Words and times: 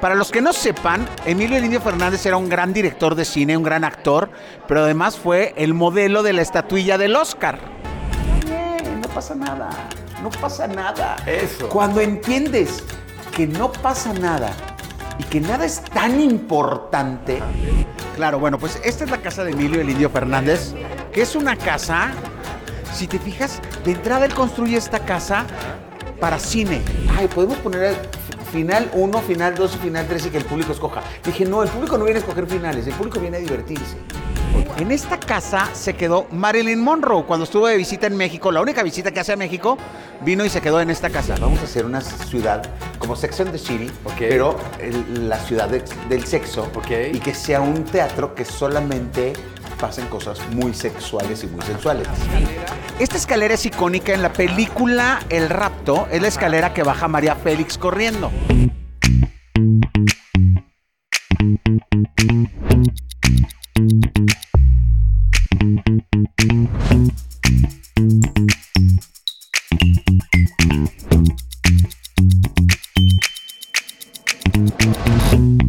Para 0.00 0.14
los 0.14 0.30
que 0.30 0.40
no 0.40 0.54
sepan, 0.54 1.06
Emilio 1.26 1.58
el 1.58 1.64
Indio 1.66 1.80
Fernández 1.82 2.24
era 2.24 2.38
un 2.38 2.48
gran 2.48 2.72
director 2.72 3.14
de 3.14 3.26
cine, 3.26 3.54
un 3.54 3.62
gran 3.62 3.84
actor, 3.84 4.30
pero 4.66 4.84
además 4.84 5.18
fue 5.18 5.52
el 5.58 5.74
modelo 5.74 6.22
de 6.22 6.32
la 6.32 6.40
estatuilla 6.40 6.96
del 6.96 7.14
Oscar. 7.16 7.58
Bien, 8.46 9.02
no 9.02 9.08
pasa 9.08 9.34
nada, 9.34 9.68
no 10.22 10.30
pasa 10.30 10.66
nada. 10.66 11.16
Eso. 11.26 11.68
Cuando 11.68 12.00
entiendes 12.00 12.82
que 13.36 13.46
no 13.46 13.70
pasa 13.70 14.14
nada 14.14 14.52
y 15.18 15.24
que 15.24 15.38
nada 15.38 15.66
es 15.66 15.82
tan 15.82 16.18
importante. 16.18 17.42
Claro, 18.16 18.38
bueno, 18.38 18.58
pues 18.58 18.80
esta 18.82 19.04
es 19.04 19.10
la 19.10 19.18
casa 19.18 19.44
de 19.44 19.52
Emilio 19.52 19.82
el 19.82 19.90
Indio 19.90 20.08
Fernández, 20.08 20.72
que 21.12 21.20
es 21.20 21.36
una 21.36 21.56
casa, 21.56 22.12
si 22.94 23.06
te 23.06 23.18
fijas, 23.18 23.60
de 23.84 23.92
entrada 23.92 24.24
él 24.24 24.32
construye 24.32 24.78
esta 24.78 25.00
casa 25.00 25.44
para 26.18 26.38
cine. 26.38 26.80
Ay, 27.18 27.28
podemos 27.28 27.58
poner 27.58 27.82
el 27.82 27.96
final 28.50 28.90
1, 28.92 29.20
final 29.22 29.54
2 29.54 29.74
y 29.74 29.78
final 29.78 30.06
3 30.08 30.26
y 30.26 30.30
que 30.30 30.38
el 30.38 30.44
público 30.44 30.72
escoja. 30.72 31.02
Dije, 31.24 31.44
no, 31.44 31.62
el 31.62 31.68
público 31.68 31.96
no 31.98 32.04
viene 32.04 32.18
a 32.18 32.22
escoger 32.22 32.46
finales, 32.46 32.86
el 32.86 32.94
público 32.94 33.20
viene 33.20 33.36
a 33.36 33.40
divertirse. 33.40 33.96
En 34.78 34.90
esta 34.90 35.18
casa 35.20 35.68
se 35.74 35.94
quedó 35.94 36.26
Marilyn 36.30 36.80
Monroe 36.82 37.24
cuando 37.24 37.44
estuvo 37.44 37.66
de 37.66 37.76
visita 37.76 38.06
en 38.06 38.16
México. 38.16 38.50
La 38.50 38.60
única 38.60 38.82
visita 38.82 39.10
que 39.10 39.20
hace 39.20 39.32
a 39.32 39.36
México 39.36 39.76
vino 40.22 40.44
y 40.44 40.48
se 40.48 40.60
quedó 40.60 40.80
en 40.80 40.90
esta 40.90 41.10
casa. 41.10 41.34
Vamos 41.40 41.60
a 41.60 41.64
hacer 41.64 41.84
una 41.84 42.00
ciudad 42.00 42.62
como 42.98 43.14
Sex 43.16 43.40
and 43.40 43.52
the 43.52 43.58
City, 43.58 43.90
pero 44.18 44.56
el- 44.80 45.28
la 45.28 45.38
ciudad 45.38 45.68
de- 45.68 45.82
del 46.08 46.24
sexo 46.24 46.70
y 47.12 47.18
que 47.18 47.34
sea 47.34 47.60
un 47.60 47.84
teatro 47.84 48.34
que 48.34 48.44
solamente 48.44 49.32
pasen 49.80 50.06
cosas 50.08 50.38
muy 50.52 50.74
sexuales 50.74 51.42
y 51.42 51.46
muy 51.46 51.62
sensuales. 51.62 52.06
Esta 52.98 53.16
escalera 53.16 53.54
es 53.54 53.64
icónica 53.64 54.12
en 54.12 54.20
la 54.20 54.32
película 54.32 55.20
El 55.30 55.48
Rapto. 55.48 56.06
Es 56.10 56.20
la 56.20 56.28
escalera 56.28 56.74
que 56.74 56.82
baja 56.82 57.08
María 57.08 57.34
Félix 57.34 57.78
corriendo. 57.78 58.30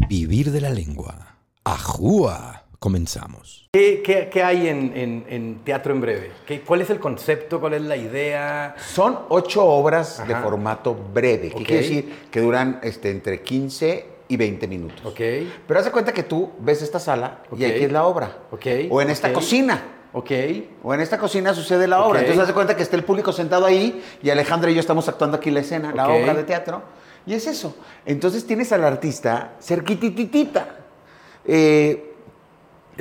Vivir 0.09 0.51
de 0.51 0.61
la 0.61 0.69
lengua. 0.69 1.37
Ajúa. 1.63 2.60
Comenzamos. 2.91 3.69
¿Qué, 3.73 4.01
qué- 4.03 4.27
qué 4.33 4.41
hay 4.43 4.67
en, 4.67 4.91
en- 4.97 5.25
en 5.29 5.59
Teatro 5.63 5.93
en 5.93 6.01
Breve? 6.01 6.31
¿Qué- 6.47 6.61
¿Cuál 6.61 6.81
es 6.81 6.89
el 6.89 6.99
concepto? 6.99 7.59
¿Cuál 7.59 7.75
es 7.75 7.83
la 7.83 7.95
idea? 7.95 8.73
Son 8.91 9.19
ocho 9.29 9.63
obras 9.63 10.27
de 10.27 10.35
formato 10.37 10.95
breve, 10.95 11.49
que 11.49 11.63
quiere 11.63 11.83
decir 11.83 12.15
que 12.31 12.39
duran 12.41 12.79
este, 12.81 13.11
entre 13.11 13.43
15 13.43 14.05
y 14.29 14.35
20 14.35 14.67
minutos. 14.67 14.99
¿Ok? 15.05 15.19
Pero 15.67 15.79
haz 15.79 15.85
de 15.85 15.91
cuenta 15.91 16.11
que 16.11 16.23
tú 16.23 16.53
ves 16.57 16.81
esta 16.81 16.99
sala 16.99 17.43
y 17.55 17.65
aquí 17.65 17.83
es 17.83 17.91
la 17.91 18.03
obra. 18.07 18.35
Ok, 18.49 18.65
O 18.89 18.99
en 18.99 19.11
esta 19.11 19.31
cocina. 19.31 19.83
¿Ok? 20.13 20.31
O 20.81 20.91
en 20.95 21.01
esta 21.01 21.19
cocina 21.19 21.53
sucede 21.53 21.87
la 21.87 22.03
obra. 22.03 22.21
Entonces 22.21 22.41
haz 22.41 22.47
de 22.47 22.55
cuenta 22.55 22.75
que 22.75 22.81
está 22.81 22.95
el 22.95 23.03
público 23.03 23.31
sentado 23.31 23.67
ahí 23.67 24.03
y 24.23 24.31
Alejandra 24.31 24.71
y 24.71 24.73
yo 24.73 24.79
estamos 24.79 25.07
actuando 25.07 25.37
aquí 25.37 25.51
la 25.51 25.59
escena, 25.59 25.93
la 25.93 26.09
obra 26.09 26.33
de 26.33 26.43
teatro. 26.45 26.81
Y 27.27 27.35
es 27.35 27.45
eso. 27.45 27.75
Entonces 28.07 28.47
tienes 28.47 28.71
al 28.71 28.83
artista 28.83 29.53
cerquitititita. 29.61 30.77
Eh, 31.45 32.07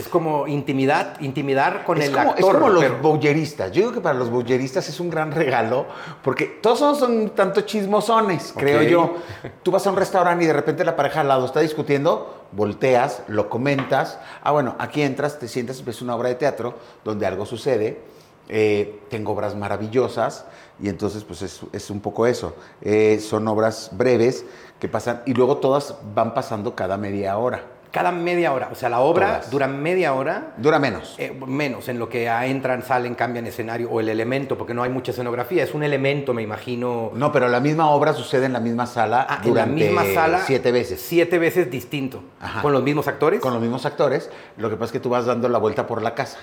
Es 0.01 0.09
como 0.09 0.47
intimidad, 0.47 1.21
intimidar 1.21 1.85
con 1.85 1.99
es, 1.99 2.09
el 2.09 2.13
como, 2.15 2.31
actor. 2.31 2.39
es 2.41 2.55
como 2.55 2.69
los 2.71 2.83
pero- 2.85 2.99
boyeristas. 3.03 3.71
Yo 3.73 3.83
digo 3.83 3.93
que 3.93 4.01
para 4.01 4.19
los 4.19 4.31
boyeristas 4.31 4.89
es 4.89 4.99
un 4.99 5.11
gran 5.11 5.31
regalo 5.33 5.87
porque 6.23 6.47
todos 6.47 6.99
son, 6.99 7.13
un 7.13 7.31
tanto 7.31 7.61
chismosones, 7.63 8.55
creo 8.57 8.83
yo. 8.83 9.17
Tú 9.63 9.71
vas 9.71 9.87
a 9.87 9.91
un 9.91 9.97
restaurante 9.97 10.45
y 10.45 10.47
de 10.47 10.53
repente 10.55 10.85
la 10.85 10.97
pareja 10.97 11.21
al 11.21 11.29
lado 11.29 11.45
está 11.45 11.61
discutiendo, 11.61 12.47
volteas, 12.53 13.23
lo 13.29 13.49
comentas. 13.51 14.19
Ah, 14.43 14.53
bueno, 14.53 14.75
aquí 14.79 15.03
entras, 15.03 15.39
te 15.39 15.49
sientas, 15.49 15.85
ves 15.85 16.01
una 16.03 16.17
obra 16.17 16.31
de 16.31 16.37
teatro 16.37 16.75
donde 17.05 17.27
algo 17.27 17.45
sucede. 17.45 18.01
Eh, 18.49 19.01
tengo 19.11 19.33
obras 19.33 19.55
maravillosas 19.55 20.45
y 20.83 20.89
entonces 20.89 21.23
pues 21.23 21.43
es, 21.43 21.61
es 21.73 21.91
un 21.91 22.01
poco 22.01 22.27
eso. 22.27 22.57
Eh, 22.81 23.21
son 23.21 23.47
obras 23.47 23.91
breves 23.93 24.45
que 24.81 24.89
pasan 24.89 25.23
y 25.27 25.35
luego 25.35 25.59
todas 25.59 25.95
van 26.15 26.33
pasando 26.35 26.75
cada 26.75 26.97
media 26.97 27.37
hora. 27.37 27.63
Cada 27.91 28.13
media 28.13 28.53
hora. 28.53 28.69
O 28.71 28.75
sea, 28.77 28.89
la 28.89 29.01
obra 29.01 29.27
Todas. 29.27 29.51
dura 29.51 29.67
media 29.67 30.15
hora. 30.15 30.53
Dura 30.57 30.79
menos. 30.79 31.17
eh, 31.19 31.37
menos 31.47 31.89
en 31.89 31.99
lo 31.99 32.09
que 32.09 32.27
entran, 32.29 32.83
salen, 32.83 33.15
cambian 33.17 33.47
escenario 33.47 33.91
o 33.91 33.99
el 34.01 34.09
elemento, 34.09 34.57
porque 34.57 34.75
no 34.75 34.83
hay 34.85 34.91
mucha 34.91 35.11
escenografía. 35.11 35.65
Es 35.65 35.75
un 35.75 35.83
elemento, 35.83 36.33
me 36.33 36.43
imagino. 36.43 37.11
No, 37.15 37.33
pero 37.33 37.49
la 37.49 37.59
misma 37.61 37.91
obra 37.91 38.13
sucede 38.15 38.47
en 38.47 38.53
la 38.53 38.61
misma 38.61 38.87
sala 38.87 39.27
Ah, 39.29 39.41
en 39.45 39.55
la 39.55 39.67
misma 39.67 40.05
sala. 40.15 40.41
siete 40.47 40.71
veces. 40.71 41.01
Siete 41.01 41.39
veces 41.39 41.71
distinto. 41.71 42.23
Ajá. 42.41 42.63
Con 42.63 42.73
los 42.73 42.83
mismos 42.83 43.09
actores. 43.09 43.41
Con 43.41 43.53
los 43.53 43.61
mismos 43.63 43.85
actores. 43.87 44.31
Lo 44.57 44.71
que 44.71 44.77
pasa 44.77 44.87
es 44.87 44.93
que 44.93 45.01
tú 45.01 45.09
vas 45.11 45.27
dando 45.27 45.49
la 45.49 45.59
vuelta 45.59 45.87
por 45.87 46.01
la 46.03 46.15
casa. 46.15 46.39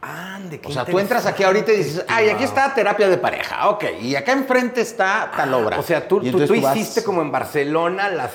Ande, 0.00 0.60
qué 0.60 0.68
O 0.68 0.70
sea, 0.70 0.84
tú 0.84 0.96
entras 1.00 1.26
aquí 1.26 1.42
ahorita 1.42 1.72
y 1.72 1.76
dices, 1.78 2.04
ay, 2.08 2.28
aquí 2.28 2.44
está 2.44 2.72
terapia 2.72 3.08
de 3.08 3.18
pareja. 3.18 3.68
Ok, 3.68 3.84
y 4.00 4.14
acá 4.14 4.30
enfrente 4.32 4.80
está 4.80 5.32
tal 5.36 5.52
obra. 5.54 5.76
Ah, 5.76 5.80
O 5.80 5.82
sea, 5.82 6.06
tú, 6.06 6.20
vas- 6.62 6.76
hiciste 6.76 7.02
como 7.02 7.20
en 7.20 7.32
Barcelona 7.32 8.08
las, 8.08 8.30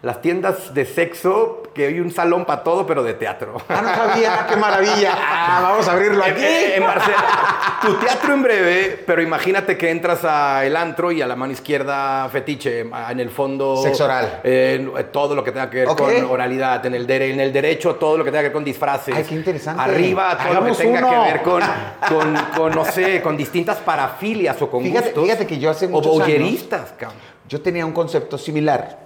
las 0.00 0.22
tiendas 0.22 0.72
de 0.72 0.86
sexo, 0.86 1.62
que 1.74 1.86
hay 1.88 2.00
un 2.00 2.10
salón 2.12 2.46
para 2.46 2.62
todo, 2.62 2.86
pero 2.86 3.02
de 3.02 3.12
teatro. 3.14 3.58
Ah, 3.68 3.82
no 3.82 3.94
sabía, 3.94 4.46
qué 4.48 4.56
maravilla. 4.56 5.12
Ah, 5.14 5.60
vamos 5.70 5.86
a 5.86 5.92
abrirlo 5.92 6.24
aquí. 6.24 6.42
En, 6.42 6.82
Barcelona. 6.82 7.78
Tu 7.82 7.94
teatro 7.96 8.32
en 8.32 8.42
breve, 8.42 9.02
pero 9.06 9.20
imagínate 9.20 9.76
que 9.76 9.90
entras 9.90 10.20
a 10.24 10.64
el 10.64 10.74
antro 10.76 11.12
y 11.12 11.20
a 11.20 11.26
la 11.26 11.36
mano 11.36 11.52
izquierda 11.52 12.26
fetiche, 12.30 12.80
en 13.10 13.20
el 13.20 13.28
fondo... 13.30 13.76
Sexo 13.82 14.04
oral. 14.06 14.40
eh, 14.44 15.08
todo 15.12 15.34
lo 15.34 15.44
que 15.44 15.52
tenga 15.52 15.68
que 15.68 15.78
ver 15.84 15.88
con 15.88 16.24
oralidad, 16.24 16.84
en 16.86 16.94
el, 16.94 17.06
dere- 17.06 17.32
en 17.32 17.40
el 17.40 17.52
derecho 17.52 17.96
todo 17.96 18.16
lo 18.16 18.24
que 18.24 18.30
tenga 18.30 18.42
que 18.42 18.48
ver 18.48 18.52
con 18.54 18.64
disfraces. 18.64 19.14
Ay, 19.14 19.24
qué 19.24 19.34
interesante. 19.34 19.82
Arriba 19.82 20.36
todo 20.38 20.48
Hagamos 20.48 20.70
lo 20.70 20.76
que 20.76 20.82
tenga 20.84 21.01
uno. 21.04 21.24
que 21.24 21.32
ver 21.32 21.42
con, 21.42 21.62
con, 22.08 22.34
con, 22.56 22.74
no 22.74 22.84
sé, 22.84 23.20
con 23.22 23.36
distintas 23.36 23.78
parafilias 23.78 24.60
o 24.62 24.70
con 24.70 24.82
Fíjate- 24.82 25.06
gustos. 25.08 25.24
fíjate 25.24 25.46
que 25.46 25.58
yo 25.58 25.70
hace 25.70 25.86
O 25.86 25.90
muchos 25.90 26.12
años- 26.12 26.20
voyeristas, 26.26 26.92
cabrón. 26.98 27.18
Yo 27.48 27.60
tenía 27.60 27.84
un 27.84 27.92
concepto 27.92 28.38
similar 28.38 28.98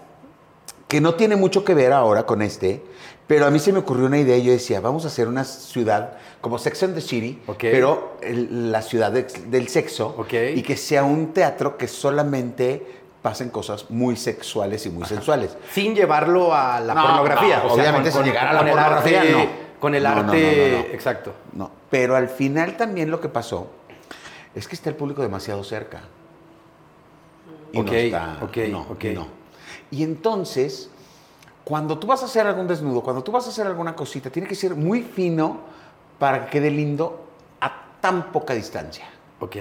que 0.88 1.00
no 1.00 1.14
tiene 1.14 1.34
mucho 1.36 1.64
que 1.64 1.74
ver 1.74 1.92
ahora 1.92 2.24
con 2.24 2.42
este, 2.42 2.82
pero 3.26 3.44
a 3.46 3.50
mí 3.50 3.58
se 3.58 3.72
me 3.72 3.80
ocurrió 3.80 4.06
una 4.06 4.18
idea 4.18 4.36
y 4.36 4.44
yo 4.44 4.52
decía, 4.52 4.80
vamos 4.80 5.04
a 5.04 5.08
hacer 5.08 5.26
una 5.26 5.42
ciudad 5.44 6.12
como 6.40 6.58
Sex 6.58 6.82
and 6.84 6.94
the 6.94 7.00
City, 7.00 7.42
Ok. 7.48 7.58
pero 7.60 8.18
el- 8.22 8.70
la 8.70 8.82
ciudad 8.82 9.10
de- 9.10 9.24
del 9.46 9.66
sexo 9.68 10.14
Ok. 10.16 10.32
y 10.54 10.62
que 10.62 10.76
sea 10.76 11.02
un 11.02 11.32
teatro 11.32 11.76
que 11.76 11.88
solamente 11.88 12.86
pasen 13.20 13.50
cosas 13.50 13.90
muy 13.90 14.14
sexuales 14.14 14.86
y 14.86 14.90
muy 14.90 15.04
sensuales. 15.04 15.56
Sin 15.72 15.96
llevarlo 15.96 16.54
a 16.54 16.78
la 16.78 16.94
No, 16.94 17.02
pornografía. 17.02 17.62
no, 17.64 17.72
obviamente 17.72 18.12
sin 18.12 18.22
llegar 18.22 18.46
a 18.46 18.52
la 18.52 18.58
pornografía, 18.60 19.20
arte- 19.22 19.32
no. 19.32 19.66
Con 19.86 19.94
el 19.94 20.02
No, 20.02 20.08
arte, 20.08 20.72
no, 20.72 20.78
no, 20.78 20.82
no. 20.88 20.94
exacto. 20.94 21.32
No, 21.52 21.70
pero 21.88 22.16
al 22.16 22.28
final 22.28 22.76
también 22.76 23.08
lo 23.08 23.20
que 23.20 23.28
pasó 23.28 23.70
es 24.52 24.66
que 24.66 24.74
está 24.74 24.91
el 24.91 24.97
público 24.97 25.22
demasiado 25.22 25.62
cerca. 25.62 26.00
Y 27.70 27.78
Ok, 27.78 27.86
no 27.86 27.92
está. 27.92 28.38
ok, 28.42 28.56
no, 28.69 28.80
ok. 28.91 29.04
y 29.04 29.08
no. 29.10 29.28
Y 29.92 30.02
entonces, 30.02 30.91
cuando 31.62 32.00
tú 32.00 32.08
vas 32.08 32.20
a 32.22 32.25
hacer 32.25 32.48
algún 32.48 32.66
desnudo, 32.66 33.00
cuando 33.00 33.22
tú 33.22 33.30
vas 33.30 33.46
a 33.46 33.50
hacer 33.50 33.64
alguna 33.64 33.94
cosita, 33.94 34.28
tiene 34.28 34.48
que 34.48 34.56
ser 34.56 34.75
muy 34.75 35.02
fino 35.02 35.60
para 36.19 36.46
que 36.46 36.50
quede 36.50 36.72
lindo 36.72 37.25
a 37.60 37.72
tan 38.00 38.32
poca 38.32 38.54
distancia. 38.54 39.06
Ok. 39.38 39.54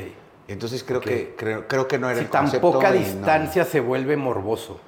Entonces 0.47 0.83
creo, 0.83 1.01
que, 1.01 1.35
creo, 1.37 1.67
creo 1.67 1.87
que 1.87 1.99
no 1.99 2.09
era 2.09 2.17
Si 2.17 2.25
el 2.25 2.31
tan 2.31 2.45
concepto 2.45 2.71
poca 2.71 2.95
y 2.95 2.99
no. 2.99 3.05
distancia 3.05 3.63
se 3.63 3.79
vuelve 3.79 4.17
morboso. 4.17 4.79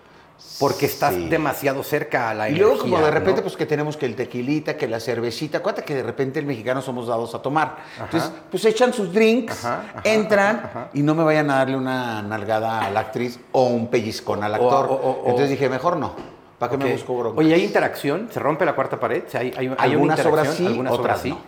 Porque 0.59 0.85
estás 0.85 1.13
Sí. 1.15 1.27
demasiado 1.29 1.83
cerca 1.83 2.29
a 2.29 2.33
la 2.33 2.49
Y 2.49 2.55
luego 2.55 2.77
como 2.79 2.99
de 2.99 3.09
repente 3.11 3.41
¿no? 3.41 3.43
pues 3.43 3.55
que 3.57 3.65
tenemos 3.65 3.97
que 3.97 4.05
el 4.05 4.15
tequilita, 4.15 4.77
que 4.77 4.87
la 4.87 4.99
cervecita, 4.99 5.59
acuérdate 5.59 5.83
que 5.85 5.95
de 5.95 6.03
repente 6.03 6.39
el 6.39 6.45
mexicano 6.45 6.81
somos 6.81 7.07
dados 7.07 7.33
a 7.35 7.41
tomar. 7.41 7.77
Entonces, 7.99 8.31
pues 8.51 8.63
echan 8.65 8.93
sus 8.93 9.11
drinks, 9.13 9.65
Ajá, 9.65 9.83
ajá, 9.95 10.01
entran 10.03 10.89
y 10.93 11.01
no 11.01 11.15
me 11.15 11.23
vayan 11.23 11.49
a 11.51 11.57
darle 11.57 11.75
una 11.77 12.21
nalgada 12.21 12.81
a 12.85 12.91
la 12.91 12.99
actriz 13.01 13.39
o 13.51 13.63
un 13.65 13.87
pellizcón 13.87 14.43
al 14.43 14.53
actor. 14.55 14.87
o- 14.89 14.93
o- 14.93 15.11
o- 15.23 15.29
Entonces 15.29 15.49
dije, 15.49 15.69
mejor 15.69 15.97
no. 15.97 16.13
¿Para 16.59 16.71
qué 16.71 16.77
me 16.77 16.91
busco 16.91 17.15
bronca? 17.17 17.39
Oye, 17.39 17.53
¿hay 17.53 17.63
interacción? 17.63 18.29
¿Se 18.31 18.39
rompe 18.39 18.65
la 18.65 18.73
cuarta 18.73 18.99
pared? 18.99 19.23
¿Se 19.27 19.37
¿Hay, 19.37 19.47
hay, 19.49 19.57
hay 19.57 19.67
una 19.67 19.75
Algunas 19.83 20.25
obras 20.25 20.53
sí, 20.55 20.65
¿Algunas 20.65 20.93
otras 20.93 21.05
obras 21.05 21.21
sí? 21.21 21.29
no. 21.29 21.39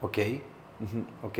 Ok. 0.00 0.18
Ok. 1.24 1.38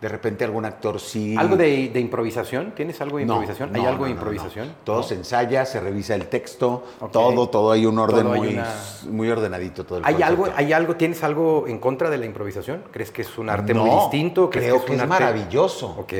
De 0.00 0.08
repente 0.08 0.44
algún 0.44 0.64
actor 0.64 1.00
sí. 1.00 1.34
¿Algo 1.36 1.56
de, 1.56 1.88
de 1.88 1.98
improvisación? 1.98 2.72
¿Tienes 2.76 3.00
algo 3.00 3.18
de 3.18 3.26
No, 3.26 3.34
improvisación? 3.34 3.74
¿Hay 3.74 3.82
no, 3.82 3.88
algo 3.88 4.00
no, 4.02 4.04
de 4.06 4.10
improvisación? 4.12 4.74
Todo 4.84 5.02
se 5.02 5.14
ensaya, 5.16 5.66
se 5.66 5.80
revisa 5.80 6.14
el 6.14 6.28
texto, 6.28 6.84
todo, 7.10 7.48
todo 7.48 7.72
hay 7.72 7.84
un 7.84 7.98
orden 7.98 8.26
hay 8.28 8.38
muy, 8.38 8.48
una- 8.54 8.74
muy 9.08 9.28
ordenadito 9.28 9.84
todo 9.84 9.98
el 9.98 10.04
¿Hay 10.04 10.22
algo. 10.22 10.46
¿Hay 10.54 10.72
algo, 10.72 10.94
tienes 10.94 11.24
algo 11.24 11.66
en 11.66 11.78
contra 11.80 12.10
de 12.10 12.18
la 12.18 12.26
improvisación? 12.26 12.84
¿Crees 12.92 13.10
que 13.10 13.22
es 13.22 13.38
un 13.38 13.50
arte 13.50 13.74
muy 13.74 13.90
distinto? 13.90 14.48
¿Crees 14.50 14.66
Creo 14.66 14.84
que 14.84 14.92
es, 14.92 15.02
un 15.02 15.10
arte- 15.10 15.24
maravilloso. 15.24 15.96
Ok. 15.98 16.12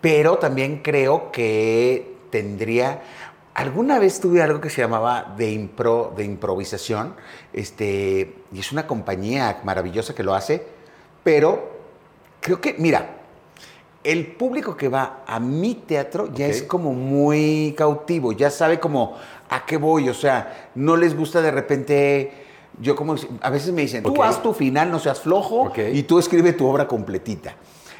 Pero 0.00 0.38
también 0.38 0.80
creo 0.82 1.30
que 1.30 2.16
tendría. 2.30 3.02
Alguna 3.52 3.98
vez 3.98 4.18
tuve 4.20 4.42
algo 4.42 4.60
que 4.62 4.70
se 4.70 4.80
llamaba 4.82 5.34
de 5.36 5.50
impro, 5.50 6.12
de 6.16 6.24
improvisación, 6.24 7.14
este, 7.52 8.34
y 8.52 8.60
es 8.60 8.72
una 8.72 8.86
compañía 8.86 9.60
maravillosa 9.64 10.14
que 10.14 10.22
lo 10.22 10.34
hace, 10.34 10.66
pero 11.22 11.70
creo 12.40 12.60
que, 12.60 12.74
mira, 12.78 13.15
el 14.06 14.28
público 14.28 14.76
que 14.76 14.88
va 14.88 15.24
a 15.26 15.40
mi 15.40 15.74
teatro 15.74 16.32
ya 16.32 16.46
es 16.46 16.62
como 16.62 16.92
muy 16.92 17.74
cautivo, 17.76 18.30
ya 18.30 18.50
sabe 18.50 18.78
como 18.78 19.16
a 19.50 19.66
qué 19.66 19.76
voy, 19.78 20.08
o 20.08 20.14
sea, 20.14 20.70
no 20.76 20.96
les 20.96 21.16
gusta 21.16 21.42
de 21.42 21.50
repente, 21.50 22.32
yo 22.80 22.94
como, 22.94 23.16
a 23.40 23.50
veces 23.50 23.72
me 23.72 23.82
dicen, 23.82 24.04
tú 24.04 24.12
Ok. 24.12 24.20
haz 24.22 24.42
tu 24.44 24.52
final, 24.52 24.92
no 24.92 25.00
seas 25.00 25.20
flojo, 25.20 25.72
y 25.92 26.04
tú 26.04 26.20
escribe 26.20 26.52
tu 26.52 26.68
obra 26.68 26.86
completita. 26.86 27.56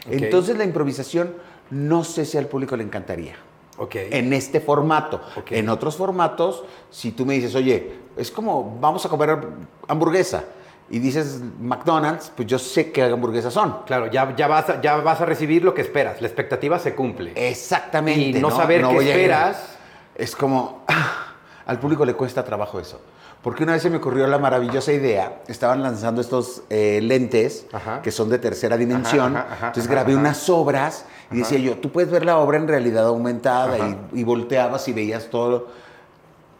Entonces 0.09 0.57
la 0.57 0.63
improvisación, 0.63 1.35
no 1.71 2.05
sé 2.05 2.25
si 2.25 2.39
al 2.39 2.47
público 2.47 2.77
le 2.77 2.85
encantaría. 2.85 3.35
Ok. 3.77 3.97
En 3.97 4.33
este 4.33 4.61
formato. 4.61 5.21
En 5.51 5.69
otros 5.69 5.97
formatos, 5.97 6.63
si 6.91 7.11
tú 7.11 7.27
me 7.27 7.35
dices, 7.35 7.55
oye, 7.57 7.95
es 8.17 8.31
como 8.31 8.79
vamos 8.81 9.05
a 9.05 9.09
comer 9.09 9.39
hamburguesa 9.89 10.45
y 10.89 10.99
dices 11.01 11.41
McDonald's, 11.61 12.31
pues 12.37 12.47
yo 12.49 12.59
sé 12.59 12.93
qué 12.93 13.03
hamburguesas 13.05 13.53
son. 13.53 13.79
Claro, 13.87 14.07
ya, 14.11 14.35
ya, 14.37 14.47
vas 14.47 14.69
a, 14.71 14.81
ya 14.81 14.97
vas 14.97 15.21
a 15.21 15.27
recibir 15.27 15.65
lo 15.65 15.75
que 15.75 15.83
esperas. 15.83 16.21
La 16.21 16.29
expectativa 16.29 16.79
se 16.79 16.95
cumple. 16.95 17.33
Exactamente. 17.35 18.39
Y 18.39 18.41
no 18.41 18.51
saber 18.51 18.83
qué 18.83 18.87
voy 18.95 19.09
a 19.09 19.15
ir- 19.15 19.21
esperas. 19.21 19.77
Es 20.15 20.37
como, 20.37 20.85
al 21.67 21.79
público 21.81 22.05
le 22.05 22.15
cuesta 22.15 22.45
trabajo 22.45 22.79
eso. 22.81 23.01
Porque 23.43 23.63
una 23.63 23.75
vez 23.75 23.83
se 23.83 23.91
me 23.91 23.99
ocurrió 23.99 24.27
la 24.27 24.39
maravillosa 24.39 24.93
idea, 24.93 25.41
estaban 25.47 25.81
lanzando 25.83 26.21
estos 26.21 26.63
eh, 26.69 26.99
lentes 27.03 27.67
Ajá. 27.73 28.03
que 28.03 28.11
son 28.11 28.29
de 28.29 28.39
tercera 28.41 28.77
dimensión, 28.77 29.37
Ajá, 29.37 29.47
ajá, 29.53 29.67
entonces 29.69 29.89
grabé 29.89 30.17
unas 30.17 30.49
obras 30.51 31.05
y 31.31 31.37
decía 31.39 31.59
yo, 31.59 31.77
tú 31.79 31.93
puedes 31.93 32.11
ver 32.11 32.25
la 32.25 32.39
obra 32.39 32.57
en 32.59 32.67
realidad 32.67 33.07
aumentada 33.07 33.79
y, 34.13 34.21
y 34.21 34.25
volteabas 34.25 34.89
y 34.89 34.93
veías 34.95 35.27
todo. 35.31 35.69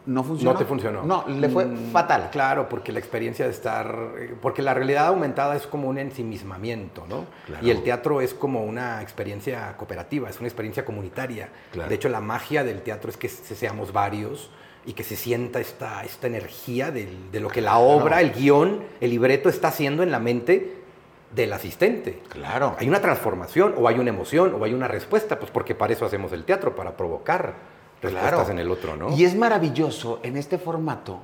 No 0.07 0.23
funcionó. 0.23 0.53
No 0.53 0.57
te 0.57 0.65
funcionó. 0.65 1.03
No, 1.03 1.25
le 1.27 1.49
fue 1.49 1.65
Mm, 1.65 1.91
fatal. 1.91 2.29
Claro, 2.31 2.67
porque 2.67 2.91
la 2.91 2.99
experiencia 2.99 3.45
de 3.45 3.51
estar. 3.51 3.93
eh, 4.17 4.33
Porque 4.41 4.61
la 4.61 4.73
realidad 4.73 5.07
aumentada 5.07 5.55
es 5.55 5.67
como 5.67 5.87
un 5.89 5.97
ensimismamiento, 5.97 7.05
¿no? 7.07 7.25
Claro. 7.45 7.65
Y 7.65 7.69
el 7.71 7.83
teatro 7.83 8.21
es 8.21 8.33
como 8.33 8.63
una 8.63 9.01
experiencia 9.01 9.75
cooperativa, 9.77 10.29
es 10.29 10.39
una 10.39 10.47
experiencia 10.47 10.83
comunitaria. 10.85 11.49
Claro. 11.73 11.89
De 11.89 11.95
hecho, 11.95 12.09
la 12.09 12.21
magia 12.21 12.63
del 12.63 12.81
teatro 12.81 13.09
es 13.09 13.17
que 13.17 13.27
se- 13.29 13.53
seamos 13.55 13.91
varios 13.93 14.49
y 14.85 14.93
que 14.93 15.03
se 15.03 15.17
sienta 15.17 15.59
esta, 15.59 16.03
esta 16.05 16.27
energía 16.27 16.89
de 16.91 17.39
lo 17.41 17.49
que 17.49 17.61
la 17.61 17.77
obra, 17.77 18.21
el 18.21 18.31
guion, 18.31 18.83
el 19.01 19.09
libreto 19.09 19.49
está 19.49 19.67
haciendo 19.67 20.01
en 20.03 20.11
la 20.11 20.19
mente 20.19 20.75
del 21.35 21.51
asistente. 21.51 22.21
Claro. 22.29 22.77
Hay 22.79 22.87
una 22.87 23.01
transformación, 23.01 23.73
o 23.77 23.89
hay 23.89 23.99
una 23.99 24.09
emoción, 24.11 24.55
o 24.57 24.63
hay 24.63 24.73
una 24.73 24.87
respuesta, 24.87 25.37
pues 25.37 25.51
porque 25.51 25.75
para 25.75 25.91
eso 25.91 26.05
hacemos 26.05 26.31
el 26.31 26.45
teatro, 26.45 26.73
para 26.73 26.95
provocar 26.95 27.75
respuestas 28.01 28.33
Claro. 28.33 28.51
en 28.51 28.59
el 28.59 28.71
otro, 28.71 28.95
¿no? 28.95 29.15
Y 29.15 29.25
es 29.25 29.35
maravilloso 29.35 30.19
en 30.23 30.37
este 30.37 30.57
formato. 30.57 31.19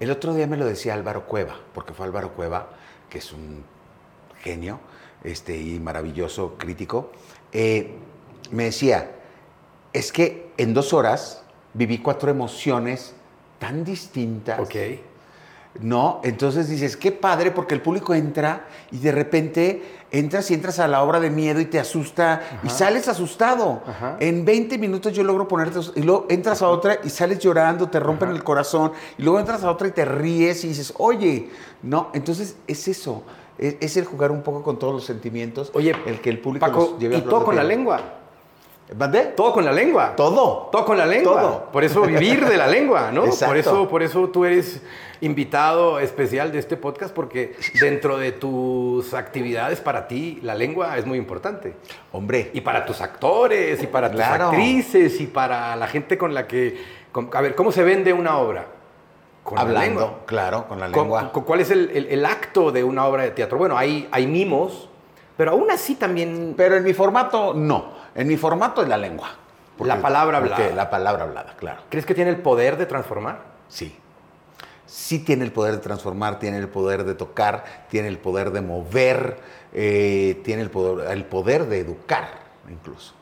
El 0.00 0.10
otro 0.10 0.34
día 0.34 0.46
me 0.46 0.56
lo 0.56 0.64
decía 0.66 0.94
Álvaro 0.94 1.26
Cueva, 1.26 1.56
porque 1.74 1.92
fue 1.94 2.06
Álvaro 2.06 2.32
Cueva, 2.34 2.68
que 3.10 3.18
es 3.18 3.32
un 3.32 3.64
genio 4.42 4.78
este, 5.24 5.56
y 5.56 5.80
maravilloso 5.80 6.54
crítico. 6.58 7.10
eh, 7.52 7.96
me 8.50 8.64
decía, 8.64 9.10
es 9.92 10.10
que 10.12 10.52
en 10.56 10.72
dos 10.72 10.92
horas 10.94 11.42
viví 11.74 11.98
cuatro 11.98 12.30
emociones 12.30 13.14
tan 13.58 13.84
distintas. 13.84 14.58
Ok. 14.60 14.74
¿No? 15.80 16.20
Entonces 16.24 16.68
dices, 16.68 16.96
qué 16.96 17.12
padre, 17.12 17.50
porque 17.50 17.74
el 17.74 17.80
público 17.80 18.14
entra 18.14 18.66
y 18.90 18.98
de 18.98 19.12
repente 19.12 19.82
entras 20.10 20.50
y 20.50 20.54
entras 20.54 20.78
a 20.78 20.88
la 20.88 21.02
obra 21.02 21.20
de 21.20 21.30
miedo 21.30 21.60
y 21.60 21.66
te 21.66 21.78
asusta 21.78 22.42
y 22.62 22.70
sales 22.70 23.08
asustado. 23.08 23.82
Ajá. 23.86 24.16
En 24.20 24.44
20 24.44 24.78
minutos 24.78 25.12
yo 25.12 25.22
logro 25.22 25.46
ponerte, 25.46 25.80
y 25.94 26.02
luego 26.02 26.26
entras 26.28 26.62
a 26.62 26.68
otra 26.68 26.98
y 27.04 27.10
sales 27.10 27.38
llorando, 27.38 27.88
te 27.88 28.00
rompen 28.00 28.30
el 28.30 28.42
corazón, 28.42 28.92
y 29.16 29.22
luego 29.22 29.38
entras 29.38 29.62
a 29.64 29.70
otra 29.70 29.88
y 29.88 29.92
te 29.92 30.04
ríes 30.04 30.64
y 30.64 30.68
dices, 30.68 30.94
oye, 30.98 31.50
no, 31.82 32.10
entonces 32.12 32.56
es 32.66 32.88
eso, 32.88 33.22
es, 33.58 33.76
es 33.80 33.96
el 33.96 34.04
jugar 34.04 34.30
un 34.30 34.42
poco 34.42 34.62
con 34.62 34.78
todos 34.78 34.94
los 34.94 35.04
sentimientos, 35.04 35.70
Oye, 35.74 35.94
el 36.06 36.20
que 36.20 36.30
el 36.30 36.40
público 36.40 36.66
Paco, 36.66 36.96
lleve 36.98 37.16
a 37.16 37.18
y 37.18 37.22
todo 37.22 37.44
con 37.44 37.56
la 37.56 37.64
lengua. 37.64 38.00
¿Mandé? 38.96 39.20
Todo 39.36 39.52
con 39.52 39.66
la 39.66 39.72
lengua. 39.72 40.16
Todo. 40.16 40.70
Todo 40.72 40.84
con 40.86 40.96
la 40.96 41.04
lengua. 41.04 41.42
Todo. 41.42 41.64
Por 41.70 41.84
eso 41.84 42.02
vivir 42.02 42.46
de 42.46 42.56
la 42.56 42.66
lengua, 42.66 43.12
¿no? 43.12 43.26
Exacto. 43.26 43.46
Por 43.46 43.56
eso, 43.58 43.88
por 43.88 44.02
eso 44.02 44.28
tú 44.28 44.46
eres 44.46 44.80
invitado 45.20 45.98
especial 45.98 46.52
de 46.52 46.58
este 46.58 46.76
podcast, 46.76 47.14
porque 47.14 47.56
dentro 47.80 48.18
de 48.18 48.32
tus 48.32 49.14
actividades 49.14 49.80
para 49.80 50.06
ti 50.08 50.38
la 50.42 50.54
lengua 50.54 50.96
es 50.98 51.06
muy 51.06 51.18
importante. 51.18 51.74
Hombre, 52.12 52.50
Y 52.54 52.60
para 52.60 52.84
tus 52.86 53.00
actores, 53.00 53.82
y 53.82 53.86
para 53.86 54.10
Claro. 54.10 54.46
tus 54.50 54.54
actrices, 54.54 55.20
y 55.20 55.26
para 55.26 55.74
la 55.76 55.86
gente 55.86 56.16
con 56.18 56.34
la 56.34 56.46
que... 56.46 56.82
con- 57.12 57.30
a 57.32 57.40
ver, 57.40 57.54
¿cómo 57.54 57.72
se 57.72 57.82
vende 57.82 58.12
una 58.12 58.38
obra? 58.38 58.66
Con 59.44 59.56
la 59.56 59.62
hablando, 59.62 60.00
lengua. 60.00 60.18
claro, 60.26 60.68
con 60.68 60.78
la 60.78 60.90
¿Cu- 60.90 61.00
lengua. 61.00 61.32
cu- 61.32 61.44
¿Cuál 61.44 61.60
es 61.60 61.70
el, 61.70 61.90
el- 61.94 62.06
el 62.08 62.24
acto 62.26 62.70
de 62.70 62.84
una 62.84 63.06
obra 63.06 63.22
de 63.22 63.30
teatro? 63.30 63.56
Bueno, 63.58 63.78
hay, 63.78 64.06
hay 64.12 64.26
mimos, 64.26 64.88
pero 65.36 65.52
aún 65.52 65.70
así 65.70 65.94
también 65.94 66.54
Pero 66.56 66.76
en 66.76 66.84
mi 66.84 66.92
formato, 66.92 67.54
no. 67.54 67.92
En 68.14 68.26
mi 68.28 68.36
formato 68.36 68.82
es 68.82 68.88
la 68.88 68.98
lengua. 68.98 69.30
La 69.78 70.00
palabra 70.02 70.38
hablada. 70.38 70.70
La 70.74 70.90
palabra 70.90 71.22
hablada, 71.24 71.54
claro. 71.56 71.82
¿Crees 71.88 72.04
que 72.04 72.12
tiene 72.14 72.30
el 72.30 72.38
poder 72.38 72.76
de 72.76 72.84
transformar? 72.86 73.38
Sí. 73.68 73.96
Sí 74.88 75.18
tiene 75.18 75.44
el 75.44 75.52
poder 75.52 75.74
de 75.74 75.80
transformar, 75.80 76.38
tiene 76.38 76.56
el 76.56 76.68
poder 76.68 77.04
de 77.04 77.14
tocar, 77.14 77.86
tiene 77.90 78.08
el 78.08 78.16
poder 78.18 78.52
de 78.52 78.62
mover, 78.62 79.36
eh, 79.74 80.40
tiene 80.44 80.62
el 80.62 80.70
poder, 80.70 81.10
el 81.10 81.26
poder 81.26 81.66
de 81.66 81.78
educar, 81.80 82.30
incluso. 82.70 83.12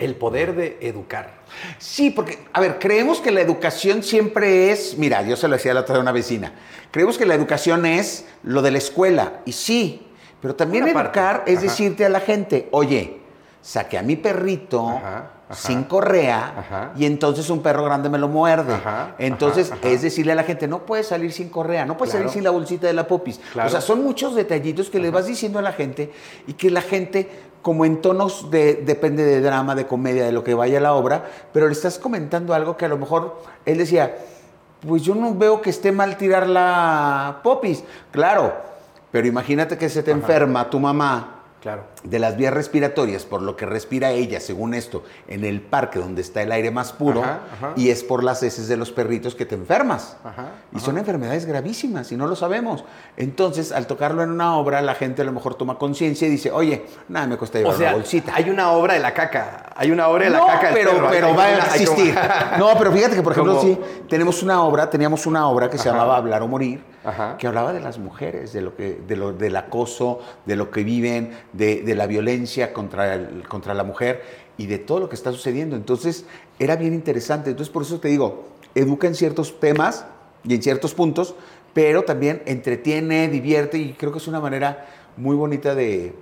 El 0.00 0.16
poder 0.16 0.56
de 0.56 0.76
educar. 0.80 1.34
Sí, 1.78 2.10
porque, 2.10 2.40
a 2.52 2.60
ver, 2.60 2.80
creemos 2.80 3.20
que 3.20 3.30
la 3.30 3.40
educación 3.40 4.02
siempre 4.02 4.72
es, 4.72 4.98
mira, 4.98 5.22
yo 5.22 5.36
se 5.36 5.46
lo 5.46 5.54
decía 5.54 5.72
la 5.72 5.80
otra 5.80 5.94
vez 5.94 6.00
a 6.00 6.02
una 6.02 6.12
vecina, 6.12 6.52
creemos 6.90 7.16
que 7.16 7.26
la 7.26 7.34
educación 7.34 7.86
es 7.86 8.26
lo 8.42 8.60
de 8.60 8.72
la 8.72 8.78
escuela, 8.78 9.40
y 9.44 9.52
sí, 9.52 10.04
pero 10.42 10.56
también 10.56 10.84
Una 10.84 10.92
parte, 10.94 11.18
educar 11.18 11.44
es 11.46 11.58
ajá. 11.58 11.66
decirte 11.66 12.04
a 12.04 12.08
la 12.08 12.20
gente, 12.20 12.68
oye, 12.72 13.20
saqué 13.62 13.98
a 13.98 14.02
mi 14.02 14.16
perrito 14.16 14.88
Ajá, 14.88 15.30
ajá. 15.48 15.54
sin 15.54 15.84
correa 15.84 16.54
Ajá. 16.58 16.92
y 16.96 17.04
entonces 17.06 17.48
un 17.50 17.62
perro 17.62 17.84
grande 17.84 18.08
me 18.08 18.18
lo 18.18 18.28
muerde. 18.28 18.74
Ajá, 18.74 19.14
entonces 19.18 19.72
es 19.82 20.02
decirle 20.02 20.32
a 20.32 20.34
la 20.34 20.44
gente, 20.44 20.68
no 20.68 20.80
puedes 20.86 21.06
salir 21.08 21.32
sin 21.32 21.48
correa, 21.48 21.84
no 21.86 21.96
puedes 21.96 22.12
Claro. 22.12 22.24
salir 22.24 22.32
sin 22.34 22.44
la 22.44 22.50
bolsita 22.50 22.86
de 22.86 22.92
la 22.92 23.06
popis. 23.06 23.40
Claro. 23.52 23.68
O 23.68 23.70
sea, 23.70 23.80
son 23.80 24.02
muchos 24.02 24.34
detallitos 24.34 24.90
que 24.90 24.98
le 24.98 25.10
vas 25.10 25.26
diciendo 25.26 25.58
a 25.58 25.62
la 25.62 25.72
gente 25.72 26.12
y 26.46 26.52
que 26.54 26.70
la 26.70 26.80
gente, 26.82 27.28
como 27.62 27.84
en 27.84 28.00
tonos 28.00 28.50
de, 28.50 28.74
depende 28.74 29.24
de 29.24 29.40
drama, 29.40 29.74
de 29.74 29.86
comedia, 29.86 30.24
de 30.24 30.32
lo 30.32 30.44
que 30.44 30.54
vaya 30.54 30.80
la 30.80 30.94
obra, 30.94 31.24
pero 31.52 31.66
le 31.66 31.72
estás 31.72 31.98
comentando 31.98 32.54
algo 32.54 32.76
que 32.76 32.84
a 32.84 32.88
lo 32.88 32.98
mejor 32.98 33.40
él 33.66 33.78
decía, 33.78 34.16
pues 34.86 35.02
yo 35.02 35.14
no 35.14 35.34
veo 35.34 35.60
que 35.60 35.70
esté 35.70 35.90
mal 35.92 36.16
tirar 36.16 36.46
la 36.46 37.40
popis. 37.42 37.82
Claro, 38.12 38.52
pero 39.10 39.26
imagínate 39.26 39.76
que 39.78 39.88
se 39.88 40.02
te 40.02 40.10
enferma 40.10 40.68
tu 40.70 40.78
mamá 40.78 41.34
Claro. 41.60 41.82
De 42.04 42.18
las 42.20 42.36
vías 42.36 42.54
respiratorias, 42.54 43.24
por 43.24 43.42
lo 43.42 43.56
que 43.56 43.66
respira 43.66 44.12
ella, 44.12 44.38
según 44.40 44.72
esto, 44.74 45.02
en 45.26 45.44
el 45.44 45.60
parque 45.60 45.98
donde 45.98 46.22
está 46.22 46.42
el 46.42 46.52
aire 46.52 46.70
más 46.70 46.92
puro, 46.92 47.22
Ajá, 47.22 47.40
ajá. 47.52 47.72
y 47.76 47.90
es 47.90 48.04
por 48.04 48.22
las 48.22 48.42
heces 48.42 48.68
de 48.68 48.76
los 48.76 48.92
perritos 48.92 49.34
que 49.34 49.44
te 49.46 49.56
enfermas. 49.56 50.16
Ajá, 50.24 50.52
y 50.74 50.78
son 50.80 50.96
enfermedades 50.98 51.44
gravísimas 51.44 52.12
y 52.12 52.16
no 52.16 52.26
lo 52.26 52.36
sabemos. 52.36 52.84
Entonces, 53.16 53.72
al 53.72 53.86
tocarlo 53.86 54.22
en 54.22 54.30
una 54.30 54.56
obra, 54.56 54.80
la 54.80 54.94
gente 54.94 55.22
a 55.22 55.24
lo 55.24 55.32
mejor 55.32 55.56
toma 55.56 55.76
conciencia 55.78 56.28
y 56.28 56.30
dice, 56.30 56.50
oye, 56.52 56.86
nada 57.08 57.26
me 57.26 57.36
cuesta 57.36 57.58
llevar 57.58 57.74
O 57.74 57.78
sea, 57.78 57.88
una 57.88 57.96
bolsita. 57.96 58.32
hay 58.34 58.48
una 58.48 58.70
obra 58.70 58.94
de 58.94 59.00
la 59.00 59.12
caca. 59.12 59.72
Hay 59.74 59.90
una 59.90 60.08
obra 60.08 60.24
de 60.24 60.30
la 60.30 60.38
no, 60.38 60.46
caca. 60.46 60.66
del 60.68 60.74
pero, 60.74 60.90
perro. 60.92 61.08
pero 61.10 61.26
va 61.28 61.32
una- 61.34 61.42
a 61.64 61.72
hay 61.72 61.84
como- 61.84 61.98
existir. 61.98 62.18
No, 62.58 62.70
pero 62.78 62.92
fíjate 62.92 63.16
que, 63.16 63.22
por 63.22 63.32
ejemplo, 63.32 63.60
sí, 63.60 63.78
tenemos 64.08 64.42
una 64.42 64.62
obra, 64.62 64.88
teníamos 64.88 65.26
una 65.26 65.48
obra 65.48 65.68
que 65.70 65.78
se 65.78 65.88
llamaba 65.88 66.16
Hablar 66.16 66.42
o 66.42 66.48
Morir, 66.48 66.82
que 67.38 67.46
hablaba 67.46 67.72
de 67.72 67.80
las 67.80 67.98
mujeres, 67.98 68.52
de 68.52 68.60
lo 68.60 68.76
que, 68.76 69.00
de 69.06 69.16
lo, 69.16 69.32
del 69.32 69.56
acoso, 69.56 70.20
de 70.44 70.56
lo 70.56 70.70
que 70.70 70.84
viven, 70.84 71.30
de, 71.52 71.82
de 71.88 71.94
la 71.94 72.06
violencia 72.06 72.72
contra, 72.74 73.14
el- 73.14 73.48
contra 73.48 73.72
la 73.74 73.82
mujer 73.82 74.22
y 74.58 74.66
de 74.66 74.78
todo 74.78 75.00
lo 75.00 75.08
que 75.08 75.14
está 75.14 75.32
sucediendo. 75.32 75.74
Entonces, 75.74 76.24
era 76.58 76.76
bien 76.76 76.92
interesante. 76.92 77.50
Entonces, 77.50 77.72
por 77.72 77.82
eso 77.82 77.98
te 77.98 78.08
digo, 78.08 78.46
educa 78.74 79.06
en 79.06 79.14
ciertos 79.14 79.58
temas 79.58 80.04
y 80.44 80.54
en 80.54 80.62
ciertos 80.62 80.94
puntos, 80.94 81.34
pero 81.72 82.02
también 82.02 82.42
entretiene, 82.46 83.28
divierte 83.28 83.78
y 83.78 83.94
creo 83.94 84.12
que 84.12 84.18
es 84.18 84.28
una 84.28 84.40
manera 84.40 84.86
muy 85.16 85.34
bonita 85.34 85.74
de, 85.74 86.12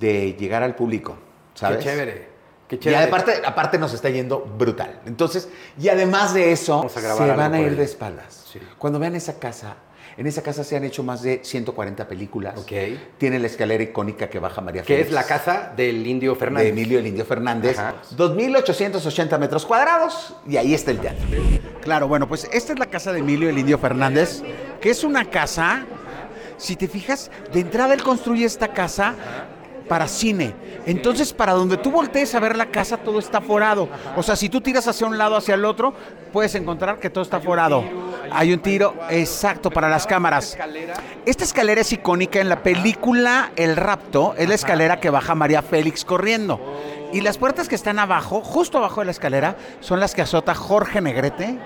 de 0.00 0.32
llegar 0.38 0.62
al 0.62 0.74
público. 0.74 1.16
¿Sabes? 1.54 1.78
Qué 1.78 1.84
chévere. 1.84 2.28
Qué 2.68 2.76
Y 2.76 2.78
chévere. 2.78 3.02
aparte, 3.04 3.32
aparte 3.44 3.78
nos 3.78 3.92
está 3.92 4.08
yendo 4.10 4.40
brutal. 4.58 5.00
Entonces, 5.06 5.48
y 5.78 5.88
además 5.88 6.34
de 6.34 6.52
eso, 6.52 6.88
se 6.88 7.00
van 7.32 7.54
a 7.54 7.60
ir 7.60 7.76
de 7.76 7.84
espaldas. 7.84 8.46
Sí. 8.52 8.60
Cuando 8.78 8.98
vean 8.98 9.14
esa 9.14 9.38
casa, 9.38 9.76
en 10.18 10.26
esa 10.26 10.42
casa 10.42 10.64
se 10.64 10.76
han 10.76 10.84
hecho 10.84 11.02
más 11.02 11.22
de 11.22 11.40
140 11.42 12.08
películas. 12.08 12.58
Ok. 12.58 12.72
Tiene 13.18 13.38
la 13.38 13.46
escalera 13.46 13.82
icónica 13.82 14.28
que 14.30 14.38
baja 14.38 14.60
María 14.60 14.82
Que 14.82 14.94
Félix. 14.94 15.08
es 15.08 15.12
la 15.14 15.24
casa 15.24 15.72
del 15.76 16.06
indio 16.06 16.34
Fernández. 16.36 16.64
de 16.64 16.70
Emilio 16.70 16.98
el 16.98 17.06
Indio 17.06 17.24
Fernández. 17.26 17.78
Ajá. 17.78 17.96
2.880 18.16 19.38
metros 19.38 19.66
cuadrados 19.66 20.34
y 20.48 20.56
ahí 20.56 20.74
está 20.74 20.90
el 20.90 20.98
teatro. 21.00 21.26
Claro, 21.82 22.08
bueno, 22.08 22.26
pues 22.28 22.48
esta 22.52 22.72
es 22.72 22.78
la 22.78 22.86
casa 22.86 23.12
de 23.12 23.20
Emilio 23.20 23.48
el 23.48 23.58
Indio 23.58 23.78
Fernández, 23.78 24.42
que 24.80 24.90
es 24.90 25.04
una 25.04 25.24
casa, 25.28 25.84
si 26.56 26.76
te 26.76 26.88
fijas, 26.88 27.30
de 27.52 27.60
entrada 27.60 27.94
él 27.94 28.02
construye 28.02 28.44
esta 28.44 28.68
casa 28.68 29.14
para 29.88 30.08
cine. 30.08 30.52
Entonces, 30.86 31.32
para 31.32 31.52
donde 31.52 31.76
tú 31.76 31.90
voltees 31.92 32.34
a 32.34 32.40
ver 32.40 32.56
la 32.56 32.66
casa, 32.66 32.96
todo 32.96 33.18
está 33.18 33.40
forado. 33.40 33.88
O 34.16 34.22
sea, 34.22 34.34
si 34.34 34.48
tú 34.48 34.60
tiras 34.60 34.88
hacia 34.88 35.06
un 35.06 35.16
lado, 35.18 35.36
hacia 35.36 35.54
el 35.54 35.64
otro, 35.64 35.94
puedes 36.32 36.54
encontrar 36.56 36.98
que 36.98 37.10
todo 37.10 37.22
está 37.22 37.38
forado. 37.40 37.84
Hay 38.32 38.52
un 38.52 38.60
tiro, 38.60 38.94
exacto, 39.10 39.70
para 39.70 39.88
las 39.88 40.06
cámaras. 40.06 40.56
Esta 41.24 41.44
escalera 41.44 41.80
es 41.80 41.92
icónica 41.92 42.40
en 42.40 42.48
la 42.48 42.62
película 42.62 43.50
El 43.56 43.76
Rapto, 43.76 44.34
es 44.36 44.48
la 44.48 44.54
escalera 44.54 45.00
que 45.00 45.10
baja 45.10 45.34
María 45.34 45.62
Félix 45.62 46.04
corriendo. 46.04 46.60
Y 47.12 47.20
las 47.20 47.38
puertas 47.38 47.68
que 47.68 47.74
están 47.74 47.98
abajo, 47.98 48.40
justo 48.42 48.78
abajo 48.78 49.00
de 49.00 49.06
la 49.06 49.10
escalera, 49.12 49.56
son 49.80 50.00
las 50.00 50.14
que 50.14 50.22
azota 50.22 50.54
Jorge 50.54 51.00
Negrete. 51.00 51.58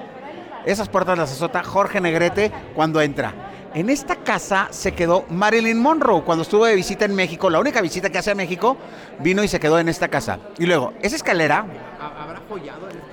Esas 0.65 0.89
puertas 0.89 1.17
las 1.19 1.33
azota 1.33 1.63
Jorge 1.63 2.01
Negrete 2.01 2.53
cuando 2.75 3.01
entra. 3.01 3.35
En 3.73 3.89
esta 3.89 4.17
casa 4.17 4.67
se 4.71 4.93
quedó 4.93 5.25
Marilyn 5.29 5.81
Monroe 5.81 6.23
cuando 6.23 6.43
estuvo 6.43 6.67
de 6.67 6.75
visita 6.75 7.05
en 7.05 7.15
México. 7.15 7.49
La 7.49 7.61
única 7.61 7.81
visita 7.81 8.11
que 8.11 8.19
hace 8.19 8.33
a 8.33 8.35
México 8.35 8.77
vino 9.21 9.45
y 9.45 9.49
se 9.49 9.61
quedó 9.61 9.79
en 9.79 9.89
esta 9.89 10.09
casa. 10.09 10.41
Y 10.59 10.67
luego, 10.67 10.93
esa 11.01 11.17
escalera. 11.17 11.65
¿Habrá 12.01 12.41
follado 12.49 12.91
en 12.91 12.99
esta? 12.99 13.10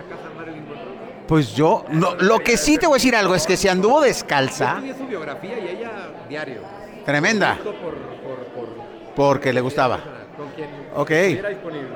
Pues 1.27 1.53
yo, 1.55 1.86
no, 1.89 2.15
lo 2.15 2.39
que 2.39 2.55
sí 2.57 2.77
te 2.77 2.88
voy 2.88 2.96
a 2.96 2.98
decir 3.00 3.15
algo 3.15 3.36
es 3.36 3.46
que 3.46 3.57
si 3.57 3.67
anduvo 3.67 4.01
descalza, 4.01 4.81
Yo 4.86 4.96
su 4.96 5.05
biografía 5.07 5.60
y 5.60 5.67
ella 5.77 5.91
diario. 6.29 6.62
tremenda, 7.05 7.55
Justo 7.55 7.74
por, 7.81 7.96
por, 7.96 8.46
por 8.53 8.67
porque 9.15 9.51
le 9.51 9.62
gustaba. 9.62 10.00
con 10.38 10.48
quien 10.51 10.69
Ok. 10.96 11.12
estuviera 11.12 11.50
disponible. 11.50 11.88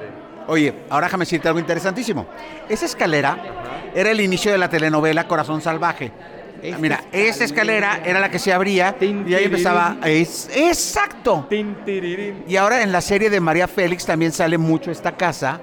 Oye, 0.48 0.74
ahora 0.90 1.08
déjame 1.08 1.22
decirte 1.24 1.48
algo 1.48 1.60
interesantísimo. 1.60 2.26
Esa 2.68 2.86
escalera 2.86 3.38
era 3.96 4.12
el 4.12 4.20
inicio 4.20 4.52
de 4.52 4.58
la 4.58 4.70
telenovela 4.70 5.28
Corazón 5.28 5.62
Salvaje. 5.62 6.12
Esta 6.62 6.78
Mira, 6.78 7.04
esa 7.12 7.44
escalera 7.44 8.02
era 8.06 8.20
la 8.20 8.30
que 8.30 8.38
se 8.38 8.52
abría 8.54 8.96
y 9.00 9.34
ahí 9.34 9.46
empezaba. 9.46 9.98
Es, 10.04 10.50
¡Exacto! 10.54 11.46
Tin. 11.50 11.76
Y 12.48 12.56
ahora 12.58 12.82
en 12.84 12.92
la 12.92 13.02
serie 13.02 13.30
de 13.30 13.40
María 13.40 13.68
Félix 13.68 14.06
también 14.06 14.32
sale 14.32 14.58
mucho 14.58 14.92
esta 14.92 15.14
casa. 15.14 15.62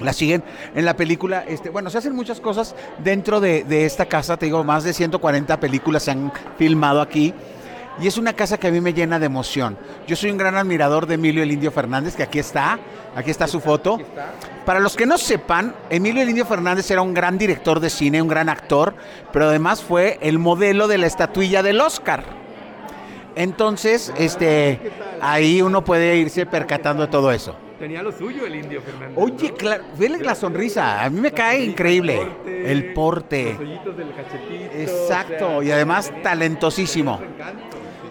La 0.00 0.12
siguen 0.12 0.42
en 0.74 0.84
la 0.84 0.96
película. 0.96 1.44
Este, 1.46 1.70
bueno, 1.70 1.90
se 1.90 1.98
hacen 1.98 2.14
muchas 2.14 2.40
cosas 2.40 2.74
dentro 2.98 3.40
de, 3.40 3.64
de 3.64 3.86
esta 3.86 4.06
casa. 4.06 4.36
Te 4.36 4.46
digo, 4.46 4.64
más 4.64 4.84
de 4.84 4.92
140 4.92 5.60
películas 5.60 6.02
se 6.02 6.10
han 6.10 6.32
filmado 6.58 7.00
aquí. 7.00 7.34
Y 8.00 8.08
es 8.08 8.18
una 8.18 8.32
casa 8.32 8.58
que 8.58 8.66
a 8.66 8.70
mí 8.72 8.80
me 8.80 8.92
llena 8.92 9.20
de 9.20 9.26
emoción. 9.26 9.78
Yo 10.06 10.16
soy 10.16 10.30
un 10.30 10.36
gran 10.36 10.56
admirador 10.56 11.06
de 11.06 11.14
Emilio 11.14 11.44
el 11.44 11.52
Indio 11.52 11.70
Fernández, 11.70 12.16
que 12.16 12.24
aquí 12.24 12.40
está. 12.40 12.78
Aquí 13.14 13.30
está 13.30 13.46
su 13.46 13.60
foto. 13.60 13.98
Para 14.66 14.80
los 14.80 14.96
que 14.96 15.06
no 15.06 15.16
sepan, 15.16 15.74
Emilio 15.90 16.22
el 16.22 16.30
Indio 16.30 16.44
Fernández 16.44 16.90
era 16.90 17.02
un 17.02 17.14
gran 17.14 17.38
director 17.38 17.78
de 17.78 17.90
cine, 17.90 18.20
un 18.20 18.28
gran 18.28 18.48
actor, 18.48 18.94
pero 19.32 19.46
además 19.46 19.82
fue 19.82 20.18
el 20.22 20.40
modelo 20.40 20.88
de 20.88 20.98
la 20.98 21.06
estatuilla 21.06 21.62
del 21.62 21.80
Oscar. 21.80 22.24
Entonces, 23.36 24.12
este, 24.16 24.80
ahí 25.20 25.62
uno 25.62 25.84
puede 25.84 26.16
irse 26.16 26.46
percatando 26.46 27.04
de 27.04 27.12
todo 27.12 27.30
eso. 27.30 27.56
Tenía 27.84 28.02
lo 28.02 28.12
suyo 28.12 28.46
el 28.46 28.54
indio 28.54 28.80
Fernández. 28.80 29.14
Oye, 29.14 29.52
claro, 29.52 29.84
vele 29.98 30.16
la 30.16 30.34
sonrisa, 30.34 31.04
a 31.04 31.10
mí 31.10 31.20
me 31.20 31.32
cae 31.32 31.66
increíble. 31.66 32.18
El 32.46 32.80
Los 32.80 32.94
porte. 32.94 33.58
hoyitos 33.60 33.94
del 33.94 34.08
cachetito. 34.14 34.74
Exacto, 34.74 35.62
y 35.62 35.70
además 35.70 36.10
talentosísimo. 36.22 37.20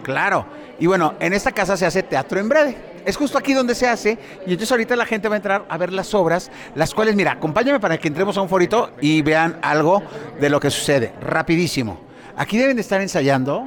Claro. 0.04 0.46
Y 0.78 0.86
bueno, 0.86 1.14
en 1.18 1.32
esta 1.32 1.50
casa 1.50 1.76
se 1.76 1.84
hace 1.86 2.04
teatro 2.04 2.38
en 2.38 2.48
breve. 2.48 2.76
Es 3.04 3.16
justo 3.16 3.36
aquí 3.36 3.52
donde 3.52 3.74
se 3.74 3.88
hace. 3.88 4.16
Y 4.46 4.52
entonces 4.52 4.70
ahorita 4.70 4.94
la 4.94 5.06
gente 5.06 5.28
va 5.28 5.34
a 5.34 5.38
entrar 5.38 5.64
a 5.68 5.76
ver 5.76 5.92
las 5.92 6.14
obras, 6.14 6.52
las 6.76 6.94
cuales, 6.94 7.16
mira, 7.16 7.32
acompáñame 7.32 7.80
para 7.80 7.98
que 7.98 8.06
entremos 8.06 8.36
a 8.36 8.42
un 8.42 8.48
forito 8.48 8.92
y 9.00 9.22
vean 9.22 9.58
algo 9.60 10.04
de 10.38 10.50
lo 10.50 10.60
que 10.60 10.70
sucede. 10.70 11.14
Rapidísimo. 11.20 11.98
Aquí 12.36 12.58
deben 12.58 12.76
de 12.76 12.82
estar 12.82 13.00
ensayando, 13.00 13.66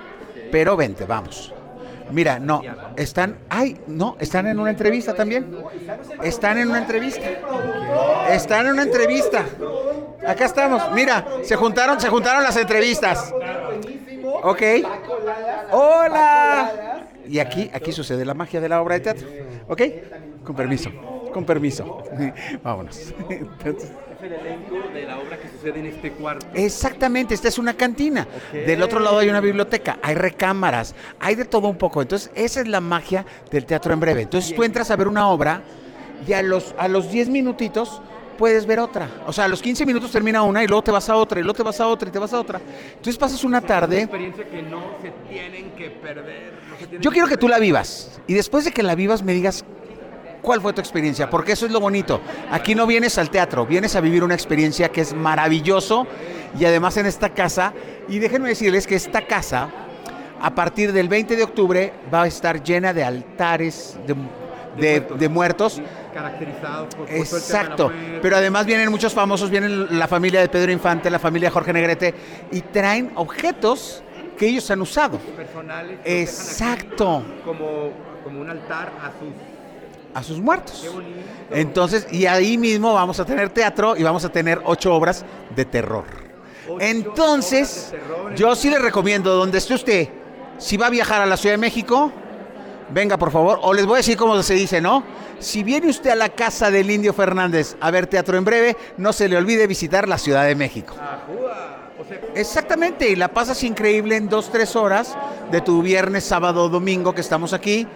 pero 0.53 0.77
vente, 0.77 1.03
vamos. 1.03 1.53
Mira, 2.11 2.39
no, 2.39 2.61
están, 2.95 3.37
ay, 3.49 3.77
no, 3.87 4.15
están 4.19 4.47
en 4.47 4.59
una 4.59 4.69
entrevista 4.69 5.13
también. 5.13 5.57
Están 6.23 6.57
en 6.57 6.69
una 6.69 6.79
entrevista. 6.79 7.27
Están 8.29 8.67
en 8.67 8.73
una 8.73 8.83
entrevista. 8.83 9.45
Acá 10.25 10.45
estamos. 10.45 10.91
Mira, 10.93 11.25
se 11.43 11.55
juntaron, 11.55 11.99
se 11.99 12.09
juntaron 12.09 12.43
las 12.43 12.57
entrevistas. 12.57 13.33
Ok. 14.43 14.61
Hola. 15.71 17.07
Y 17.27 17.39
aquí, 17.39 17.69
aquí 17.73 17.91
sucede 17.91 18.23
la 18.23 18.33
magia 18.33 18.61
de 18.61 18.69
la 18.69 18.81
obra 18.81 18.95
de 18.95 19.01
teatro. 19.01 19.27
¿Ok? 19.67 19.81
Con 20.43 20.55
permiso. 20.55 20.89
Con 21.33 21.45
permiso. 21.45 22.03
Vámonos. 22.63 23.13
Es 24.17 24.23
el 24.23 24.33
elenco 24.33 24.75
de 24.93 25.03
la 25.05 25.19
obra 25.19 25.37
que 25.37 25.47
sucede 25.47 25.79
en 25.79 25.85
este 25.87 26.11
cuarto. 26.13 26.47
Exactamente, 26.55 27.33
esta 27.35 27.47
es 27.49 27.57
una 27.57 27.75
cantina. 27.75 28.27
Del 28.51 28.81
otro 28.81 28.99
lado 28.99 29.19
hay 29.19 29.29
una 29.29 29.41
biblioteca, 29.41 29.99
hay 30.01 30.15
recámaras, 30.15 30.95
hay 31.19 31.35
de 31.35 31.45
todo 31.45 31.67
un 31.67 31.77
poco. 31.77 32.01
Entonces, 32.01 32.31
esa 32.33 32.61
es 32.61 32.67
la 32.67 32.81
magia 32.81 33.25
del 33.51 33.65
teatro 33.65 33.93
en 33.93 33.99
breve. 33.99 34.23
Entonces, 34.23 34.55
tú 34.55 34.63
entras 34.63 34.89
a 34.89 34.95
ver 34.95 35.07
una 35.07 35.29
obra 35.29 35.61
y 36.27 36.33
a 36.33 36.41
los, 36.41 36.73
a 36.79 36.87
los 36.87 37.11
10 37.11 37.29
minutitos 37.29 38.01
puedes 38.39 38.65
ver 38.65 38.79
otra. 38.79 39.07
O 39.27 39.33
sea, 39.33 39.45
a 39.45 39.47
los 39.47 39.61
15 39.61 39.85
minutos 39.85 40.11
termina 40.11 40.41
una 40.41 40.63
y 40.63 40.67
luego 40.67 40.83
te 40.83 40.91
vas 40.91 41.09
a 41.09 41.15
otra 41.15 41.39
y 41.39 41.43
luego 41.43 41.55
te 41.57 41.63
vas 41.63 41.79
a 41.79 41.87
otra 41.87 42.09
y 42.09 42.11
te 42.11 42.19
vas 42.19 42.33
a 42.33 42.39
otra. 42.39 42.59
Entonces, 42.89 43.17
pasas 43.17 43.43
una 43.43 43.59
Una 43.59 43.67
tarde. 43.67 44.01
experiencia 44.01 44.45
que 44.49 44.63
no 44.63 44.95
se 45.01 45.11
tienen 45.29 45.71
que 45.71 45.89
perder. 45.91 46.53
no 46.69 46.77
se 46.77 46.85
tienen 46.87 47.01
Yo 47.01 47.11
quiero 47.11 47.27
que 47.27 47.37
tú 47.37 47.47
la 47.47 47.59
vivas 47.59 48.19
y 48.25 48.33
después 48.33 48.65
de 48.65 48.71
que 48.71 48.81
la 48.83 48.95
vivas 48.95 49.21
me 49.23 49.33
digas 49.33 49.63
cuál 50.47 50.61
fue 50.61 50.71
tu 50.71 50.79
experiencia, 50.79 51.29
porque 51.29 51.51
eso 51.51 51.65
es 51.65 51.71
lo 51.73 51.81
bonito. 51.81 52.21
Aquí 52.49 52.73
no 52.73 52.87
vienes 52.87 53.17
al 53.17 53.29
teatro, 53.29 53.65
vienes 53.65 53.97
a 53.97 54.01
vivir 54.01 54.23
una 54.23 54.33
experiencia 54.33 54.87
que 54.89 55.01
es 55.01 55.13
maravilloso 55.13 56.07
y 56.57 56.63
además 56.63 56.95
en 56.95 57.05
esta 57.05 57.29
casa, 57.29 57.73
y 58.07 58.19
déjenme 58.19 58.47
decirles 58.47 58.87
que 58.87 58.95
esta 58.95 59.23
casa 59.27 59.67
a 60.41 60.55
partir 60.55 60.93
del 60.93 61.09
20 61.09 61.35
de 61.35 61.43
octubre 61.43 61.93
va 62.13 62.23
a 62.23 62.27
estar 62.27 62.63
llena 62.63 62.93
de 62.93 63.03
altares 63.03 63.97
de, 64.07 64.15
de- 64.81 65.01
de 65.01 65.27
muertos. 65.29 65.81
Caracterizados 66.13 66.95
por, 66.95 67.07
por 67.07 67.15
Exacto, 67.15 67.91
pero 68.21 68.37
además 68.37 68.65
vienen 68.65 68.89
muchos 68.89 69.13
famosos, 69.13 69.49
vienen 69.49 69.99
la 69.99 70.07
familia 70.07 70.39
de 70.39 70.47
Pedro 70.47 70.71
Infante, 70.71 71.09
la 71.09 71.19
familia 71.19 71.49
de 71.49 71.53
Jorge 71.53 71.73
Negrete, 71.73 72.13
y 72.51 72.61
traen 72.61 73.11
objetos 73.15 74.01
que 74.37 74.47
ellos 74.47 74.71
han 74.71 74.81
usado. 74.81 75.17
personales. 75.17 75.99
Exacto. 76.05 77.23
Como, 77.43 77.91
como 78.23 78.39
un 78.39 78.49
altar 78.49 78.93
a 79.03 79.07
sus. 79.19 79.56
A 80.17 80.23
sus 80.23 80.41
muertos. 80.41 80.83
Entonces, 81.51 82.07
y 82.11 82.25
ahí 82.25 82.57
mismo 82.57 82.91
vamos 82.91 83.19
a 83.19 83.25
tener 83.25 83.49
teatro 83.49 83.95
y 83.95 84.01
vamos 84.01 84.25
a 84.25 84.29
tener 84.29 84.59
ocho 84.65 84.95
obras 84.95 85.23
de 85.55 85.63
terror. 85.63 86.05
Entonces, 86.79 87.93
yo 88.35 88.55
sí 88.55 88.71
le 88.71 88.79
recomiendo, 88.79 89.35
donde 89.35 89.59
esté 89.59 89.75
usted, 89.75 90.09
si 90.57 90.75
va 90.75 90.87
a 90.87 90.89
viajar 90.89 91.21
a 91.21 91.27
la 91.27 91.37
Ciudad 91.37 91.53
de 91.53 91.59
México, 91.59 92.11
venga 92.89 93.17
por 93.17 93.29
favor, 93.29 93.59
o 93.61 93.75
les 93.75 93.85
voy 93.85 93.93
a 93.93 93.97
decir 93.97 94.17
cómo 94.17 94.41
se 94.41 94.55
dice, 94.55 94.81
¿no? 94.81 95.03
Si 95.37 95.61
viene 95.61 95.87
usted 95.87 96.09
a 96.09 96.15
la 96.15 96.29
casa 96.29 96.71
del 96.71 96.89
Indio 96.89 97.13
Fernández 97.13 97.77
a 97.79 97.91
ver 97.91 98.07
teatro 98.07 98.39
en 98.39 98.43
breve, 98.43 98.75
no 98.97 99.13
se 99.13 99.29
le 99.29 99.37
olvide 99.37 99.67
visitar 99.67 100.07
la 100.07 100.17
Ciudad 100.17 100.47
de 100.47 100.55
México. 100.55 100.95
Sea, 100.95 102.21
Exactamente, 102.33 103.07
y 103.09 103.15
la 103.15 103.27
pasas 103.27 103.63
increíble 103.63 104.15
en 104.15 104.29
dos, 104.29 104.49
tres 104.51 104.75
horas 104.75 105.15
de 105.51 105.61
tu 105.61 105.83
viernes, 105.83 106.23
sábado, 106.23 106.69
domingo 106.69 107.13
que 107.13 107.21
estamos 107.21 107.53
aquí. 107.53 107.87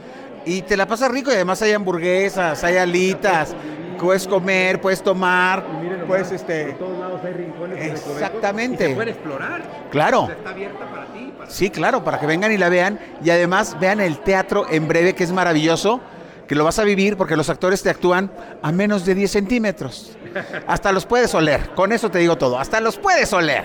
Y 0.46 0.62
te 0.64 0.76
la 0.76 0.88
pasas 0.88 1.12
rico 1.12 1.32
y 1.32 1.36
además 1.36 1.62
hay 1.62 1.74
hamburguesas, 1.74 2.64
hay 2.64 2.78
alitas, 2.78 3.56
puedes 4.00 4.28
comer, 4.28 4.82
puedes 4.82 5.04
tomar, 5.04 5.64
puedes 6.08 6.32
este... 6.32 6.66
por 6.66 6.78
todos 6.78 7.00
lados 7.00 7.22
hay 7.24 7.34
rincones. 7.34 7.92
Exactamente. 7.92 8.86
Y 8.86 8.90
se 8.90 8.96
puede 8.96 9.12
explorar. 9.12 9.62
Claro. 9.92 10.24
O 10.24 10.26
sea, 10.28 10.36
está 10.36 10.50
abierta 10.50 10.86
para 10.90 11.06
ti. 11.06 11.34
Para 11.38 11.50
Sí, 11.50 11.70
claro, 11.70 12.04
para 12.04 12.20
que 12.20 12.26
vengan 12.26 12.52
y 12.52 12.58
la 12.58 12.70
vean. 12.70 13.00
Y 13.24 13.30
además 13.30 13.78
vean 13.80 14.00
el 14.00 14.20
teatro 14.20 14.66
en 14.70 14.88
breve, 14.88 15.14
que 15.14 15.24
es 15.24 15.32
maravilloso, 15.32 16.02
que 16.48 16.56
lo 16.56 16.66
vas 16.66 16.80
a 16.80 16.84
vivir 16.84 17.16
porque 17.16 17.38
los 17.38 17.50
actores 17.50 17.82
te 17.82 17.90
actúan 17.90 18.32
a 18.62 18.72
menos 18.72 19.06
de 19.06 19.16
10 19.16 19.32
centímetros. 19.32 20.18
Hasta 20.68 20.92
los 20.92 21.06
puedes 21.06 21.34
oler, 21.34 21.70
con 21.76 21.94
eso 21.94 22.12
te 22.12 22.20
digo 22.20 22.38
todo, 22.38 22.60
hasta 22.60 22.82
los 22.82 22.98
puedes 22.98 23.32
oler. 23.32 23.64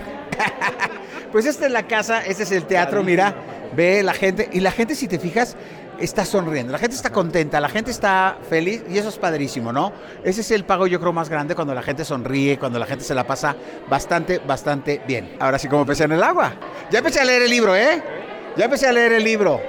pues 1.32 1.46
esta 1.46 1.66
es 1.66 1.72
la 1.72 1.88
casa, 1.88 2.24
este 2.24 2.44
es 2.44 2.52
el 2.52 2.64
teatro, 2.64 3.02
mira, 3.02 3.34
ve 3.74 4.04
la 4.04 4.14
gente, 4.14 4.48
y 4.52 4.60
la 4.60 4.70
gente 4.70 4.94
si 4.94 5.08
te 5.08 5.18
fijas, 5.18 5.56
está 5.98 6.24
sonriendo, 6.24 6.72
la 6.72 6.78
gente 6.78 6.96
está 6.96 7.10
contenta, 7.10 7.60
la 7.60 7.68
gente 7.68 7.90
está 7.90 8.36
feliz 8.48 8.82
y 8.88 8.98
eso 8.98 9.08
es 9.08 9.18
padrísimo, 9.18 9.72
¿no? 9.72 9.92
Ese 10.24 10.40
es 10.40 10.50
el 10.50 10.64
pago 10.64 10.86
yo 10.86 11.00
creo 11.00 11.12
más 11.12 11.28
grande 11.28 11.54
cuando 11.54 11.74
la 11.74 11.82
gente 11.82 12.04
sonríe, 12.04 12.58
cuando 12.58 12.78
la 12.78 12.86
gente 12.86 13.04
se 13.04 13.14
la 13.14 13.26
pasa 13.26 13.56
bastante, 13.88 14.38
bastante 14.38 15.00
bien. 15.06 15.36
Ahora 15.40 15.58
sí 15.58 15.68
como 15.68 15.82
empecé 15.82 16.04
en 16.04 16.12
el 16.12 16.22
agua. 16.22 16.52
Ya 16.90 16.98
empecé 16.98 17.20
a 17.20 17.24
leer 17.24 17.42
el 17.42 17.50
libro, 17.50 17.74
¿eh? 17.74 18.02
Ya 18.56 18.64
empecé 18.66 18.86
a 18.86 18.92
leer 18.92 19.12
el 19.12 19.24
libro. 19.24 19.60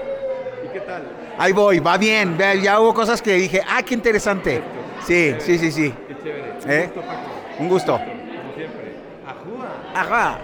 ¿Y 0.65 0.73
qué 0.73 0.79
tal? 0.81 1.03
Ahí 1.37 1.53
voy, 1.53 1.79
va 1.79 1.97
bien. 1.97 2.37
Ya 2.61 2.79
hubo 2.79 2.93
cosas 2.93 3.21
que 3.21 3.33
dije, 3.33 3.61
ah, 3.67 3.83
qué 3.83 3.93
interesante. 3.93 4.61
Sí, 5.05 5.35
sí, 5.39 5.57
sí, 5.57 5.71
sí. 5.71 5.93
Qué 6.07 6.17
chévere. 6.23 6.53
¿Eh? 6.67 6.89
Un 6.89 6.89
gusto, 6.89 7.01
Paco. 7.01 7.21
Un 7.59 7.69
gusto. 7.69 7.91
Como 7.93 8.53
siempre. 8.55 8.95
Ajúa. 9.25 9.69
Ajá. 9.93 10.39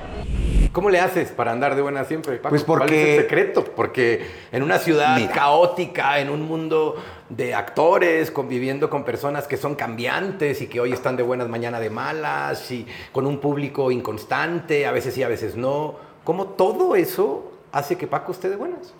¿Cómo 0.74 0.90
le 0.90 1.00
haces 1.00 1.30
para 1.30 1.52
andar 1.52 1.76
de 1.76 1.84
buena 1.84 2.04
siempre, 2.04 2.38
Paco? 2.38 2.50
Pues 2.50 2.64
¿Cuál 2.64 2.80
porque- 2.80 3.14
es 3.14 3.18
el 3.20 3.24
secreto? 3.26 3.64
Porque 3.64 4.26
en 4.52 4.64
una 4.64 4.80
ciudad 4.80 5.16
Mira. 5.18 5.32
caótica, 5.32 6.20
en 6.20 6.30
un 6.32 6.42
mundo 6.42 6.96
de 7.30 7.54
actores, 7.54 8.32
conviviendo 8.32 8.90
con 8.90 9.04
personas 9.06 9.46
que 9.48 9.56
son 9.56 9.76
cambiantes 9.76 10.62
y 10.64 10.68
que 10.68 10.80
hoy 10.80 10.92
están 10.92 11.16
de 11.16 11.22
buenas, 11.22 11.48
mañana 11.48 11.80
de 11.80 11.92
malas, 11.92 12.72
y 12.72 12.88
con 13.12 13.28
un 13.28 13.38
público 13.40 13.92
inconstante, 13.92 14.88
a 14.88 14.92
veces 14.92 15.14
sí, 15.14 15.22
a 15.22 15.28
veces 15.28 15.56
no. 15.56 15.96
¿Cómo 16.24 16.48
todo 16.48 16.96
eso 16.96 17.52
hace 17.72 17.96
que 17.96 18.08
Paco 18.08 18.32
esté 18.32 18.50
de 18.50 18.56
buenas? 18.56 18.94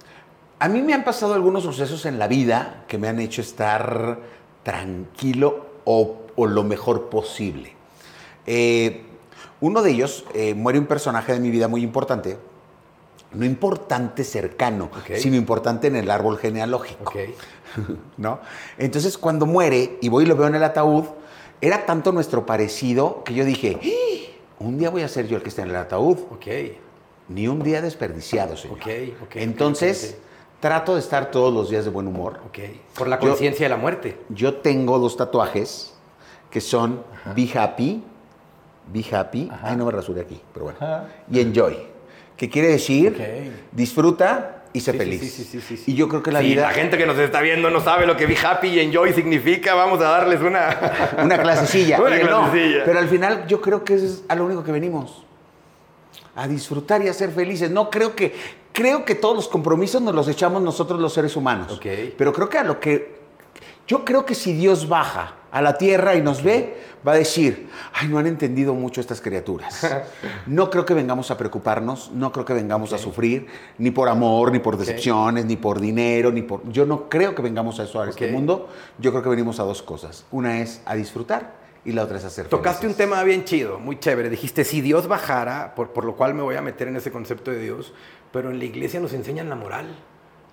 A 0.60 0.70
mí 0.70 0.82
me 0.84 0.94
han 0.94 1.04
pasado 1.04 1.34
algunos 1.34 1.64
sucesos 1.64 2.06
en 2.06 2.20
la 2.20 2.28
vida 2.28 2.84
que 2.88 3.00
me 3.00 3.08
han 3.08 3.20
hecho 3.20 3.42
estar 3.42 4.20
tranquilo 4.62 5.66
o, 5.86 6.18
o 6.36 6.46
lo 6.46 6.64
mejor 6.64 7.10
posible. 7.10 7.74
Eh, 8.46 9.06
uno 9.64 9.82
de 9.82 9.92
ellos, 9.92 10.26
eh, 10.34 10.54
muere 10.54 10.78
un 10.78 10.88
personaje 10.88 11.32
de 11.32 11.40
mi 11.40 11.50
vida 11.50 11.70
muy 11.70 11.84
importante 11.84 12.38
no 13.32 13.46
importante 13.46 14.24
cercano, 14.24 14.92
sino 15.16 15.36
importante 15.36 15.88
en 15.88 15.96
el 15.96 16.12
árbol 16.12 16.38
genealógico. 16.38 17.14
¿no? 18.18 18.40
Entonces, 18.78 19.18
cuando 19.18 19.48
muere 19.48 19.98
y 20.02 20.10
voy 20.10 20.26
y 20.26 20.28
lo 20.28 20.36
veo 20.36 20.48
en 20.48 20.56
el 20.56 20.64
ataúd, 20.64 21.06
era 21.62 21.86
tanto 21.88 22.12
nuestro 22.12 22.46
parecido 22.46 23.24
que 23.24 23.34
yo 23.34 23.44
dije, 23.44 23.80
"¡Ah! 23.82 24.64
un 24.64 24.78
día 24.78 24.90
voy 24.90 25.02
a 25.02 25.08
ser 25.08 25.28
yo 25.28 25.38
el 25.38 25.42
que 25.42 25.50
esté 25.50 25.62
en 25.64 25.70
el 25.70 25.78
ataúd. 25.78 26.18
Ni 27.30 27.48
un 27.48 27.64
día 27.64 27.82
desperdiciado, 27.82 28.56
señor. 28.58 28.80
Entonces, 29.34 30.18
trato 30.60 30.94
de 30.94 31.00
estar 31.00 31.32
todos 31.32 31.54
los 31.54 31.70
días 31.70 31.86
de 31.86 31.90
buen 31.90 32.06
humor. 32.06 32.40
Por 32.96 33.08
la 33.08 33.18
conciencia 33.18 33.66
de 33.66 33.70
la 33.70 33.78
muerte. 33.78 34.20
Yo 34.30 34.56
tengo 34.56 35.00
dos 35.00 35.18
tatuajes 35.18 35.94
que 36.52 36.62
son 36.62 37.04
Be 37.36 37.50
Happy, 37.58 38.04
Be 38.92 39.04
Happy, 39.16 39.50
ay 39.62 39.76
no 39.76 39.86
me 39.86 39.92
rasuré 39.92 40.22
aquí, 40.22 40.40
pero 40.54 40.66
bueno, 40.66 40.80
y 41.32 41.40
Enjoy, 41.40 41.78
que 42.36 42.50
quiere 42.50 42.68
decir 42.70 43.64
disfruta 43.72 44.64
y 44.74 44.80
sé 44.82 44.92
Sí, 44.92 44.98
feliz. 44.98 45.34
sí, 45.34 45.62
sí. 45.62 45.84
Y 45.86 45.94
yo 45.94 46.10
creo 46.10 46.24
que 46.24 46.32
la 46.32 46.40
Sí, 46.40 46.48
vida, 46.48 46.64
la 46.64 46.70
gente 46.72 46.98
que 46.98 47.06
nos 47.06 47.18
está 47.20 47.42
viendo 47.42 47.70
no 47.70 47.80
sabe 47.80 48.08
lo 48.08 48.18
que 48.18 48.26
Be 48.26 48.36
Happy 48.44 48.70
y 48.70 48.80
Enjoy 48.80 49.14
significa. 49.14 49.76
Vamos 49.76 50.00
a 50.02 50.06
darles 50.06 50.42
una... 50.42 51.14
una 51.24 51.38
clasecilla. 51.40 51.98
Una 52.02 52.16
Oye, 52.16 52.24
no, 52.24 52.50
clasecilla. 52.50 52.84
pero 52.84 52.98
al 53.00 53.08
final 53.08 53.46
yo 53.48 53.62
creo 53.62 53.84
que 53.84 53.94
eso 53.94 54.06
es 54.06 54.24
a 54.28 54.36
lo 54.36 54.46
único 54.46 54.64
que 54.64 54.72
venimos. 54.72 55.26
A 56.36 56.48
disfrutar 56.48 57.04
y 57.04 57.08
a 57.08 57.14
ser 57.14 57.30
felices. 57.32 57.70
No 57.70 57.92
creo 57.92 58.16
que 58.16 58.34
creo 58.72 59.06
que 59.06 59.14
todos 59.14 59.36
los 59.36 59.48
compromisos 59.48 60.02
nos 60.02 60.16
los 60.16 60.28
echamos 60.28 60.64
nosotros 60.64 61.00
los 61.00 61.14
seres 61.14 61.36
humanos. 61.36 61.72
Ok. 61.74 61.86
Pero 62.18 62.34
creo 62.34 62.50
que 62.50 62.58
a 62.58 62.64
lo 62.64 62.80
que 62.80 63.23
yo 63.88 64.06
creo 64.06 64.26
que 64.26 64.36
si 64.36 64.54
Dios 64.54 64.88
baja 64.88 65.36
a 65.52 65.62
la 65.62 65.78
tierra 65.78 66.16
y 66.16 66.22
nos 66.22 66.42
ve, 66.42 66.78
va 67.06 67.12
a 67.12 67.16
decir, 67.16 67.70
ay, 67.94 68.08
no 68.08 68.18
han 68.18 68.28
entendido 68.28 68.74
mucho 68.74 69.02
estas 69.02 69.22
criaturas. 69.22 69.86
No 70.48 70.70
creo 70.70 70.86
que 70.86 70.94
vengamos 70.94 71.32
a 71.32 71.38
preocuparnos, 71.38 72.12
no 72.12 72.32
creo 72.32 72.46
que 72.46 72.54
vengamos 72.54 72.92
a 72.94 72.98
sufrir, 72.98 73.48
ni 73.78 73.92
por 73.92 74.10
amor, 74.10 74.52
ni 74.52 74.60
por 74.60 74.78
decepciones, 74.78 75.46
ni 75.46 75.56
por 75.56 75.80
dinero, 75.80 76.32
ni 76.32 76.42
por... 76.42 76.70
Yo 76.72 76.86
no 76.86 77.10
creo 77.10 77.36
que 77.36 77.42
vengamos 77.42 77.80
a 77.80 77.84
eso 77.84 78.02
a 78.02 78.10
este 78.10 78.32
mundo. 78.32 78.70
Yo 79.00 79.12
creo 79.12 79.24
que 79.24 79.30
venimos 79.30 79.60
a 79.60 79.64
dos 79.64 79.82
cosas. 79.82 80.26
Una 80.32 80.60
es 80.60 80.82
a 80.86 80.96
disfrutar 80.96 81.54
y 81.86 81.92
la 81.92 82.04
otra 82.04 82.18
es 82.18 82.26
a 82.26 82.30
ser 82.30 82.48
Tocaste 82.48 82.88
un 82.88 82.94
felices. 82.94 83.10
tema 83.10 83.24
bien 83.24 83.46
chido, 83.46 83.80
muy 83.80 84.00
chévere. 84.00 84.30
Dijiste, 84.30 84.64
si 84.64 84.82
Dios 84.82 85.08
bajara, 85.08 85.76
por, 85.76 85.92
por 85.92 86.06
lo 86.06 86.16
cual 86.16 86.34
me 86.34 86.42
voy 86.42 86.56
a 86.56 86.62
meter 86.62 86.88
en 86.88 86.96
ese 86.98 87.12
concepto 87.12 87.52
de 87.52 87.60
Dios, 87.60 87.94
pero 88.32 88.50
en 88.50 88.60
la 88.60 88.66
iglesia 88.66 89.00
nos 89.00 89.14
enseñan 89.14 89.50
la 89.50 89.56
moral 89.56 89.88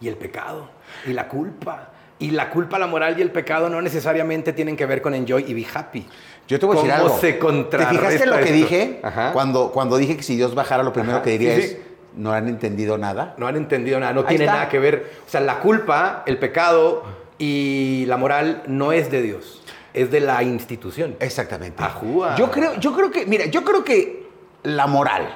y 0.00 0.08
el 0.08 0.16
pecado 0.16 0.70
y 1.06 1.12
la 1.12 1.28
culpa. 1.28 1.92
Y 2.20 2.30
la 2.30 2.50
culpa, 2.50 2.78
la 2.78 2.86
moral 2.86 3.18
y 3.18 3.22
el 3.22 3.30
pecado 3.32 3.68
no 3.68 3.80
necesariamente 3.82 4.52
tienen 4.52 4.76
que 4.76 4.86
ver 4.86 5.02
con 5.02 5.14
enjoy 5.14 5.44
y 5.48 5.54
be 5.54 5.66
happy. 5.72 6.06
Yo 6.46 6.58
te 6.60 6.66
voy 6.66 6.76
a 6.76 6.80
decir 6.80 6.92
¿Cómo 6.92 7.04
algo. 7.06 7.18
se 7.18 7.32
¿Te 7.78 7.86
fijaste 7.86 8.26
lo 8.26 8.36
que 8.36 8.42
esto? 8.42 8.52
dije? 8.54 9.00
Ajá. 9.02 9.32
Cuando, 9.32 9.72
cuando 9.72 9.96
dije 9.96 10.16
que 10.16 10.22
si 10.22 10.36
Dios 10.36 10.54
bajara, 10.54 10.82
lo 10.82 10.92
primero 10.92 11.16
Ajá, 11.16 11.24
que 11.24 11.30
diría 11.30 11.54
sí, 11.56 11.60
es, 11.62 11.70
sí. 11.70 11.78
no 12.16 12.32
han 12.32 12.48
entendido 12.48 12.98
nada. 12.98 13.34
No 13.38 13.46
han 13.46 13.56
entendido 13.56 13.98
nada, 13.98 14.12
no 14.12 14.20
Ahí 14.20 14.26
tiene 14.28 14.44
está. 14.44 14.54
nada 14.56 14.68
que 14.68 14.78
ver. 14.78 15.10
O 15.26 15.30
sea, 15.30 15.40
la 15.40 15.60
culpa, 15.60 16.22
el 16.26 16.38
pecado 16.38 17.04
y 17.38 18.04
la 18.06 18.16
moral 18.18 18.64
no 18.66 18.92
es 18.92 19.10
de 19.10 19.22
Dios, 19.22 19.62
es 19.94 20.10
de 20.10 20.20
la 20.20 20.42
institución. 20.42 21.16
Exactamente. 21.20 21.82
Ajúa. 21.82 22.36
Yo 22.36 22.50
creo, 22.50 22.74
yo 22.78 22.94
creo 22.94 23.10
que, 23.10 23.24
mira, 23.26 23.46
yo 23.46 23.64
creo 23.64 23.82
que 23.82 24.26
la 24.64 24.86
moral, 24.86 25.26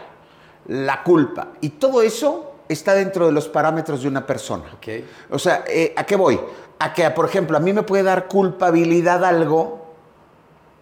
la 0.67 1.03
culpa 1.03 1.49
y 1.63 1.71
todo 1.71 2.03
eso 2.03 2.57
está 2.69 2.95
dentro 2.95 3.27
de 3.27 3.33
los 3.33 3.49
parámetros 3.49 4.03
de 4.03 4.09
una 4.09 4.27
persona. 4.27 4.65
Ok. 4.75 4.89
O 5.31 5.39
sea, 5.39 5.65
eh, 5.69 5.95
¿a 5.97 6.05
qué 6.05 6.17
voy? 6.17 6.39
A 6.85 6.93
que, 6.93 7.09
por 7.13 7.25
ejemplo, 7.25 7.57
a 7.57 7.61
mí 7.61 7.73
me 7.73 7.83
puede 7.83 8.03
dar 8.03 8.29
culpabilidad 8.29 9.25
algo, 9.25 9.95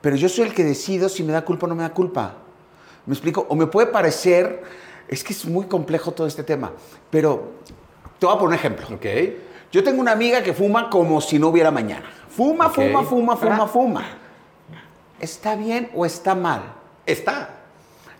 pero 0.00 0.16
yo 0.16 0.28
soy 0.28 0.46
el 0.46 0.52
que 0.52 0.64
decido 0.64 1.08
si 1.08 1.22
me 1.22 1.32
da 1.32 1.44
culpa 1.44 1.66
o 1.66 1.68
no 1.68 1.76
me 1.76 1.84
da 1.84 1.94
culpa. 1.94 2.34
¿Me 3.06 3.14
explico? 3.14 3.46
O 3.48 3.54
me 3.54 3.68
puede 3.68 3.86
parecer, 3.86 4.64
es 5.06 5.22
que 5.22 5.32
es 5.32 5.44
muy 5.44 5.66
complejo 5.66 6.10
todo 6.10 6.26
este 6.26 6.42
tema, 6.42 6.72
pero 7.08 7.52
te 8.18 8.26
voy 8.26 8.34
a 8.34 8.38
poner 8.38 8.48
un 8.48 8.54
ejemplo. 8.54 8.96
Ok. 8.96 9.06
Yo 9.70 9.84
tengo 9.84 10.00
una 10.00 10.10
amiga 10.10 10.42
que 10.42 10.52
fuma 10.52 10.90
como 10.90 11.20
si 11.20 11.38
no 11.38 11.46
hubiera 11.50 11.70
mañana. 11.70 12.10
Fuma, 12.28 12.68
fuma, 12.68 13.04
fuma, 13.04 13.36
fuma, 13.36 13.68
fuma. 13.68 14.04
¿Está 15.20 15.54
bien 15.54 15.88
o 15.94 16.04
está 16.04 16.34
mal? 16.34 16.62
Está. 17.06 17.48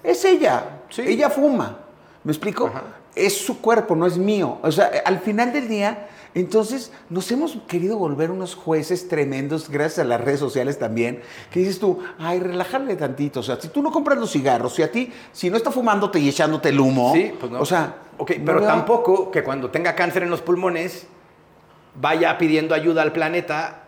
Es 0.05 0.25
ella. 0.25 0.83
Sí. 0.89 1.03
Ella 1.05 1.31
fuma. 1.31 1.79
¿Me 2.23 2.31
explico? 2.31 2.69
Ajá. 2.69 2.85
Es 3.17 3.45
su 3.45 3.61
cuerpo, 3.61 3.97
no 3.97 4.07
es 4.07 4.17
mío. 4.17 4.59
O 4.63 4.71
sea, 4.71 4.91
al 5.05 5.19
final 5.19 5.53
del 5.53 5.67
día, 5.69 6.09
entonces 6.35 6.93
nos 7.11 7.31
hemos 7.31 7.57
querido 7.69 7.99
volver 7.99 8.31
unos 8.31 8.55
jueces 8.55 9.09
tremendos, 9.09 9.69
gracias 9.69 9.99
a 10.01 10.05
las 10.05 10.21
redes 10.21 10.41
sociales 10.41 10.79
también, 10.79 11.21
que 11.51 11.61
dices 11.61 11.79
tú, 11.79 11.99
ay, 12.19 12.41
relájale 12.41 12.97
tantito. 12.97 13.41
O 13.41 13.43
sea, 13.43 13.61
si 13.61 13.69
tú 13.69 13.83
no 13.83 13.91
compras 13.91 14.19
los 14.19 14.31
cigarros, 14.33 14.75
si 14.75 14.83
a 14.83 14.91
ti, 14.91 15.13
si 15.33 15.51
no 15.51 15.57
está 15.57 15.71
fumándote 15.71 16.19
y 16.21 16.29
echándote 16.29 16.71
el 16.71 16.81
humo, 16.81 17.13
Sí, 17.15 17.33
pues 17.39 17.53
no. 17.53 17.61
o 17.61 17.67
sea, 17.67 17.97
Ok, 18.19 18.33
no 18.39 18.45
pero 18.45 18.61
tampoco 18.63 19.31
que 19.31 19.43
cuando 19.43 19.71
tenga 19.71 19.95
cáncer 19.95 20.23
en 20.23 20.31
los 20.31 20.43
pulmones 20.43 21.07
vaya 21.95 22.37
pidiendo 22.39 22.75
ayuda 22.75 23.03
al 23.03 23.13
planeta 23.13 23.85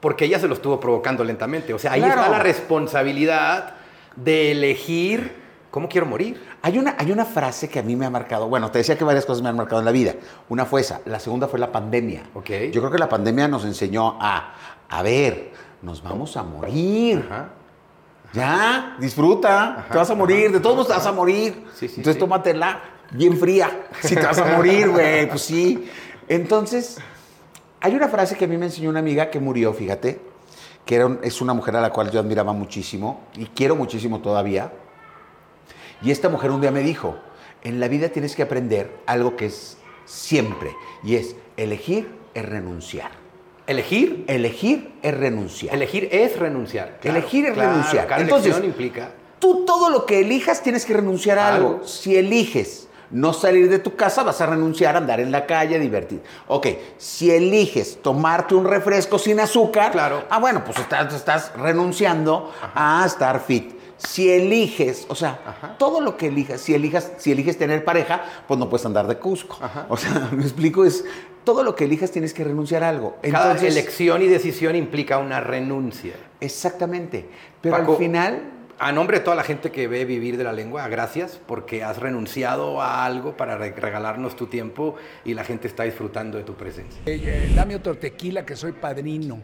porque 0.00 0.24
ella 0.26 0.38
se 0.38 0.48
lo 0.48 0.54
estuvo 0.54 0.78
provocando 0.80 1.22
lentamente. 1.24 1.72
O 1.74 1.78
sea, 1.78 1.92
ahí 1.92 2.00
Claro. 2.00 2.20
está 2.22 2.30
la 2.32 2.38
responsabilidad 2.42 3.74
de 4.16 4.52
elegir 4.52 5.43
cómo 5.74 5.88
quiero 5.88 6.06
morir. 6.06 6.40
Hay 6.62 6.78
una, 6.78 6.94
hay 6.96 7.10
una 7.10 7.24
frase 7.24 7.68
que 7.68 7.80
a 7.80 7.82
mí 7.82 7.96
me 7.96 8.06
ha 8.06 8.10
marcado, 8.10 8.46
bueno, 8.48 8.70
te 8.70 8.78
decía 8.78 8.96
que 8.96 9.02
varias 9.02 9.26
cosas 9.26 9.42
me 9.42 9.48
han 9.48 9.56
marcado 9.56 9.80
en 9.80 9.84
la 9.84 9.90
vida. 9.90 10.14
Una 10.48 10.64
fue 10.66 10.82
esa, 10.82 11.00
la 11.04 11.18
segunda 11.18 11.48
fue 11.48 11.58
la 11.58 11.72
pandemia. 11.72 12.22
Ok. 12.32 12.48
Yo 12.72 12.80
creo 12.80 12.92
que 12.92 12.98
la 12.98 13.08
pandemia 13.08 13.48
nos 13.48 13.64
enseñó 13.64 14.16
a, 14.20 14.54
a 14.88 15.02
ver, 15.02 15.50
nos 15.82 16.00
vamos 16.00 16.36
a 16.36 16.44
morir. 16.44 17.26
Ajá. 17.28 17.48
Ya, 18.32 18.96
disfruta, 19.00 19.86
te 19.90 19.98
vas 19.98 20.08
a 20.10 20.14
morir, 20.14 20.52
de 20.52 20.60
todos 20.60 20.76
modos 20.76 20.88
te 20.88 20.94
vas 20.94 21.06
a 21.06 21.12
morir. 21.12 21.66
Sí, 21.74 21.88
sí, 21.88 21.94
Entonces 21.96 22.14
sí. 22.14 22.18
tómatela 22.20 22.80
bien 23.10 23.36
fría, 23.36 23.86
si 24.00 24.14
te 24.14 24.22
vas 24.22 24.38
a 24.38 24.44
morir, 24.56 24.90
güey, 24.90 25.28
pues 25.28 25.42
sí. 25.42 25.90
Entonces, 26.28 26.98
hay 27.80 27.96
una 27.96 28.06
frase 28.08 28.36
que 28.36 28.44
a 28.44 28.48
mí 28.48 28.56
me 28.56 28.66
enseñó 28.66 28.90
una 28.90 29.00
amiga 29.00 29.28
que 29.28 29.40
murió, 29.40 29.72
fíjate, 29.72 30.20
que 30.84 30.94
era 30.96 31.06
un- 31.06 31.18
es 31.22 31.40
una 31.40 31.52
mujer 31.52 31.74
a 31.76 31.80
la 31.80 31.90
cual 31.90 32.12
yo 32.12 32.20
admiraba 32.20 32.52
muchísimo 32.52 33.22
y 33.36 33.46
quiero 33.46 33.74
muchísimo 33.74 34.20
todavía. 34.20 34.70
Y 36.02 36.10
esta 36.10 36.28
mujer 36.28 36.50
un 36.50 36.60
día 36.60 36.70
me 36.70 36.80
dijo, 36.80 37.16
en 37.62 37.80
la 37.80 37.88
vida 37.88 38.08
tienes 38.10 38.34
que 38.36 38.42
aprender 38.42 38.90
algo 39.06 39.36
que 39.36 39.46
es 39.46 39.76
siempre, 40.04 40.72
y 41.02 41.16
es 41.16 41.34
elegir 41.56 42.10
es 42.34 42.44
renunciar. 42.44 43.10
Elegir, 43.66 44.24
Elegir 44.28 44.92
es 45.02 45.14
renunciar. 45.16 45.74
elegir 45.74 46.08
es 46.12 46.38
renunciar. 46.38 46.98
Claro, 47.00 47.16
Elegir 47.18 47.46
es 47.46 47.54
claro, 47.54 47.70
renunciar. 47.70 48.06
Cada 48.06 48.20
Entonces, 48.20 48.62
implica. 48.62 49.10
Tú 49.38 49.64
todo 49.64 49.88
lo 49.88 50.04
que 50.04 50.20
elijas 50.20 50.62
tienes 50.62 50.84
que 50.84 50.92
renunciar 50.92 51.38
a 51.38 51.54
algo. 51.54 51.68
Algo. 51.68 51.86
Si 51.86 52.14
eliges 52.16 52.88
no 53.10 53.32
salir 53.32 53.70
de 53.70 53.78
tu 53.78 53.96
casa, 53.96 54.22
vas 54.22 54.40
a 54.42 54.46
renunciar 54.46 54.94
a 54.96 54.98
andar 54.98 55.20
en 55.20 55.30
la 55.32 55.46
calle, 55.46 55.78
divertir. 55.78 56.20
Ok, 56.48 56.66
si 56.98 57.30
eliges 57.30 58.02
tomarte 58.02 58.54
un 58.54 58.66
refresco 58.66 59.18
sin 59.18 59.40
azúcar, 59.40 59.92
Claro. 59.92 60.24
ah, 60.28 60.38
bueno, 60.40 60.62
pues 60.64 60.78
estás, 60.78 61.14
estás 61.14 61.52
renunciando 61.56 62.52
a 62.74 63.04
estar 63.06 63.40
fit. 63.40 63.72
Si 63.98 64.30
eliges, 64.30 65.06
o 65.08 65.14
sea, 65.14 65.40
Ajá. 65.46 65.76
todo 65.78 66.00
lo 66.00 66.16
que 66.16 66.28
elijas, 66.28 66.60
si 66.60 66.74
elijas, 66.74 67.12
si 67.18 67.32
eliges 67.32 67.56
tener 67.58 67.84
pareja, 67.84 68.24
pues 68.48 68.58
no 68.58 68.68
puedes 68.68 68.84
andar 68.86 69.06
de 69.06 69.18
Cusco. 69.18 69.58
Ajá. 69.60 69.86
O 69.88 69.96
sea, 69.96 70.28
me 70.32 70.42
explico, 70.42 70.84
es 70.84 71.04
todo 71.44 71.62
lo 71.62 71.74
que 71.74 71.84
elijas 71.84 72.10
tienes 72.10 72.34
que 72.34 72.44
renunciar 72.44 72.82
a 72.82 72.88
algo. 72.88 73.16
Cada 73.22 73.52
Entonces, 73.52 73.76
elección 73.76 74.22
y 74.22 74.26
decisión 74.26 74.76
implica 74.76 75.18
una 75.18 75.40
renuncia. 75.40 76.14
Exactamente. 76.40 77.28
Pero 77.60 77.76
Paco, 77.76 77.92
al 77.92 77.98
final, 77.98 78.42
A 78.76 78.90
nombre 78.90 79.18
de 79.18 79.24
toda 79.24 79.36
la 79.36 79.44
gente 79.44 79.70
que 79.70 79.86
ve 79.86 80.04
Vivir 80.04 80.36
de 80.36 80.42
la 80.42 80.52
Lengua, 80.52 80.88
gracias 80.88 81.40
porque 81.46 81.84
has 81.84 81.98
renunciado 81.98 82.82
a 82.82 83.04
algo 83.04 83.36
para 83.36 83.56
re- 83.56 83.70
regalarnos 83.72 84.34
tu 84.34 84.48
tiempo 84.48 84.96
y 85.24 85.32
la 85.34 85.44
gente 85.44 85.68
está 85.68 85.84
disfrutando 85.84 86.38
de 86.38 86.44
tu 86.44 86.54
presencia. 86.54 87.00
Eh, 87.06 87.20
eh, 87.24 87.52
dame 87.54 87.76
otro 87.76 87.96
tequila 87.96 88.44
que 88.44 88.56
soy 88.56 88.72
padrino. 88.72 89.40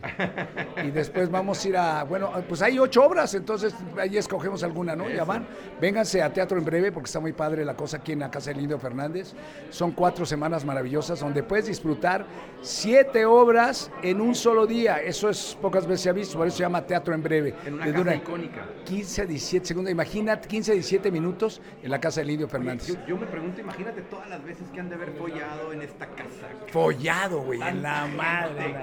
Y 0.84 0.90
después 0.90 1.30
vamos 1.30 1.64
a 1.64 1.68
ir 1.68 1.76
a, 1.76 2.02
bueno, 2.02 2.32
pues 2.48 2.60
hay 2.60 2.78
ocho 2.80 3.04
obras, 3.04 3.32
entonces 3.34 3.72
ahí 3.98 4.18
escogemos 4.18 4.64
alguna, 4.64 4.96
¿no? 4.96 5.08
Ya 5.08 5.22
van. 5.24 5.46
Vénganse 5.80 6.22
a 6.22 6.32
Teatro 6.32 6.58
en 6.58 6.64
Breve 6.64 6.90
porque 6.90 7.06
está 7.06 7.20
muy 7.20 7.32
padre 7.32 7.64
la 7.64 7.74
cosa 7.76 7.98
aquí 7.98 8.10
en 8.12 8.18
la 8.18 8.30
Casa 8.32 8.50
del 8.50 8.60
Indio 8.62 8.80
Fernández. 8.80 9.32
Son 9.70 9.92
cuatro 9.92 10.26
semanas 10.26 10.64
maravillosas 10.64 11.20
donde 11.20 11.44
puedes 11.44 11.66
disfrutar 11.66 12.26
siete 12.62 13.24
obras 13.26 13.92
en 14.02 14.20
un 14.20 14.34
solo 14.34 14.66
día. 14.66 14.96
Eso 15.00 15.28
es 15.30 15.56
pocas 15.62 15.86
veces 15.86 16.00
se 16.02 16.08
ha 16.10 16.12
visto, 16.12 16.36
por 16.36 16.48
eso 16.48 16.56
se 16.56 16.62
llama 16.64 16.84
Teatro 16.84 17.14
en 17.14 17.22
Breve. 17.22 17.52
Te 17.62 17.92
dura 17.92 18.14
icónica. 18.16 18.64
15 18.84 19.19
a 19.22 19.26
17 19.26 19.66
segundos. 19.66 19.90
Imagínate 19.92 20.48
15 20.48 20.70
a 20.72 20.74
17 20.74 21.10
minutos 21.10 21.60
en 21.82 21.90
la 21.90 22.00
Casa 22.00 22.20
del 22.20 22.30
Indio 22.30 22.48
Fernández. 22.48 22.96
Yo, 23.06 23.16
me 23.16 23.26
pregunto, 23.26 23.60
imagínate 23.60 24.02
todas 24.02 24.28
las 24.28 24.42
veces 24.44 24.68
que 24.72 24.80
han 24.80 24.88
de 24.88 24.94
haber 24.96 25.12
follado 25.12 25.72
en 25.72 25.82
esta 25.82 26.06
casa. 26.06 26.46
Follado, 26.72 27.40
güey, 27.42 27.60
en 27.62 27.82
la 27.82 28.06
madre. 28.06 28.74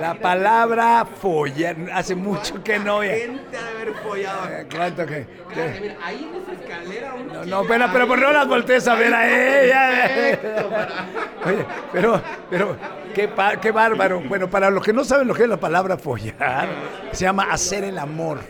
la- 0.00 0.14
palabra 0.14 1.04
follar, 1.04 1.76
hace 1.92 2.14
mucho 2.14 2.62
que 2.62 2.78
no. 2.78 3.02
ya. 3.04 3.10
gente 3.14 3.56
ha 3.56 3.62
de 3.62 3.68
haber 3.82 3.94
follado. 3.94 4.48
Eh, 4.48 4.66
¿Cuánto 4.74 5.06
que? 5.06 5.26
Claro, 5.52 5.72
que- 5.72 5.80
mira, 5.80 5.96
ahí 6.02 6.30
en 6.32 6.42
ese 6.42 7.24
No, 7.32 7.44
no, 7.44 7.64
pero, 7.66 7.86
pero 7.92 8.06
por 8.08 8.18
no 8.18 8.32
las 8.32 8.48
voltees 8.48 8.86
a 8.88 8.94
ver 8.94 9.12
a 9.14 9.60
ella. 9.62 10.38
Oye, 11.46 11.64
pero, 11.92 12.20
pero, 12.50 12.76
qué, 13.14 13.30
qué 13.60 13.70
bárbaro. 13.70 14.20
Bueno, 14.20 14.48
para 14.50 14.70
los 14.70 14.82
que 14.82 14.92
no 14.92 15.04
saben 15.04 15.28
lo 15.28 15.34
que 15.34 15.44
es 15.44 15.48
la 15.48 15.58
palabra 15.58 15.96
follar, 15.96 16.68
se 17.12 17.24
llama 17.24 17.44
hacer 17.50 17.84
el 17.84 17.98
amor. 17.98 18.40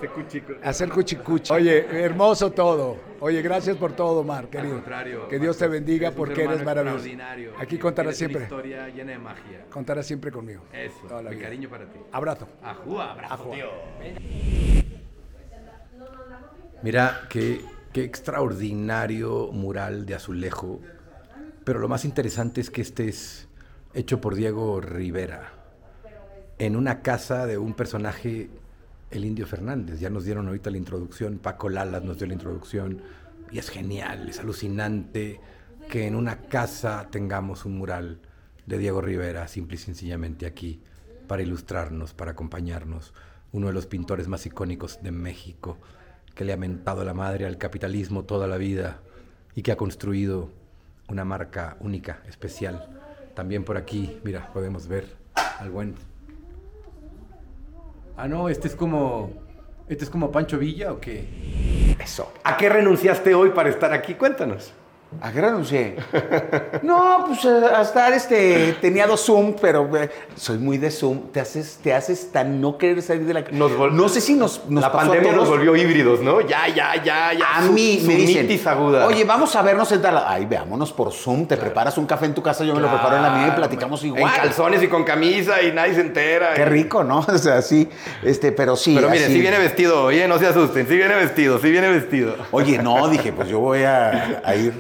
Hacer 0.63 0.89
Oye, 1.51 2.05
hermoso 2.05 2.53
todo. 2.53 2.97
Oye, 3.21 3.41
gracias 3.43 3.77
por 3.77 3.93
todo, 3.95 4.23
Mar, 4.23 4.49
querido. 4.49 4.83
Que 5.29 5.39
Dios 5.39 5.57
te 5.59 5.67
bendiga 5.69 6.11
porque 6.13 6.45
eres 6.45 6.65
maravilloso. 6.65 7.09
Aquí 7.59 7.79
contarás 7.79 8.17
siempre. 8.17 8.43
historia 8.45 8.89
llena 8.89 9.13
de 9.13 9.19
magia. 9.19 9.65
Contarás 9.71 10.07
siempre 10.07 10.31
conmigo. 10.31 10.63
Eso, 10.73 10.95
Toda 11.09 11.23
la 11.23 11.31
mi 11.31 11.37
vida. 11.37 11.45
cariño 11.47 11.69
para 11.71 11.87
ti. 11.87 11.99
Abrazo. 12.13 12.49
Ajúa, 12.63 13.13
abrazo, 13.13 13.35
Ajúa. 13.35 13.55
tío. 13.55 13.67
Mira, 16.83 17.23
qué, 17.31 17.61
qué 17.93 18.05
extraordinario 18.05 19.51
mural 19.53 20.07
de 20.07 20.15
azulejo. 20.15 20.81
Pero 21.65 21.79
lo 21.81 21.89
más 21.89 22.05
interesante 22.05 22.61
es 22.61 22.71
que 22.71 22.83
este 22.83 23.09
es 23.09 23.49
hecho 23.95 24.21
por 24.21 24.35
Diego 24.35 24.81
Rivera 24.81 25.53
en 26.59 26.77
una 26.77 27.03
casa 27.03 27.47
de 27.47 27.59
un 27.59 27.75
personaje, 27.75 28.49
el 29.11 29.25
Indio 29.25 29.47
Fernández. 29.47 30.01
Ya 30.01 30.11
nos 30.11 30.25
dieron 30.25 30.47
ahorita 30.49 30.71
la 30.71 30.79
introducción, 30.79 31.39
Paco 31.39 31.69
Lalas 31.69 32.03
nos 32.03 32.19
dio 32.19 32.27
la 32.27 32.35
introducción. 32.35 33.03
Y 33.51 33.59
es 33.59 33.71
genial, 33.71 34.29
es 34.29 34.41
alucinante 34.41 35.41
que 35.89 36.07
en 36.07 36.17
una 36.17 36.43
casa 36.43 37.09
tengamos 37.11 37.65
un 37.65 37.79
mural 37.79 38.21
de 38.67 38.79
Diego 38.79 39.01
Rivera, 39.01 39.47
simple 39.47 39.77
y 39.77 39.79
sencillamente 39.79 40.47
aquí, 40.47 40.81
para 41.29 41.43
ilustrarnos, 41.43 42.13
para 42.13 42.33
acompañarnos. 42.33 43.15
Uno 43.53 43.69
de 43.69 43.73
los 43.73 43.87
pintores 43.87 44.27
más 44.27 44.45
icónicos 44.47 45.03
de 45.03 45.13
México, 45.13 45.79
que 46.35 46.45
le 46.45 46.53
ha 46.53 46.57
mentado 46.57 47.05
la 47.05 47.15
madre 47.15 47.47
al 47.47 47.59
capitalismo 47.59 48.25
toda 48.25 48.47
la 48.47 48.57
vida 48.57 49.01
y 49.55 49.63
que 49.63 49.73
ha 49.73 49.77
construido 49.77 50.51
una 51.09 51.25
marca 51.25 51.77
única, 51.81 52.23
especial. 52.29 52.89
También 53.35 53.65
por 53.65 53.77
aquí, 53.77 54.19
mira, 54.25 54.53
podemos 54.53 54.89
ver 54.89 55.07
al 55.35 55.71
buen. 55.71 56.16
Ah, 58.17 58.29
no, 58.29 58.49
este 58.49 58.69
es 58.69 58.75
como. 58.75 59.31
¿Este 59.89 60.05
es 60.05 60.11
como 60.11 60.33
Pancho 60.33 60.59
Villa 60.59 60.93
o 60.93 61.01
qué? 61.01 61.97
Eso. 62.03 62.33
¿A 62.45 62.57
qué 62.57 62.69
renunciaste 62.69 63.35
hoy 63.35 63.51
para 63.51 63.69
estar 63.69 63.93
aquí? 63.93 64.15
Cuéntanos. 64.15 64.73
¿A 65.23 65.33
qué 65.33 65.41
renuncié? 65.41 65.97
No, 66.83 67.25
pues 67.27 67.45
eh, 67.45 67.63
a 67.75 67.83
estar, 67.83 68.13
este, 68.13 68.77
tenía 68.81 69.07
dos 69.07 69.25
Zoom, 69.25 69.55
pero 69.61 69.89
eh, 69.97 70.11
soy 70.37 70.59
muy 70.59 70.79
de 70.79 70.91
Zoom. 70.91 71.29
Te 71.33 71.41
haces, 71.41 71.79
te 71.83 71.95
haces 71.95 72.31
tan 72.31 72.61
no 72.61 72.77
querer 72.77 73.01
salir 73.03 73.25
de 73.25 73.35
la... 73.35 73.45
Nos 73.51 73.93
no 73.93 74.09
sé 74.09 74.21
si 74.21 74.35
nos, 74.35 74.69
nos 74.69 74.83
la 74.83 74.93
pasó 74.93 75.07
a 75.07 75.15
pandemia 75.15 75.33
nos 75.33 75.49
volvió 75.49 75.75
híbridos, 75.75 76.21
¿no? 76.21 76.41
Ya, 76.43 76.69
ya, 76.69 76.95
ya, 77.03 77.33
ya. 77.33 77.57
A 77.57 77.63
Su- 77.65 77.73
mí 77.73 78.03
me 78.07 78.15
dicen, 78.15 78.69
aguda. 78.69 79.07
oye, 79.07 79.25
vamos 79.25 79.55
a 79.57 79.63
vernos 79.63 79.91
en 79.93 80.03
tal... 80.03 80.23
Ay, 80.27 80.45
veámonos 80.45 80.93
por 80.93 81.13
Zoom, 81.13 81.47
te 81.47 81.57
preparas 81.57 81.97
un 81.99 82.07
café 82.07 82.27
en 82.27 82.35
tu 82.35 82.43
casa, 82.43 82.63
yo 82.65 82.75
me 82.75 82.81
lo 82.81 82.89
preparo 82.89 83.17
en 83.17 83.23
la 83.23 83.31
mía 83.31 83.49
y 83.49 83.51
platicamos 83.53 84.05
igual. 84.05 84.23
En 84.23 84.41
calzones 84.41 84.83
y 84.83 84.89
con 84.89 85.03
camisa 85.05 85.63
y 85.63 85.73
nadie 85.73 85.95
se 85.95 86.03
entera. 86.03 86.55
Qué 86.55 86.65
rico, 86.67 87.03
¿no? 87.05 87.21
O 87.37 87.39
sea, 87.39 87.61
sí, 87.63 87.89
este, 88.23 88.51
pero 88.53 88.77
sí. 88.77 88.95
Pero 88.95 89.09
miren, 89.11 89.31
sí 89.31 89.41
viene 89.41 89.59
vestido, 89.59 90.05
oye, 90.05 90.27
no 90.29 90.39
se 90.39 90.47
asusten, 90.47 90.87
sí 90.87 90.97
viene 90.97 91.15
vestido, 91.15 91.59
sí 91.59 91.71
viene 91.71 91.89
vestido. 91.89 92.35
Oye, 92.51 92.79
no, 92.79 93.09
dije, 93.09 93.33
pues 93.33 93.49
yo 93.49 93.61
voy 93.61 93.83
a, 93.83 94.41
a 94.45 94.55
ir 94.55 94.73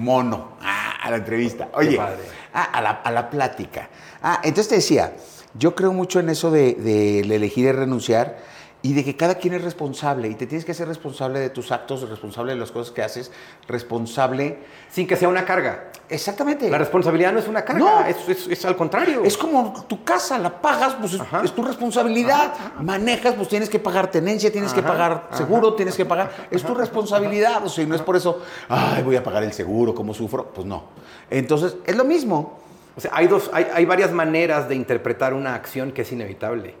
mono 0.00 0.52
ah, 0.62 0.96
a 1.02 1.10
la 1.10 1.16
entrevista. 1.18 1.68
Oye, 1.74 1.96
padre. 1.96 2.22
ah, 2.54 2.64
a, 2.72 2.80
la, 2.80 2.90
a 2.90 3.10
la 3.10 3.30
plática. 3.30 3.88
Ah, 4.22 4.40
entonces 4.42 4.68
te 4.68 4.74
decía, 4.76 5.12
yo 5.54 5.74
creo 5.74 5.92
mucho 5.92 6.20
en 6.20 6.28
eso 6.30 6.50
de, 6.50 6.74
de 6.74 7.20
el 7.20 7.32
elegir 7.32 7.66
y 7.66 7.72
renunciar 7.72 8.38
y 8.82 8.94
de 8.94 9.04
que 9.04 9.14
cada 9.16 9.34
quien 9.34 9.52
es 9.54 9.62
responsable 9.62 10.28
y 10.28 10.34
te 10.34 10.46
tienes 10.46 10.64
que 10.64 10.72
hacer 10.72 10.88
responsable 10.88 11.38
de 11.38 11.50
tus 11.50 11.70
actos, 11.70 12.08
responsable 12.08 12.54
de 12.54 12.58
las 12.58 12.70
cosas 12.70 12.92
que 12.92 13.02
haces, 13.02 13.30
responsable. 13.68 14.58
Sin 14.90 15.06
que 15.06 15.16
sea 15.16 15.28
una 15.28 15.44
carga. 15.44 15.90
Exactamente. 16.08 16.68
La 16.70 16.78
responsabilidad 16.78 17.32
no 17.32 17.38
es 17.40 17.46
una 17.48 17.62
carga, 17.64 17.78
No. 18.00 18.06
es, 18.06 18.28
es- 18.28 18.46
es 18.48 18.64
al 18.64 18.76
contrario. 18.76 19.22
Es 19.24 19.36
como 19.36 19.84
tu 19.86 20.02
casa, 20.02 20.38
la 20.38 20.60
pagas, 20.60 20.94
pues 20.94 21.12
es, 21.14 21.20
Ajá. 21.20 21.42
es 21.44 21.52
tu 21.52 21.62
responsabilidad. 21.62 22.52
Manejas, 22.80 23.34
pues 23.34 23.48
tienes 23.48 23.68
que 23.68 23.78
pagar 23.78 24.10
tenencia, 24.10 24.50
tienes 24.50 24.72
que 24.72 24.82
pagar 24.82 25.28
seguro, 25.32 25.74
tienes 25.74 25.94
que 25.96 26.04
pagar. 26.06 26.30
Es 26.50 26.62
tu 26.62 26.74
responsabilidad. 26.74 27.64
O 27.64 27.68
sea, 27.68 27.84
y 27.84 27.86
no 27.86 27.94
es 27.94 28.02
por 28.02 28.16
eso, 28.16 28.40
ay, 28.68 29.02
voy 29.02 29.16
a 29.16 29.22
pagar 29.22 29.42
el 29.44 29.52
seguro, 29.52 29.94
¿cómo 29.94 30.14
sufro? 30.14 30.46
Pues 30.52 30.66
no. 30.66 30.84
Entonces, 31.28 31.76
es 31.86 31.96
lo 31.96 32.04
mismo. 32.04 32.58
O 32.96 33.00
sea, 33.00 33.12
hay, 33.14 33.28
dos, 33.28 33.50
hay, 33.52 33.66
hay 33.72 33.84
varias 33.84 34.10
maneras 34.10 34.68
de 34.68 34.74
interpretar 34.74 35.32
una 35.34 35.54
acción 35.54 35.92
que 35.92 36.02
es 36.02 36.10
inevitable. 36.12 36.74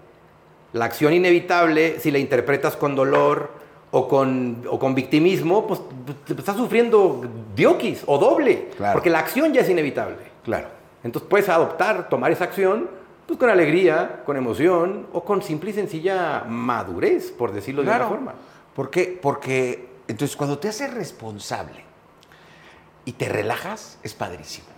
La 0.72 0.84
acción 0.84 1.12
inevitable, 1.12 1.98
si 1.98 2.10
la 2.10 2.18
interpretas 2.18 2.76
con 2.76 2.94
dolor 2.94 3.50
o 3.90 4.06
con, 4.06 4.62
o 4.68 4.78
con 4.78 4.94
victimismo, 4.94 5.66
pues 5.66 5.80
te 6.24 6.34
estás 6.34 6.56
sufriendo 6.56 7.22
diokis 7.56 8.04
o 8.06 8.18
doble. 8.18 8.68
Claro. 8.76 8.94
Porque 8.94 9.10
la 9.10 9.18
acción 9.18 9.52
ya 9.52 9.62
es 9.62 9.68
inevitable. 9.68 10.16
Claro. 10.44 10.68
Entonces 11.02 11.28
puedes 11.28 11.48
adoptar, 11.48 12.08
tomar 12.08 12.30
esa 12.30 12.44
acción, 12.44 12.88
pues 13.26 13.38
con 13.38 13.48
alegría, 13.48 14.22
con 14.24 14.36
emoción 14.36 15.06
o 15.12 15.24
con 15.24 15.42
simple 15.42 15.70
y 15.70 15.72
sencilla 15.72 16.44
madurez, 16.48 17.30
por 17.30 17.52
decirlo 17.52 17.82
de 17.82 17.88
una 17.88 18.06
forma. 18.06 18.34
¿Por 18.74 18.90
qué? 18.90 19.18
Porque 19.20 19.88
entonces 20.08 20.36
cuando 20.36 20.58
te 20.58 20.68
haces 20.68 20.92
responsable 20.92 21.84
y 23.04 23.12
te 23.12 23.28
relajas, 23.28 23.98
es 24.02 24.14
padrísimo. 24.14 24.68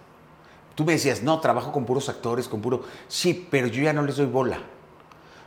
Tú 0.74 0.84
me 0.84 0.92
decías, 0.92 1.22
no, 1.22 1.38
trabajo 1.40 1.70
con 1.70 1.84
puros 1.84 2.08
actores, 2.08 2.48
con 2.48 2.62
puro... 2.62 2.82
Sí, 3.08 3.46
pero 3.50 3.66
yo 3.66 3.82
ya 3.82 3.92
no 3.92 4.02
les 4.02 4.16
doy 4.16 4.26
bola. 4.26 4.58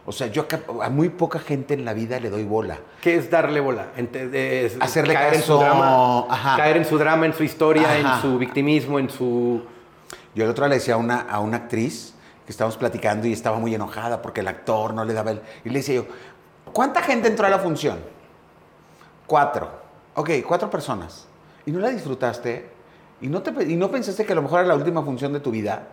O 0.07 0.11
sea, 0.11 0.27
yo 0.27 0.45
a 0.83 0.89
muy 0.89 1.09
poca 1.09 1.39
gente 1.39 1.73
en 1.73 1.83
la 1.83 1.93
vida 1.93 2.19
le 2.19 2.29
doy 2.29 2.43
bola. 2.43 2.77
¿Qué 3.01 3.15
es 3.15 3.31
darle 3.31 3.59
bola? 3.59 3.87
Es 3.97 4.77
Hacerle 4.79 5.13
caer 5.15 5.33
en 5.33 5.39
caso, 5.41 5.57
su 5.57 5.63
drama, 5.63 6.25
ajá. 6.29 6.57
caer 6.57 6.77
en 6.77 6.85
su 6.85 6.97
drama, 6.99 7.25
en 7.25 7.33
su 7.33 7.43
historia, 7.43 7.89
Ajá. 7.89 8.15
en 8.17 8.21
su 8.21 8.37
victimismo, 8.37 8.99
en 8.99 9.09
su 9.09 9.63
Yo 10.35 10.43
el 10.43 10.49
otro 10.51 10.65
día 10.65 10.69
le 10.69 10.75
decía 10.75 10.93
a 10.93 10.97
una, 10.97 11.21
a 11.21 11.39
una 11.39 11.57
actriz 11.57 12.13
que 12.45 12.51
estábamos 12.51 12.77
platicando 12.77 13.25
y 13.25 13.33
estaba 13.33 13.57
muy 13.57 13.73
enojada 13.73 14.21
porque 14.21 14.41
el 14.41 14.47
actor 14.47 14.93
no 14.93 15.03
le 15.05 15.13
daba 15.13 15.31
el... 15.31 15.41
Y 15.63 15.69
le 15.69 15.79
decía 15.79 15.95
yo, 15.95 16.05
¿cuánta 16.71 17.01
gente 17.01 17.27
entró 17.27 17.47
a 17.47 17.49
la 17.49 17.57
función? 17.57 17.97
Cuatro. 19.25 19.71
Ok, 20.13 20.29
cuatro 20.47 20.69
personas. 20.69 21.25
¿Y 21.65 21.71
no 21.71 21.79
la 21.79 21.89
disfrutaste? 21.89 22.69
¿Y 23.21 23.27
no, 23.27 23.41
te, 23.41 23.51
¿Y 23.63 23.75
no 23.75 23.89
pensaste 23.89 24.25
que 24.25 24.33
a 24.33 24.35
lo 24.35 24.43
mejor 24.43 24.59
era 24.59 24.67
la 24.69 24.75
última 24.75 25.01
función 25.03 25.33
de 25.33 25.39
tu 25.39 25.49
vida? 25.51 25.87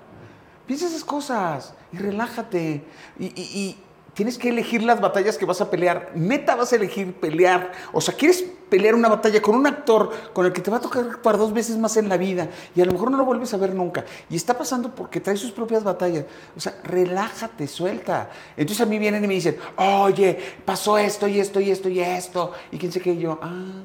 Piensa 0.66 0.86
esas 0.86 1.02
cosas 1.04 1.74
y 1.92 1.96
relájate. 1.96 2.84
Y, 3.18 3.26
y- 3.26 3.30
y 3.58 3.78
tienes 4.14 4.38
que 4.38 4.50
elegir 4.50 4.82
las 4.82 5.00
batallas 5.00 5.38
que 5.38 5.44
vas 5.44 5.60
a 5.60 5.70
pelear. 5.70 6.12
Neta 6.14 6.54
vas 6.54 6.72
a 6.72 6.76
elegir 6.76 7.14
pelear. 7.14 7.72
O 7.92 8.00
sea, 8.00 8.14
quieres 8.14 8.44
pelear 8.68 8.94
una 8.94 9.08
batalla 9.08 9.40
con 9.42 9.54
un 9.54 9.66
actor 9.66 10.10
con 10.32 10.46
el 10.46 10.52
que 10.52 10.60
te 10.60 10.70
va 10.70 10.78
a 10.78 10.80
tocar 10.80 11.04
actuar 11.04 11.36
dos 11.36 11.52
veces 11.52 11.76
más 11.78 11.96
en 11.96 12.08
la 12.08 12.16
vida 12.16 12.48
y 12.74 12.80
a 12.80 12.86
lo 12.86 12.92
mejor 12.92 13.10
no 13.10 13.18
lo 13.18 13.24
vuelves 13.24 13.52
a 13.54 13.56
ver 13.56 13.74
nunca. 13.74 14.04
Y 14.30 14.36
está 14.36 14.56
pasando 14.56 14.94
porque 14.94 15.20
trae 15.20 15.36
sus 15.36 15.52
propias 15.52 15.84
batallas. 15.84 16.24
O 16.56 16.60
sea, 16.60 16.74
relájate, 16.84 17.66
suelta. 17.66 18.30
Entonces 18.56 18.84
a 18.84 18.88
mí 18.88 18.98
vienen 18.98 19.24
y 19.24 19.26
me 19.26 19.34
dicen, 19.34 19.56
oye, 19.76 20.38
pasó 20.64 20.98
esto 20.98 21.28
y 21.28 21.40
esto 21.40 21.60
y 21.60 21.70
esto 21.70 21.88
y 21.88 22.00
esto. 22.00 22.52
Y 22.70 22.78
quién 22.78 22.92
sé 22.92 23.00
qué, 23.00 23.16
yo, 23.16 23.38
ah, 23.42 23.82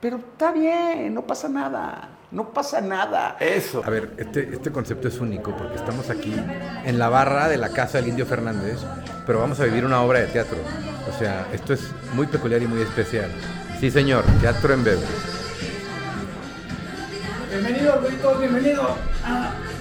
pero 0.00 0.16
está 0.16 0.52
bien, 0.52 1.14
no 1.14 1.26
pasa 1.26 1.48
nada. 1.48 2.18
No 2.32 2.48
pasa 2.48 2.80
nada. 2.80 3.36
Eso. 3.40 3.82
A 3.84 3.90
ver, 3.90 4.14
este, 4.16 4.54
este 4.54 4.72
concepto 4.72 5.06
es 5.06 5.20
único 5.20 5.54
porque 5.54 5.76
estamos 5.76 6.08
aquí 6.08 6.34
en 6.84 6.98
la 6.98 7.10
barra 7.10 7.46
de 7.48 7.58
la 7.58 7.68
casa 7.68 7.98
del 7.98 8.08
Indio 8.08 8.24
Fernández, 8.24 8.78
pero 9.26 9.40
vamos 9.40 9.60
a 9.60 9.64
vivir 9.64 9.84
una 9.84 10.00
obra 10.00 10.20
de 10.20 10.28
teatro. 10.28 10.56
O 11.14 11.18
sea, 11.18 11.46
esto 11.52 11.74
es 11.74 11.82
muy 12.14 12.26
peculiar 12.26 12.62
y 12.62 12.66
muy 12.66 12.80
especial. 12.80 13.30
Sí, 13.78 13.90
señor, 13.90 14.24
teatro 14.40 14.72
en 14.72 14.82
bebé. 14.82 15.02
Bienvenido, 17.50 18.00
Luito, 18.00 18.38
bienvenido. 18.38 18.96
Necesito 19.22 19.71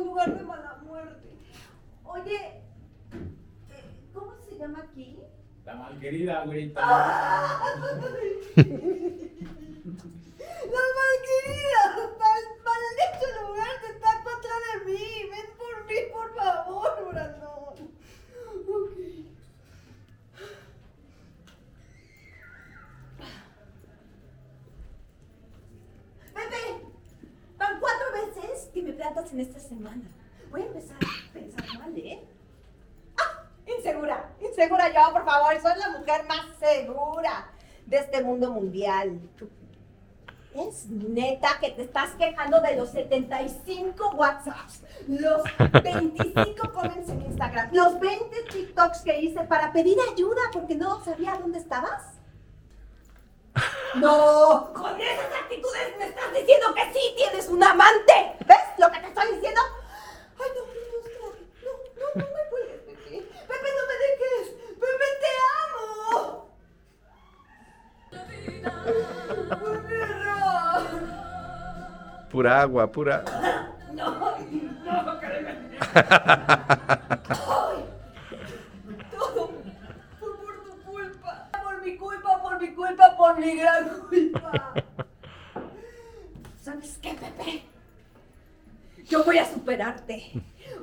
un 0.00 0.06
lugar 0.08 0.36
de 0.36 0.44
mala 0.44 0.78
muerte. 0.86 1.28
Oye, 2.04 2.36
eh, 2.36 2.62
¿cómo 4.12 4.32
se 4.48 4.56
llama 4.56 4.80
aquí? 4.90 5.18
La 5.64 5.74
malquerida, 5.74 6.44
güerita. 6.44 6.80
La 10.70 10.82
malquerida, 10.96 11.82
mal, 12.18 12.42
maldito 12.64 13.26
lugar 13.46 13.72
que 13.80 13.88
está 13.92 14.10
contra 14.24 14.54
de 14.66 14.72
mí. 14.86 15.04
Ven 15.30 15.48
por 15.58 15.74
mí, 15.86 15.98
por 16.12 16.28
favor, 16.34 16.90
Brandon. 17.12 17.74
Ok. 18.68 18.96
Pepe, 26.34 26.62
van 27.58 27.80
cuatro 27.80 28.06
veces 28.12 28.69
plantas 29.00 29.32
en 29.32 29.40
esta 29.40 29.58
semana. 29.58 30.02
Voy 30.50 30.60
a 30.60 30.66
empezar 30.66 30.96
a 30.96 31.32
pensar 31.32 31.64
mal, 31.78 31.96
¿eh? 31.96 32.20
¡Ah! 33.18 33.46
Insegura, 33.66 34.30
insegura. 34.40 34.90
segura 34.90 35.08
yo, 35.08 35.12
por 35.14 35.24
favor. 35.24 35.54
Soy 35.62 35.78
la 35.78 35.98
mujer 35.98 36.26
más 36.26 36.44
segura 36.58 37.50
de 37.86 37.96
este 37.96 38.22
mundo 38.22 38.52
mundial. 38.52 39.18
Es 40.54 40.86
neta 40.90 41.48
que 41.60 41.70
te 41.70 41.82
estás 41.82 42.10
quejando 42.18 42.60
de 42.60 42.76
los 42.76 42.90
75 42.90 44.16
WhatsApps, 44.16 44.82
los 45.08 45.42
25 45.82 46.72
comments 46.74 47.08
en 47.08 47.22
Instagram, 47.22 47.70
los 47.72 47.98
20 48.00 48.36
TikToks 48.52 49.00
que 49.00 49.18
hice 49.18 49.40
para 49.44 49.72
pedir 49.72 49.96
ayuda 50.12 50.42
porque 50.52 50.74
no 50.74 51.02
sabía 51.04 51.38
dónde 51.40 51.58
estabas. 51.58 52.19
No, 53.94 54.72
con 54.72 55.00
esas 55.00 55.32
actitudes 55.42 55.96
me 55.98 56.06
estás 56.06 56.32
diciendo 56.32 56.74
que 56.74 56.92
sí 56.92 57.14
tienes 57.16 57.48
un 57.48 57.62
amante. 57.62 58.36
¿Ves 58.46 58.58
lo 58.78 58.90
que 58.90 59.00
te 59.00 59.08
estoy 59.08 59.34
diciendo? 59.34 59.60
Ay, 60.38 60.50
no, 60.54 60.60
no, 60.64 60.72
no, 61.02 61.26
no, 61.64 61.72
no, 61.96 62.06
no 62.14 62.24
me 62.34 62.42
cuelgues, 62.50 62.80
Pepe. 62.86 63.26
Pepe, 63.48 63.68
no 63.76 63.82
me 63.88 63.94
dejes. 64.04 64.46
Pepe, 64.80 65.08
te 65.20 65.32
amo. 65.64 66.50
Pura 72.30 72.60
agua, 72.62 72.86
pura. 72.90 73.24
No, 73.92 74.08
no, 75.02 75.20
créeme. 75.20 75.52
Ay, 75.92 77.78
todo 79.10 79.50
fue 80.18 80.28
por 80.38 80.54
tu 80.64 80.72
culpa. 80.84 81.48
Por 81.62 81.82
mi 81.82 81.96
culpa, 81.96 82.40
por 82.40 82.60
mi 82.60 82.72
culpa, 82.74 83.09
por 83.20 83.38
mi 83.38 83.54
gran 83.54 83.86
culpa. 84.08 84.72
¿Sabes 86.58 86.98
qué, 87.02 87.12
Pepe? 87.12 87.62
Yo 89.10 89.22
voy 89.24 89.36
a 89.36 89.44
superarte. 89.44 90.32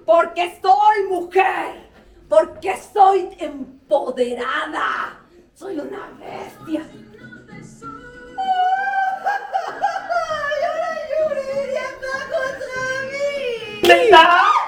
Porque 0.06 0.60
soy 0.62 1.08
mujer. 1.10 1.90
Porque 2.30 2.78
soy 2.94 3.36
empoderada. 3.40 5.20
Soy 5.56 5.80
una 5.80 6.12
bestia. 6.20 6.86
¡Ay, 10.30 10.64
ahora 10.68 10.92
Yuridia 11.10 11.86
está 11.90 12.14
contra 12.30 12.86
mí! 13.12 13.82
¿Neta? 13.82 14.67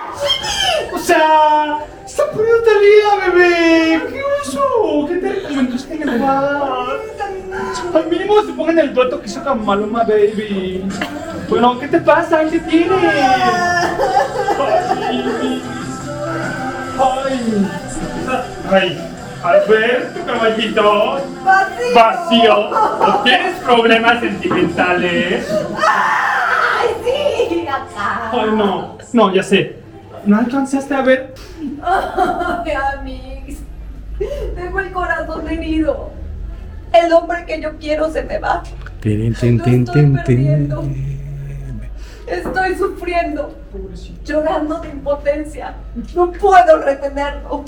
O 0.93 0.97
sea, 0.97 1.79
está 2.05 2.23
poniendo 2.31 2.63
Talía, 2.63 3.31
bebé. 3.33 4.01
¿Qué 4.09 4.21
oso? 4.41 5.05
¿Qué 5.07 5.15
te 5.15 5.29
recomendaste 5.29 5.93
en 5.95 6.09
el 6.09 6.19
bar? 6.19 6.99
Al 7.93 8.07
mínimo 8.07 8.41
se 8.43 8.53
pongan 8.53 8.79
el 8.79 8.93
dueto 8.93 9.19
que 9.21 9.27
hizo 9.27 9.43
con 9.43 9.65
Maluma, 9.65 10.03
baby. 10.03 10.85
Bueno, 11.49 11.79
¿qué 11.79 11.87
te 11.87 11.99
pasa? 11.99 12.43
¿Qué 12.45 12.59
tienes? 12.59 12.91
Ay. 16.99 17.63
Ay. 18.27 18.41
Ay. 18.71 19.05
Alberto, 19.41 20.19
caballito. 20.25 21.21
¡Vacío! 21.45 21.95
Vacío. 21.95 22.69
¿No 22.71 23.21
tienes 23.23 23.55
problemas 23.59 24.19
sentimentales? 24.19 25.49
¡Ay, 25.77 26.89
sí! 27.05 27.65
Acá. 27.67 28.31
Ay, 28.33 28.49
no. 28.53 28.97
No, 29.13 29.33
ya 29.33 29.41
sé. 29.41 29.77
¿No 30.25 30.37
alcanzaste 30.37 30.93
a 30.93 31.01
ver? 31.01 31.33
Ay, 31.81 32.71
amigos. 32.71 33.59
Tengo 34.55 34.79
el 34.79 34.91
corazón 34.91 35.47
herido. 35.49 36.11
El 36.93 37.13
hombre 37.13 37.45
que 37.45 37.61
yo 37.61 37.77
quiero 37.77 38.11
se 38.11 38.23
me 38.23 38.39
va. 38.39 38.63
Lo 39.03 39.23
estoy 39.23 39.59
perdiendo. 39.59 40.83
Estoy 42.27 42.75
sufriendo. 42.75 43.55
Llorando 44.25 44.79
de 44.81 44.89
impotencia. 44.89 45.75
No 46.15 46.31
puedo 46.31 46.77
retenerlo. 46.83 47.63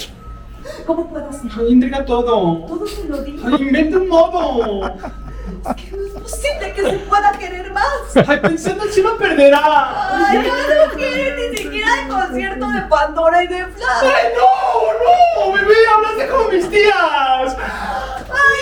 ¿Cómo 0.85 1.09
puedo 1.09 1.29
hacer? 1.29 1.49
Ay, 1.57 1.73
entrega 1.73 2.05
todo. 2.05 2.65
Todo 2.65 2.85
se 2.85 3.07
lo 3.07 3.23
digo. 3.23 3.47
Ay, 3.47 3.55
inventa 3.61 3.97
un 3.97 4.07
modo. 4.07 4.87
Es 4.87 5.75
que 5.75 5.91
no 5.91 6.05
es 6.05 6.13
posible 6.13 6.73
que 6.75 6.81
se 6.81 6.99
pueda 6.99 7.31
querer 7.39 7.71
más. 7.73 8.27
Ay, 8.27 8.39
pensando 8.39 8.83
si 8.85 9.01
lo 9.01 9.17
perderá. 9.17 10.27
Ay, 10.27 10.37
no, 10.37 10.87
no 10.87 10.93
quiere 10.95 11.49
ni 11.51 11.57
siquiera 11.57 11.70
el 12.01 12.07
concierto 12.07 12.69
de 12.69 12.81
Pandora 12.81 13.43
y 13.43 13.47
de 13.47 13.65
Flash. 13.65 14.03
Ay, 14.03 14.33
no, 14.35 15.45
no, 15.45 15.53
bebé, 15.53 15.73
hablaste 15.95 16.27
como 16.27 16.49
mis 16.49 16.69
tías. 16.69 17.57
Ay, 17.57 18.61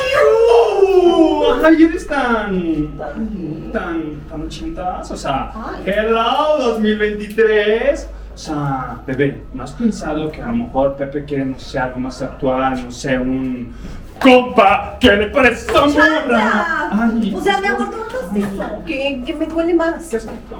Uh, 0.92 1.66
ay, 1.66 1.84
eres 1.84 2.08
tan, 2.08 2.98
tan, 2.98 3.72
tan, 3.72 4.20
tan 4.30 4.42
ochentas. 4.42 5.12
O 5.12 5.18
sea, 5.18 5.52
Ay. 5.54 5.84
hello 5.86 6.58
2023. 6.60 8.10
O 8.34 8.38
sea, 8.38 9.00
bebé, 9.06 9.44
¿no 9.54 9.64
has 9.64 9.72
pensado 9.74 10.32
que 10.32 10.42
a 10.42 10.48
lo 10.48 10.54
mejor 10.54 10.96
Pepe 10.96 11.26
quiere, 11.26 11.46
no 11.46 11.60
sé, 11.60 11.78
algo 11.78 12.00
más 12.00 12.22
actual, 12.22 12.86
no 12.86 12.92
sé, 12.92 13.18
un 13.18 13.74
compa 14.22 14.98
que 15.00 15.12
le 15.12 15.28
parece 15.28 15.68
esta 15.68 15.82
morra? 15.86 16.90
O 17.36 17.42
sea, 17.42 17.60
me 17.60 17.70
no 17.70 17.76
hagas 17.76 17.90
eso, 18.36 18.84
que, 18.86 19.24
que 19.26 19.34
me 19.36 19.46
duele 19.46 19.74
más. 19.74 20.08
¿qué 20.10 20.18
es 20.18 20.24
esto? 20.26 20.58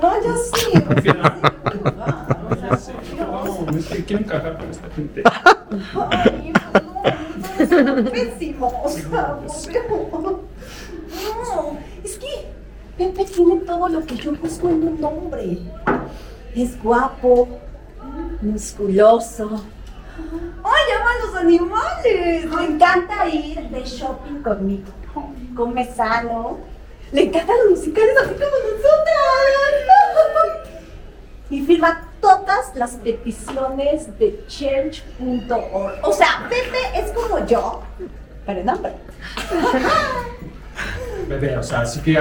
No, 0.00 0.22
ya 0.22 0.36
sé. 0.36 0.84
o 0.88 1.00
sea, 1.02 2.70
Ya 2.70 2.76
sé, 2.76 2.92
no, 3.18 3.78
es 3.78 3.86
que 3.86 4.04
quiero 4.04 4.22
encajar 4.22 4.58
con 4.58 4.70
esta 4.70 4.88
gente. 4.90 5.22
Ay, 6.10 6.52
no, 6.52 7.82
no, 7.82 7.98
es 7.98 8.10
pésimo. 8.10 8.82
O 8.84 8.88
sea, 8.88 9.38
no. 9.88 10.40
No, 11.10 11.78
es 12.04 12.18
que 12.18 12.48
Pepe 12.96 13.24
tiene 13.24 13.56
todo 13.58 13.88
lo 13.88 14.04
que 14.04 14.16
yo 14.16 14.32
busco 14.32 14.68
en 14.68 14.88
un 14.88 15.04
hombre. 15.04 15.58
Es 16.54 16.80
guapo, 16.82 17.48
musculoso. 18.40 19.64
¡Ay, 20.64 20.92
ama 21.00 21.10
a 21.10 21.26
los 21.26 21.36
animales! 21.36 22.44
Le 22.50 22.64
encanta 22.74 23.28
ir 23.28 23.68
de 23.68 23.84
shopping 23.84 24.42
conmigo. 24.42 24.88
Come 25.54 25.84
sano. 25.92 26.58
Le 27.12 27.22
encantan 27.22 27.56
los 27.64 27.78
musicales 27.78 28.14
así 28.22 28.34
como 28.34 28.44
nosotras. 28.44 29.18
Y 31.50 31.62
firma 31.62 32.08
todas 32.20 32.74
las 32.74 32.92
peticiones 32.96 34.18
de 34.18 34.44
change.org. 34.48 35.94
O 36.02 36.12
sea, 36.12 36.48
Pepe 36.48 36.78
es 36.94 37.10
como 37.12 37.46
yo, 37.46 37.82
pero 38.44 38.60
en 38.60 38.68
hombre. 38.68 38.92
Bebé, 41.28 41.56
o 41.56 41.62
sea, 41.62 41.80
así 41.80 42.00
que 42.00 42.18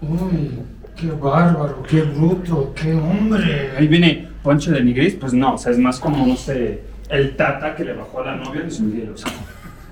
uy, 0.00 0.62
qué 0.96 1.10
bárbaro, 1.10 1.82
qué 1.82 2.02
bruto, 2.02 2.72
qué 2.74 2.94
hombre. 2.94 3.72
Ahí 3.76 3.86
viene 3.86 4.28
Poncho 4.42 4.70
de 4.72 4.82
Nigris, 4.82 5.14
pues 5.14 5.32
no, 5.32 5.54
o 5.54 5.58
sea, 5.58 5.72
es 5.72 5.78
más 5.78 6.00
como, 6.00 6.26
no 6.26 6.36
sé, 6.36 6.82
el 7.08 7.36
tata 7.36 7.74
que 7.74 7.84
le 7.84 7.92
bajó 7.92 8.20
a 8.20 8.26
la 8.26 8.36
novia 8.36 8.62
de 8.62 8.80
Miguel, 8.80 9.12
o 9.14 9.16
sea. 9.16 9.30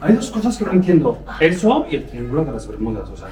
Hay 0.01 0.15
dos 0.15 0.31
cosas 0.31 0.57
que 0.57 0.65
no 0.65 0.73
entiendo, 0.73 1.19
eso 1.41 1.87
y 1.91 1.97
el 1.97 2.07
triángulo 2.07 2.45
de 2.45 2.53
las 2.53 2.67
Bermudas, 2.67 3.09
o 3.11 3.17
sea, 3.17 3.29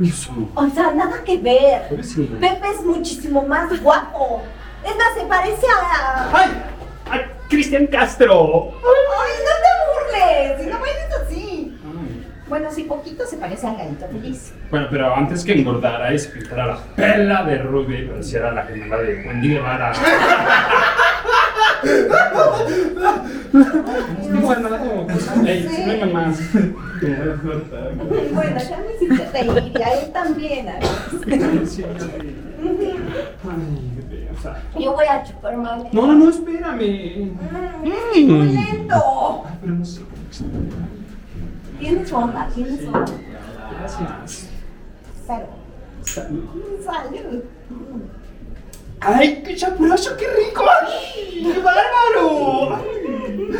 eso. 0.00 0.32
O 0.54 0.68
sea, 0.68 0.90
nada 0.92 1.22
que 1.24 1.38
ver. 1.38 2.04
Sí. 2.04 2.28
Pepe 2.40 2.68
es 2.74 2.84
muchísimo 2.84 3.42
más 3.42 3.80
guapo. 3.80 4.42
Es 4.84 4.96
más, 4.96 5.14
se 5.14 5.24
parece 5.26 5.66
a... 5.66 6.30
¡Ay! 6.32 6.50
¡A 7.10 7.48
Cristian 7.48 7.86
Castro! 7.86 8.72
¡Ay, 8.72 9.32
no 9.44 9.54
te 9.62 10.56
burles! 10.56 10.62
Si 10.62 10.70
no 10.70 10.80
bailes 10.80 11.08
así. 11.24 11.78
Bueno, 12.48 12.70
sí, 12.72 12.84
poquito 12.84 13.26
se 13.26 13.36
parece 13.36 13.66
al 13.66 13.76
galito 13.76 14.06
feliz. 14.08 14.52
Bueno, 14.70 14.88
pero 14.90 15.14
antes 15.14 15.44
que 15.44 15.52
engordara 15.52 16.12
y 16.14 16.18
se 16.18 16.30
pintara 16.30 16.66
la 16.66 16.78
pela 16.96 17.44
de 17.44 17.58
Ruby, 17.58 18.08
pareciera 18.08 18.50
la 18.52 18.64
gemela 18.64 18.96
de 18.96 19.24
Wendy 19.26 19.50
Guevara. 19.50 19.92
Como 26.00 26.34
sí. 26.34 26.74
Bueno, 28.34 28.58
ya 28.58 28.78
me 28.78 28.94
hiciste 28.94 29.24
reír 29.32 29.72
y 29.78 29.82
a 29.82 29.94
él 29.94 30.12
también. 30.12 30.68
a 30.68 30.72
ver. 30.74 30.84
Sí, 31.66 31.66
sí. 31.66 31.84
Ay, 33.44 33.92
bebé, 33.96 34.28
o 34.36 34.42
sea. 34.42 34.62
Yo 34.78 34.92
voy 34.92 35.06
a 35.06 35.22
chupar 35.24 35.56
mal. 35.56 35.88
No, 35.92 36.06
no, 36.06 36.14
no, 36.14 36.30
espérame. 36.30 37.32
Mm, 37.82 38.30
muy 38.30 38.48
lento. 38.48 39.44
Ay, 39.46 39.54
pero 39.60 39.74
no 39.74 39.84
sé. 39.84 40.00
Tienes 41.78 42.12
onda, 42.12 42.48
tienes 42.54 42.86
onda. 42.86 43.04
Gracias. 43.78 44.48
Salud. 45.26 45.46
Salud. 46.02 46.44
Salud. 46.84 47.44
¡Ay, 49.00 49.42
qué 49.44 49.54
chapurazo, 49.56 50.16
qué 50.16 50.26
rico! 50.26 50.64
¡Ay, 50.64 51.52
qué 51.52 51.60
bárbaro! 51.60 52.76
Ay. 52.76 53.50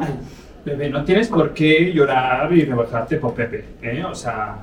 Ay, 0.00 0.18
bebé, 0.64 0.88
no 0.90 1.04
tienes 1.04 1.28
por 1.28 1.52
qué 1.52 1.92
llorar 1.92 2.52
y 2.52 2.64
rebajarte 2.64 3.16
por 3.16 3.34
Pepe, 3.34 3.64
¿eh? 3.82 4.04
O 4.04 4.14
sea, 4.14 4.58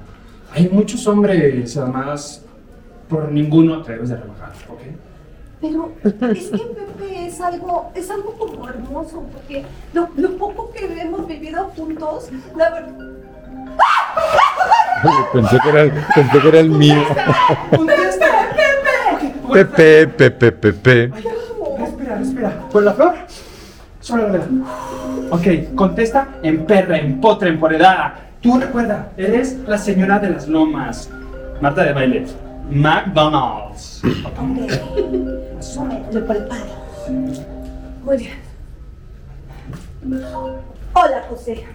hay 0.54 0.70
muchos 0.70 1.06
hombres, 1.08 1.76
además, 1.78 2.46
por 3.10 3.32
ninguno 3.32 3.82
te 3.82 3.94
debes 3.94 4.10
de 4.10 4.18
rebajar, 4.18 4.52
¿ok? 4.70 4.80
Pero 5.62 5.92
es 6.32 6.50
que 6.50 6.58
Pepe 6.58 7.28
es 7.28 7.40
algo, 7.42 7.92
es 7.94 8.10
algo 8.10 8.34
como 8.38 8.68
hermoso, 8.68 9.24
porque 9.32 9.64
lo, 9.94 10.10
lo 10.16 10.38
poco 10.38 10.72
que 10.72 10.86
hemos 11.02 11.28
vivido 11.28 11.66
juntos, 11.76 12.30
la 12.56 12.70
verdad. 12.72 12.98
Pensé 15.34 15.58
que 15.64 15.70
era, 15.70 16.08
pensé 16.16 16.40
que 16.40 16.48
era 16.48 16.60
el 16.60 16.70
mío. 16.70 17.04
¡Pepe, 17.70 17.94
Pepe! 19.52 20.08
Pepe, 20.08 20.52
Pepe. 20.52 21.12
Respira, 21.78 22.16
respira. 22.18 22.70
¿Por 22.72 22.84
la 22.84 22.94
flor? 22.94 23.14
Sobre 24.00 24.24
la 24.24 24.30
vela. 24.30 24.46
Ok, 25.30 25.76
contesta 25.76 26.28
en 26.42 26.66
perra, 26.66 26.98
en 26.98 27.20
potra, 27.22 27.50
empoderada. 27.50 28.16
Tú 28.42 28.60
recuerda, 28.60 29.12
eres 29.18 29.58
la 29.68 29.78
señora 29.78 30.20
de 30.20 30.30
las 30.32 30.48
lomas. 30.48 31.10
Marta 31.62 31.84
de 31.84 31.94
baile. 31.94 32.26
McDonald's. 32.72 34.02
Ok. 34.26 34.70
Asume, 35.60 36.02
me 36.12 36.22
preparo. 36.22 36.66
Muy 38.04 38.18
bien. 38.18 38.34
Hola, 40.94 41.24
José. 41.30 41.66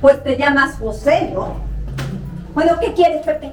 Pues 0.00 0.22
te 0.22 0.36
llamas 0.36 0.76
José, 0.78 1.30
¿no? 1.34 1.56
Bueno, 2.54 2.72
¿qué 2.80 2.92
quieres, 2.92 3.24
Pepe? 3.24 3.52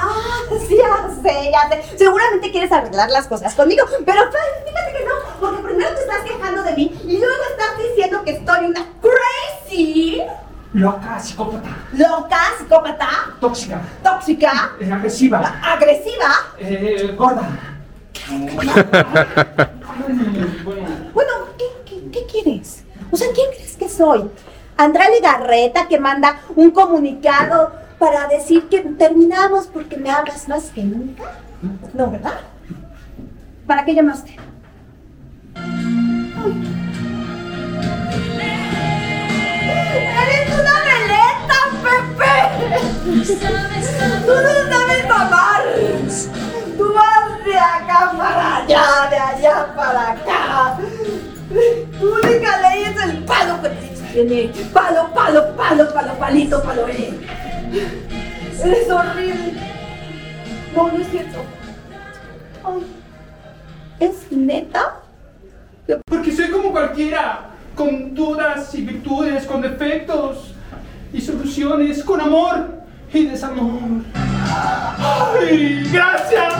Ah, 0.00 0.40
sí, 0.68 0.76
ya 0.78 1.10
sé, 1.22 1.50
ya 1.50 1.68
sé. 1.68 1.98
Seguramente 1.98 2.50
quieres 2.52 2.70
arreglar 2.72 3.10
las 3.10 3.26
cosas 3.26 3.54
conmigo, 3.54 3.84
pero 4.06 4.20
fíjate 4.30 4.92
que 4.96 5.04
no, 5.04 5.40
porque 5.40 5.62
primero 5.62 5.90
te 5.94 6.00
estás 6.00 6.20
quejando 6.24 6.62
de 6.62 6.72
mí 6.74 7.00
y 7.04 7.18
luego 7.18 7.42
estás 7.50 7.78
diciendo 7.78 8.22
que 8.24 8.30
estoy 8.32 8.66
una 8.66 8.86
crazy, 9.02 10.22
Loca, 10.74 11.18
psicópata, 11.18 11.68
loca, 11.94 12.38
psicópata, 12.58 13.08
tóxica, 13.40 13.80
tóxica, 14.02 14.72
eh, 14.78 14.92
agresiva, 14.92 15.38
agresiva. 15.64 16.30
eh, 16.58 17.14
gorda. 17.16 17.48
Bueno, 21.14 21.32
¿qué, 21.56 21.64
qué, 21.86 22.10
qué 22.12 22.26
quieres? 22.26 22.84
O 23.10 23.16
sea, 23.16 23.28
¿quién 23.34 23.50
crees 23.50 23.76
que 23.76 23.88
soy? 23.88 24.30
Andrea 24.76 25.08
Legarreta 25.08 25.88
que 25.88 25.98
manda 25.98 26.40
un 26.54 26.70
comunicado 26.70 27.72
para 27.98 28.28
decir 28.28 28.68
que 28.68 28.80
terminamos 28.80 29.66
porque 29.66 29.96
me 29.96 30.10
hablas 30.10 30.48
más 30.48 30.70
que 30.70 30.82
nunca. 30.84 31.24
No, 31.92 32.10
¿verdad? 32.10 32.40
¿Para 33.66 33.84
qué 33.84 33.94
llamaste? 33.94 34.36
¡Eres 40.20 40.48
una 40.60 40.76
veleta, 40.88 41.58
Pepe! 41.82 42.32
¡Tú 44.24 44.32
no 44.32 44.50
sabes 44.70 45.08
mamar! 45.08 45.62
¡Tú 46.76 46.94
vas 46.94 47.44
de 47.44 47.58
acá 47.58 48.12
para 48.16 48.56
allá, 48.58 49.10
de 49.10 49.18
allá 49.18 49.74
para 49.74 50.12
acá! 50.12 50.78
Tu 51.98 52.06
única 52.06 52.60
ley 52.60 52.84
es 52.84 53.02
el 53.02 53.24
palo 53.24 53.60
que 53.60 53.68
te 53.70 53.86
tiene. 54.12 54.52
Palo, 54.72 55.12
palo, 55.12 55.56
palo, 55.56 55.92
palo, 55.92 56.14
palito, 56.14 56.62
palo, 56.62 56.86
eh. 56.88 57.12
Eres 57.72 58.90
horrible. 58.90 59.52
No, 60.74 60.92
no 60.92 60.98
es 60.98 61.08
cierto. 61.08 61.38
Ay, 62.64 62.86
¿Es 64.00 64.30
neta? 64.30 65.00
Porque 66.04 66.32
soy 66.32 66.50
como 66.50 66.70
cualquiera, 66.70 67.50
con 67.74 68.14
dudas 68.14 68.74
y 68.74 68.82
virtudes, 68.82 69.44
con 69.46 69.60
defectos 69.60 70.54
y 71.12 71.20
soluciones, 71.20 72.04
con 72.04 72.20
amor 72.20 72.82
y 73.12 73.24
desamor. 73.24 74.02
¡Ay, 74.14 75.88
gracias! 75.90 76.54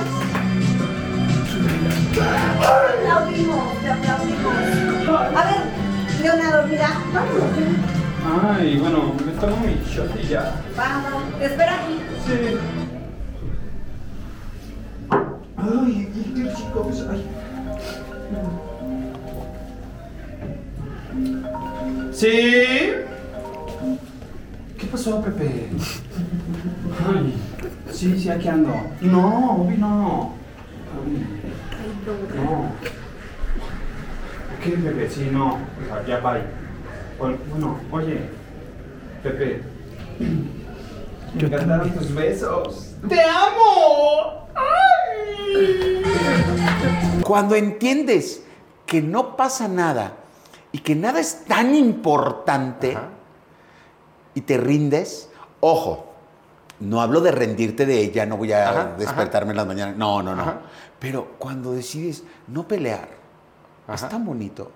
Te 2.15 2.21
aplaudimos, 2.21 3.81
te 3.81 3.91
aplaudimos. 3.91 4.55
A 5.37 5.45
ver, 5.45 6.23
Leonardo, 6.23 6.67
mira, 6.69 6.91
vámonos. 7.13 8.08
Ay, 8.25 8.79
bueno, 8.79 9.15
me 9.25 9.33
tomo 9.33 9.57
mi 9.59 9.75
shot 9.89 10.11
y 10.23 10.29
ya. 10.29 10.61
Vamos, 10.77 11.23
te 11.39 11.45
espero 11.47 11.73
aquí. 11.73 11.99
Sí. 12.27 12.59
Ay, 15.57 16.09
qué 16.35 16.55
chicos. 16.55 17.07
Ay. 17.11 17.27
¿Sí? 22.13 22.91
¿Qué 24.79 24.87
pasó, 24.91 25.23
Pepe? 25.23 25.71
Ay, 27.09 27.35
sí, 27.93 28.19
sí, 28.19 28.29
aquí 28.29 28.49
ando. 28.49 28.75
No, 29.01 29.57
Ubi, 29.59 29.77
no. 29.77 30.35
No. 32.35 32.73
¿Qué, 34.63 34.71
Pepe? 34.71 35.09
Sí, 35.09 35.29
no. 35.33 35.55
O 35.55 35.87
sea, 35.87 36.05
ya 36.07 36.19
bye. 36.21 36.58
Bueno, 37.19 37.81
oye, 37.91 38.21
Pepe. 39.23 39.63
Me 41.35 41.43
encantaron 41.43 41.91
tus 41.93 42.15
besos. 42.15 42.95
¡Te 43.09 43.21
amo! 43.23 44.49
¡Ay! 44.55 46.03
Cuando 47.25 47.55
entiendes 47.55 48.45
que 48.87 49.03
no 49.03 49.37
pasa 49.37 49.69
nada 49.69 50.13
y 50.73 50.79
que 50.79 50.95
nada 50.95 51.21
es 51.21 51.45
tan 51.45 51.75
importante 51.75 52.97
y 54.35 54.41
te 54.43 54.57
rindes, 54.57 55.31
ojo, 55.61 56.07
no 56.81 57.01
hablo 57.01 57.21
de 57.21 57.33
rendirte 57.33 57.85
de 57.85 57.99
ella, 58.01 58.25
no 58.25 58.37
voy 58.37 58.53
a 58.53 58.71
Ajá, 58.71 58.95
despertarme 58.97 59.51
en 59.51 59.57
las 59.57 59.67
mañanas, 59.67 59.97
no, 59.97 60.23
no, 60.23 60.35
no. 60.35 60.43
Ajá. 60.43 60.61
Pero 60.99 61.35
cuando 61.39 61.73
decides 61.73 62.23
no 62.47 62.67
pelear, 62.67 63.09
es 63.93 64.03
Ajá. 64.03 64.09
tan 64.09 64.25
bonito. 64.25 64.71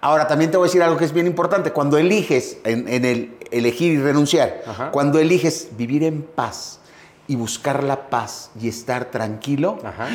Ahora, 0.00 0.26
también 0.26 0.50
te 0.50 0.56
voy 0.56 0.66
a 0.66 0.68
decir 0.68 0.82
algo 0.82 0.96
que 0.96 1.04
es 1.04 1.12
bien 1.12 1.26
importante. 1.26 1.72
Cuando 1.72 1.98
eliges, 1.98 2.58
en, 2.64 2.88
en 2.88 3.04
el 3.04 3.36
elegir 3.50 3.92
y 3.92 3.98
renunciar, 4.00 4.62
Ajá. 4.66 4.90
cuando 4.90 5.18
eliges 5.18 5.68
vivir 5.76 6.04
en 6.04 6.22
paz 6.22 6.80
y 7.28 7.36
buscar 7.36 7.84
la 7.84 8.08
paz 8.08 8.50
y 8.60 8.68
estar 8.68 9.06
tranquilo, 9.06 9.78
Ajá. 9.84 10.08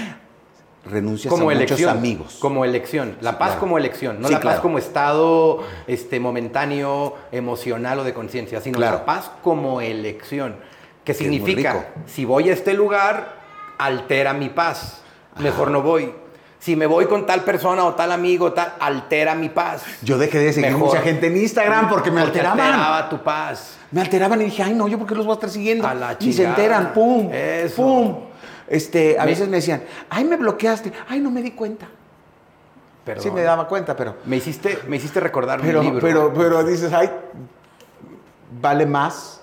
renuncias 0.85 1.31
Como 1.31 1.49
a 1.49 1.53
elección. 1.53 1.79
muchos 1.89 1.97
amigos. 1.97 2.37
Como 2.39 2.65
elección. 2.65 3.15
La 3.21 3.31
Sí, 3.31 3.37
paz 3.39 3.47
claro. 3.49 3.59
como 3.59 3.77
elección. 3.77 4.21
No 4.21 4.27
Sí, 4.27 4.33
la 4.33 4.39
claro. 4.39 4.55
paz 4.57 4.61
como 4.61 4.77
estado 4.77 5.59
este, 5.87 6.19
momentáneo, 6.19 7.15
emocional 7.31 7.99
o 7.99 8.03
de 8.03 8.13
conciencia, 8.13 8.61
sino 8.61 8.77
Claro. 8.77 8.97
la 8.97 9.05
paz 9.05 9.31
como 9.43 9.81
elección. 9.81 10.55
Que 11.03 11.13
significa, 11.13 11.89
si 12.07 12.25
voy 12.25 12.49
a 12.49 12.53
este 12.53 12.73
lugar, 12.73 13.35
altera 13.77 14.33
mi 14.33 14.49
paz. 14.49 15.01
Mejor 15.39 15.69
no 15.69 15.81
voy. 15.83 16.11
Si 16.59 16.75
me 16.75 16.87
voy 16.87 17.05
con 17.05 17.25
tal 17.27 17.43
persona 17.43 17.83
o 17.85 17.93
tal 17.93 18.11
amigo, 18.11 18.51
tal, 18.53 18.73
altera 18.79 19.35
mi 19.35 19.49
paz. 19.49 19.83
Yo 20.01 20.17
dejé 20.17 20.39
de 20.39 20.51
seguir 20.53 20.71
Mejor. 20.71 20.87
mucha 20.87 21.01
gente 21.01 21.27
en 21.27 21.37
Instagram 21.37 21.89
porque 21.89 22.09
me 22.09 22.21
alteraban. 22.21 22.59
alteraba 22.59 23.09
tu 23.09 23.21
paz. 23.21 23.77
Me 23.91 24.01
alteraban 24.01 24.41
y 24.41 24.45
dije, 24.45 24.63
ay, 24.63 24.73
no, 24.73 24.87
yo 24.87 24.97
por 24.97 25.07
qué 25.07 25.13
los 25.15 25.25
voy 25.25 25.33
a 25.33 25.35
estar 25.35 25.49
siguiendo. 25.49 25.87
A 25.87 25.93
la 25.93 26.15
y 26.19 26.33
se 26.33 26.43
enteran, 26.43 26.91
pum, 26.93 27.29
Eso. 27.31 27.75
pum. 27.75 28.15
Este, 28.67 29.15
a 29.19 29.25
Me- 29.25 29.31
veces 29.31 29.47
me 29.47 29.57
decían, 29.57 29.83
ay, 30.09 30.23
me 30.25 30.37
bloqueaste, 30.37 30.91
ay, 31.07 31.19
no 31.19 31.29
me 31.29 31.43
di 31.43 31.51
cuenta. 31.51 31.87
Perdón. 33.03 33.23
Sí 33.23 33.29
me 33.29 33.43
daba 33.43 33.67
cuenta, 33.67 33.95
pero, 33.95 34.15
Me 34.25 34.37
hiciste, 34.37 34.79
me 34.87 34.95
hiciste 34.95 35.19
recordar 35.19 35.61
pero, 35.61 35.81
un 35.81 35.85
libro. 35.85 36.01
pero, 36.01 36.33
pero 36.33 36.63
dices, 36.63 36.91
ay, 36.91 37.11
vale 38.59 38.85
más. 38.87 39.41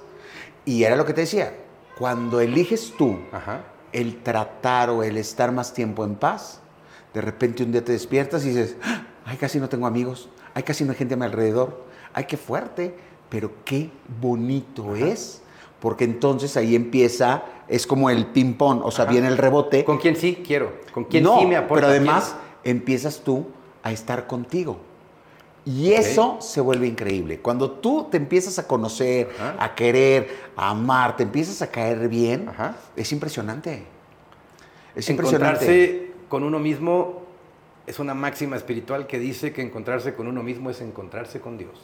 Y 0.64 0.82
era 0.84 0.96
lo 0.96 1.04
que 1.04 1.12
te 1.12 1.20
decía, 1.22 1.54
cuando 1.98 2.40
eliges 2.40 2.94
tú 2.98 3.20
Ajá. 3.32 3.60
el 3.92 4.22
tratar 4.22 4.90
o 4.90 5.04
el 5.04 5.16
estar 5.16 5.52
más 5.52 5.72
tiempo 5.72 6.04
en 6.04 6.16
paz, 6.16 6.60
de 7.14 7.20
repente 7.20 7.62
un 7.62 7.72
día 7.72 7.84
te 7.84 7.92
despiertas 7.92 8.44
y 8.44 8.48
dices, 8.48 8.76
"Ah, 8.82 9.06
ay, 9.24 9.36
casi 9.36 9.58
no 9.60 9.68
tengo 9.68 9.86
amigos, 9.86 10.28
ay, 10.54 10.62
casi 10.62 10.84
no 10.84 10.92
hay 10.92 10.96
gente 10.98 11.14
a 11.14 11.16
mi 11.16 11.24
alrededor, 11.24 11.84
ay, 12.14 12.24
qué 12.24 12.36
fuerte, 12.36 12.94
pero 13.28 13.50
qué 13.64 13.90
bonito 14.20 14.94
es, 14.94 15.42
porque 15.80 16.04
entonces 16.04 16.56
ahí 16.56 16.76
empieza, 16.76 17.42
es 17.68 17.86
como 17.86 18.10
el 18.10 18.26
ping-pong, 18.26 18.82
o 18.84 18.90
sea, 18.90 19.04
Ajá. 19.04 19.12
viene 19.12 19.28
el 19.28 19.38
rebote. 19.38 19.84
¿Con 19.84 19.98
quién 19.98 20.16
sí 20.16 20.42
quiero? 20.46 20.72
¿Con 20.92 21.04
quién 21.04 21.24
no, 21.24 21.38
sí 21.40 21.46
me 21.46 21.56
aporta? 21.56 21.74
pero 21.74 21.86
además 21.88 22.36
¿Quién? 22.62 22.76
empiezas 22.76 23.20
tú 23.24 23.46
a 23.82 23.90
estar 23.92 24.26
contigo. 24.26 24.78
Y 25.64 25.92
eso 25.92 26.38
se 26.40 26.60
vuelve 26.60 26.88
increíble. 26.88 27.38
Cuando 27.38 27.70
tú 27.70 28.08
te 28.10 28.16
empiezas 28.16 28.58
a 28.58 28.66
conocer, 28.66 29.30
Ajá. 29.38 29.56
a 29.64 29.74
querer, 29.76 30.28
a 30.56 30.70
amar, 30.70 31.16
te 31.16 31.22
empiezas 31.22 31.62
a 31.62 31.68
caer 31.68 32.08
bien, 32.08 32.50
es 32.96 33.12
impresionante. 33.12 33.84
Es 34.94 35.08
impresionante. 35.08 36.11
Con 36.32 36.44
uno 36.44 36.58
mismo 36.58 37.20
es 37.86 37.98
una 37.98 38.14
máxima 38.14 38.56
espiritual 38.56 39.06
que 39.06 39.18
dice 39.18 39.52
que 39.52 39.60
encontrarse 39.60 40.14
con 40.14 40.26
uno 40.26 40.42
mismo 40.42 40.70
es 40.70 40.80
encontrarse 40.80 41.42
con 41.42 41.58
Dios. 41.58 41.78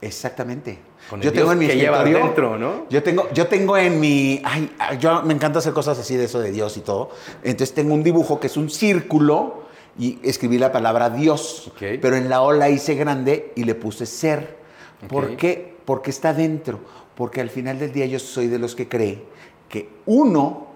Exactamente. 0.00 0.78
Con 1.10 1.20
el 1.20 1.26
yo 1.26 1.32
tengo 1.34 1.52
en 1.52 1.58
mi 1.58 1.66
que 1.66 1.90
dentro, 2.04 2.56
¿no? 2.56 2.86
Yo 2.88 3.02
tengo, 3.02 3.28
yo 3.34 3.46
tengo 3.46 3.76
en 3.76 4.00
mi. 4.00 4.40
Ay, 4.42 4.70
yo 4.98 5.20
me 5.20 5.34
encanta 5.34 5.58
hacer 5.58 5.74
cosas 5.74 5.98
así 5.98 6.16
de 6.16 6.24
eso 6.24 6.40
de 6.40 6.50
Dios 6.50 6.78
y 6.78 6.80
todo. 6.80 7.10
Entonces 7.42 7.74
tengo 7.74 7.92
un 7.92 8.02
dibujo 8.02 8.40
que 8.40 8.46
es 8.46 8.56
un 8.56 8.70
círculo 8.70 9.64
y 9.98 10.18
escribí 10.22 10.56
la 10.56 10.72
palabra 10.72 11.10
Dios. 11.10 11.70
Pero 11.78 12.16
en 12.16 12.30
la 12.30 12.40
O 12.40 12.52
la 12.52 12.70
hice 12.70 12.94
grande 12.94 13.52
y 13.54 13.64
le 13.64 13.74
puse 13.74 14.06
ser. 14.06 14.56
¿Por 15.10 15.36
qué? 15.36 15.76
Porque 15.84 16.08
está 16.08 16.32
dentro. 16.32 16.80
Porque 17.14 17.42
al 17.42 17.50
final 17.50 17.78
del 17.78 17.92
día 17.92 18.06
yo 18.06 18.18
soy 18.18 18.46
de 18.46 18.58
los 18.58 18.74
que 18.74 18.88
cree 18.88 19.22
que 19.68 19.90
uno 20.06 20.68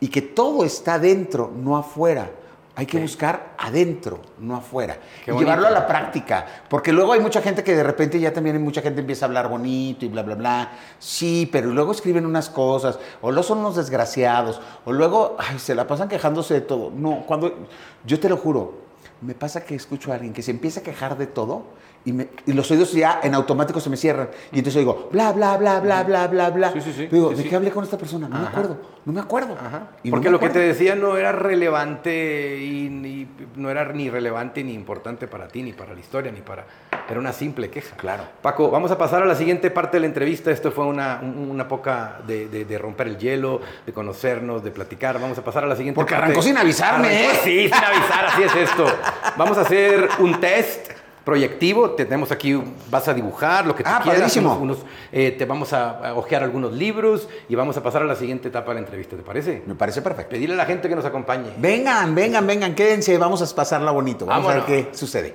y 0.00 0.08
que 0.08 0.20
todo 0.20 0.66
está 0.66 0.98
dentro, 0.98 1.50
no 1.56 1.78
afuera. 1.78 2.30
Hay 2.78 2.86
que 2.86 3.00
buscar 3.00 3.54
adentro, 3.58 4.20
no 4.38 4.54
afuera. 4.54 4.98
Qué 5.24 5.32
y 5.34 5.36
llevarlo 5.36 5.66
a 5.66 5.70
la 5.70 5.84
práctica. 5.84 6.46
Porque 6.70 6.92
luego 6.92 7.12
hay 7.12 7.18
mucha 7.18 7.42
gente 7.42 7.64
que 7.64 7.74
de 7.74 7.82
repente 7.82 8.20
ya 8.20 8.32
también 8.32 8.54
hay 8.54 8.62
mucha 8.62 8.82
gente 8.82 9.00
empieza 9.00 9.24
a 9.24 9.26
hablar 9.26 9.48
bonito 9.48 10.04
y 10.04 10.08
bla, 10.08 10.22
bla, 10.22 10.36
bla. 10.36 10.72
Sí, 11.00 11.48
pero 11.50 11.72
luego 11.72 11.90
escriben 11.90 12.24
unas 12.24 12.48
cosas. 12.48 13.00
O 13.20 13.32
luego 13.32 13.42
son 13.42 13.58
unos 13.58 13.74
desgraciados. 13.74 14.60
O 14.84 14.92
luego 14.92 15.34
ay, 15.40 15.58
se 15.58 15.74
la 15.74 15.88
pasan 15.88 16.08
quejándose 16.08 16.54
de 16.54 16.60
todo. 16.60 16.92
No, 16.94 17.24
cuando. 17.26 17.52
Yo 18.06 18.20
te 18.20 18.28
lo 18.28 18.36
juro. 18.36 18.74
me 19.22 19.34
pasa 19.34 19.64
que 19.64 19.74
escucho 19.74 20.12
a 20.12 20.14
alguien 20.14 20.32
que 20.32 20.42
se 20.42 20.52
empieza 20.52 20.78
a 20.78 20.82
quejar 20.84 21.18
de 21.18 21.26
todo 21.26 21.64
y, 22.08 22.12
me- 22.12 22.28
y 22.46 22.52
los 22.54 22.70
oídos 22.70 22.92
ya 22.92 23.20
en 23.22 23.34
automático 23.34 23.80
se 23.80 23.90
me 23.90 23.96
cierran. 23.96 24.28
Y 24.52 24.58
entonces 24.58 24.80
digo, 24.80 25.08
bla, 25.12 25.32
bla, 25.32 25.56
bla, 25.58 25.80
bla, 25.80 26.02
bla, 26.04 26.26
bla, 26.26 26.50
bla. 26.50 26.72
Sí, 26.72 26.80
sí, 26.80 26.92
sí. 26.92 27.06
Digo, 27.06 27.30
¿de 27.30 27.44
qué 27.44 27.54
hablé 27.54 27.70
con 27.70 27.84
esta 27.84 27.98
persona? 27.98 28.28
No 28.28 28.38
me 28.38 28.46
acuerdo, 28.46 28.76
no 29.04 29.12
me 29.12 29.20
acuerdo. 29.20 29.54
Ajá. 29.54 29.88
Y 30.02 30.08
no 30.08 30.12
Porque 30.12 30.30
lo 30.30 30.40
que 30.40 30.48
te 30.48 30.58
decía 30.58 30.94
no 30.94 31.16
era 31.16 31.32
relevante 31.32 32.58
y 32.62 32.88
ni- 32.88 33.28
no 33.56 33.70
era 33.70 33.84
ni 33.92 34.08
relevante 34.10 34.62
ni 34.64 34.72
importante 34.72 35.26
para 35.28 35.48
ti, 35.48 35.62
ni 35.62 35.72
para 35.72 35.92
la 35.94 36.00
historia, 36.00 36.32
ni 36.32 36.40
para... 36.40 36.64
Era 37.10 37.18
una 37.20 37.32
simple 37.32 37.70
queja. 37.70 37.96
Claro. 37.96 38.22
Paco, 38.42 38.70
vamos 38.70 38.90
a 38.90 38.98
pasar 38.98 39.22
a 39.22 39.26
la 39.26 39.34
siguiente 39.34 39.70
parte 39.70 39.96
de 39.96 40.00
la 40.02 40.06
entrevista. 40.06 40.50
Esto 40.50 40.70
fue 40.70 40.84
una, 40.86 41.20
un- 41.22 41.50
una 41.50 41.66
poca 41.66 42.18
de, 42.26 42.48
de- 42.48 42.64
de 42.66 42.78
romper 42.78 43.08
el 43.08 43.18
hielo, 43.18 43.60
de 43.86 43.92
conocernos, 43.92 44.62
de 44.62 44.70
platicar. 44.70 45.18
Vamos 45.20 45.38
a 45.38 45.44
pasar 45.44 45.64
a 45.64 45.66
la 45.66 45.74
siguiente 45.76 45.94
Porque 45.96 46.12
parte. 46.14 46.24
arrancó 46.26 46.42
sin 46.42 46.56
avisarme, 46.58 47.08
Arrancó, 47.08 47.32
¿eh? 47.32 47.40
Sí, 47.44 47.64
sin 47.64 47.74
avisar, 47.84 48.24
así 48.26 48.42
es 48.42 48.54
esto. 48.56 48.84
Vamos 49.36 49.56
a 49.58 49.62
hacer 49.62 50.08
un 50.18 50.38
test 50.40 50.90
proyectivo. 51.28 51.90
Tenemos 51.90 52.32
aquí, 52.32 52.58
vas 52.90 53.06
a 53.06 53.12
dibujar 53.12 53.66
lo 53.66 53.76
que 53.76 53.84
tú 53.84 53.90
Ah, 53.92 54.00
quieras. 54.02 54.20
padrísimo. 54.22 54.54
unos- 54.56 54.78
unos, 54.78 54.86
eh, 55.12 55.32
te 55.32 55.44
vamos 55.44 55.74
a, 55.74 56.08
a 56.08 56.14
hojear 56.14 56.42
algunos 56.42 56.72
libros 56.72 57.28
y 57.50 57.54
vamos 57.54 57.76
a 57.76 57.82
pasar 57.82 58.00
a 58.00 58.06
la 58.06 58.16
siguiente 58.16 58.48
etapa 58.48 58.70
de 58.70 58.76
la 58.76 58.80
entrevista. 58.86 59.14
¿Te 59.14 59.22
parece? 59.22 59.62
Me 59.66 59.74
parece 59.74 60.00
perfecto. 60.00 60.30
Pedirle 60.30 60.54
a 60.54 60.58
la 60.58 60.64
gente 60.64 60.88
que 60.88 60.96
nos 60.96 61.04
acompañe. 61.04 61.50
Vengan, 61.58 62.14
vengan, 62.14 62.46
vengan, 62.46 62.74
quédense, 62.74 63.18
vamos 63.18 63.42
a 63.42 63.54
pasarla 63.54 63.90
bonito. 63.90 64.24
Vamos 64.24 64.50
a 64.50 64.54
ver 64.54 64.64
qué 64.64 64.88
sucede. 64.94 65.34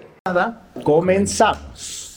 Comenzamos. 0.83 2.09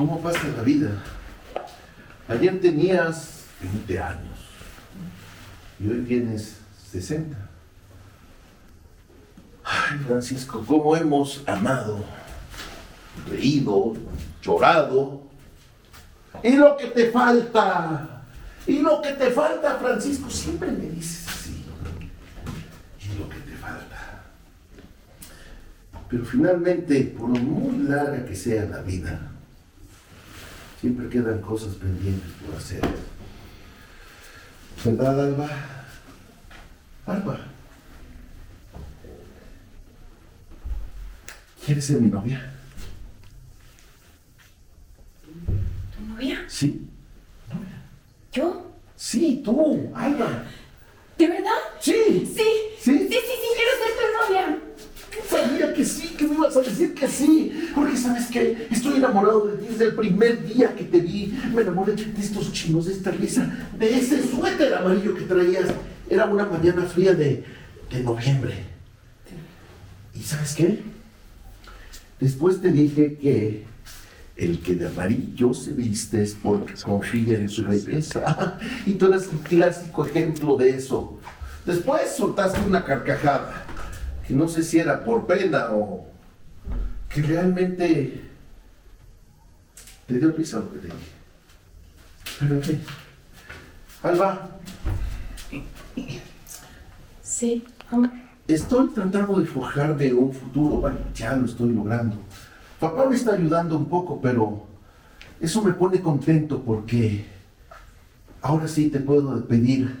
¿Cómo 0.00 0.18
pasa 0.22 0.48
la 0.56 0.62
vida? 0.62 0.92
Ayer 2.26 2.58
tenías 2.58 3.44
20 3.60 3.98
años 4.00 4.38
y 5.78 5.90
hoy 5.90 6.04
tienes 6.08 6.56
60. 6.90 7.36
Ay, 9.62 9.98
Francisco, 10.06 10.64
cómo 10.66 10.96
hemos 10.96 11.46
amado, 11.46 12.02
reído, 13.28 13.92
llorado. 14.40 15.20
Y 16.42 16.52
lo 16.52 16.78
que 16.78 16.86
te 16.86 17.10
falta, 17.10 18.22
y 18.66 18.78
lo 18.78 19.02
que 19.02 19.12
te 19.12 19.30
falta, 19.30 19.74
Francisco, 19.74 20.30
siempre 20.30 20.72
me 20.72 20.88
dices 20.88 21.28
así. 21.28 21.62
Y 23.00 23.18
lo 23.18 23.28
que 23.28 23.36
te 23.40 23.54
falta. 23.58 24.22
Pero 26.08 26.24
finalmente, 26.24 27.14
por 27.18 27.28
muy 27.28 27.86
larga 27.86 28.24
que 28.24 28.34
sea 28.34 28.64
la 28.64 28.80
vida, 28.80 29.29
Siempre 30.80 31.10
quedan 31.10 31.42
cosas 31.42 31.74
pendientes 31.74 32.30
por 32.40 32.56
hacer. 32.56 32.80
¿Verdad, 34.82 35.20
Alba? 35.26 35.48
Alba. 37.04 37.40
¿Quieres 41.66 41.84
ser 41.84 42.00
mi 42.00 42.08
novia? 42.08 42.54
¿Tu 45.22 46.06
novia? 46.06 46.44
Sí. 46.48 46.88
¿Yo? 48.32 48.72
Sí, 48.96 49.42
tú, 49.44 49.92
Alba. 49.94 50.44
¿De 51.18 51.28
verdad? 51.28 51.58
Sí. 51.78 51.92
Sí. 52.24 52.42
¿Sí? 52.80 52.98
Sí, 52.98 53.08
sí, 53.10 53.10
sí, 53.10 53.48
quiero 53.54 53.72
ser 53.76 53.92
tu 53.98 54.32
novia. 54.32 54.58
Sabía 55.28 55.72
que 55.74 55.84
sí, 55.84 56.08
que 56.16 56.26
me 56.26 56.34
ibas 56.34 56.56
a 56.56 56.60
decir 56.60 56.94
que 56.94 57.08
sí. 57.08 57.70
Porque 57.74 57.96
sabes 57.96 58.26
que 58.26 58.68
estoy 58.70 58.96
enamorado 58.96 59.46
de 59.46 59.58
ti 59.58 59.66
desde 59.70 59.86
el 59.86 59.94
primer 59.94 60.46
día 60.46 60.74
que 60.74 60.84
te 60.84 61.00
vi. 61.00 61.38
Me 61.54 61.62
enamoré 61.62 61.94
de 61.94 62.20
estos 62.20 62.52
chinos, 62.52 62.86
de 62.86 62.92
esta 62.92 63.10
risa, 63.10 63.52
de 63.78 63.98
ese 63.98 64.22
suéter 64.26 64.74
amarillo 64.74 65.14
que 65.14 65.22
traías. 65.22 65.66
Era 66.08 66.26
una 66.26 66.46
mañana 66.46 66.82
fría 66.84 67.14
de, 67.14 67.44
de 67.90 68.02
noviembre. 68.02 68.54
¿Y 70.14 70.22
sabes 70.22 70.54
qué? 70.54 70.82
Después 72.18 72.60
te 72.60 72.70
dije 72.70 73.16
que 73.16 73.64
el 74.36 74.60
que 74.60 74.74
de 74.74 74.86
amarillo 74.86 75.52
se 75.52 75.72
viste 75.72 76.22
es 76.22 76.34
porque 76.34 76.74
confía 76.74 77.38
en 77.38 77.48
su 77.48 77.64
belleza. 77.64 78.58
Y 78.86 78.94
tú 78.94 79.06
eres 79.06 79.28
el 79.32 79.38
clásico 79.40 80.06
ejemplo 80.06 80.56
de 80.56 80.70
eso. 80.70 81.18
Después 81.66 82.10
soltaste 82.16 82.58
una 82.66 82.82
carcajada, 82.84 83.66
que 84.30 84.36
no 84.36 84.46
sé 84.46 84.62
si 84.62 84.78
era 84.78 85.02
por 85.02 85.26
pena 85.26 85.70
o 85.72 86.06
que 87.08 87.20
realmente 87.20 88.22
te 90.06 90.18
dio 90.18 90.30
risa 90.30 90.60
lo 90.60 90.72
que 90.72 90.78
te 90.78 90.86
dije. 90.86 90.98
Pero 92.38 92.54
en 92.54 92.62
fin. 92.62 92.80
Alba, 94.04 94.50
Sí, 97.24 97.64
amor. 97.90 98.10
Estoy 98.46 98.90
tratando 98.90 99.40
de 99.40 99.46
forjarme 99.46 100.12
un 100.12 100.32
futuro. 100.32 100.76
Bueno, 100.76 100.98
ya 101.12 101.34
lo 101.34 101.46
estoy 101.46 101.72
logrando. 101.72 102.16
Papá 102.78 103.06
me 103.08 103.16
está 103.16 103.32
ayudando 103.32 103.76
un 103.76 103.86
poco, 103.86 104.20
pero 104.20 104.64
eso 105.40 105.60
me 105.60 105.72
pone 105.72 106.00
contento 106.00 106.62
porque 106.62 107.24
ahora 108.42 108.68
sí 108.68 108.90
te 108.90 109.00
puedo 109.00 109.44
pedir 109.44 109.92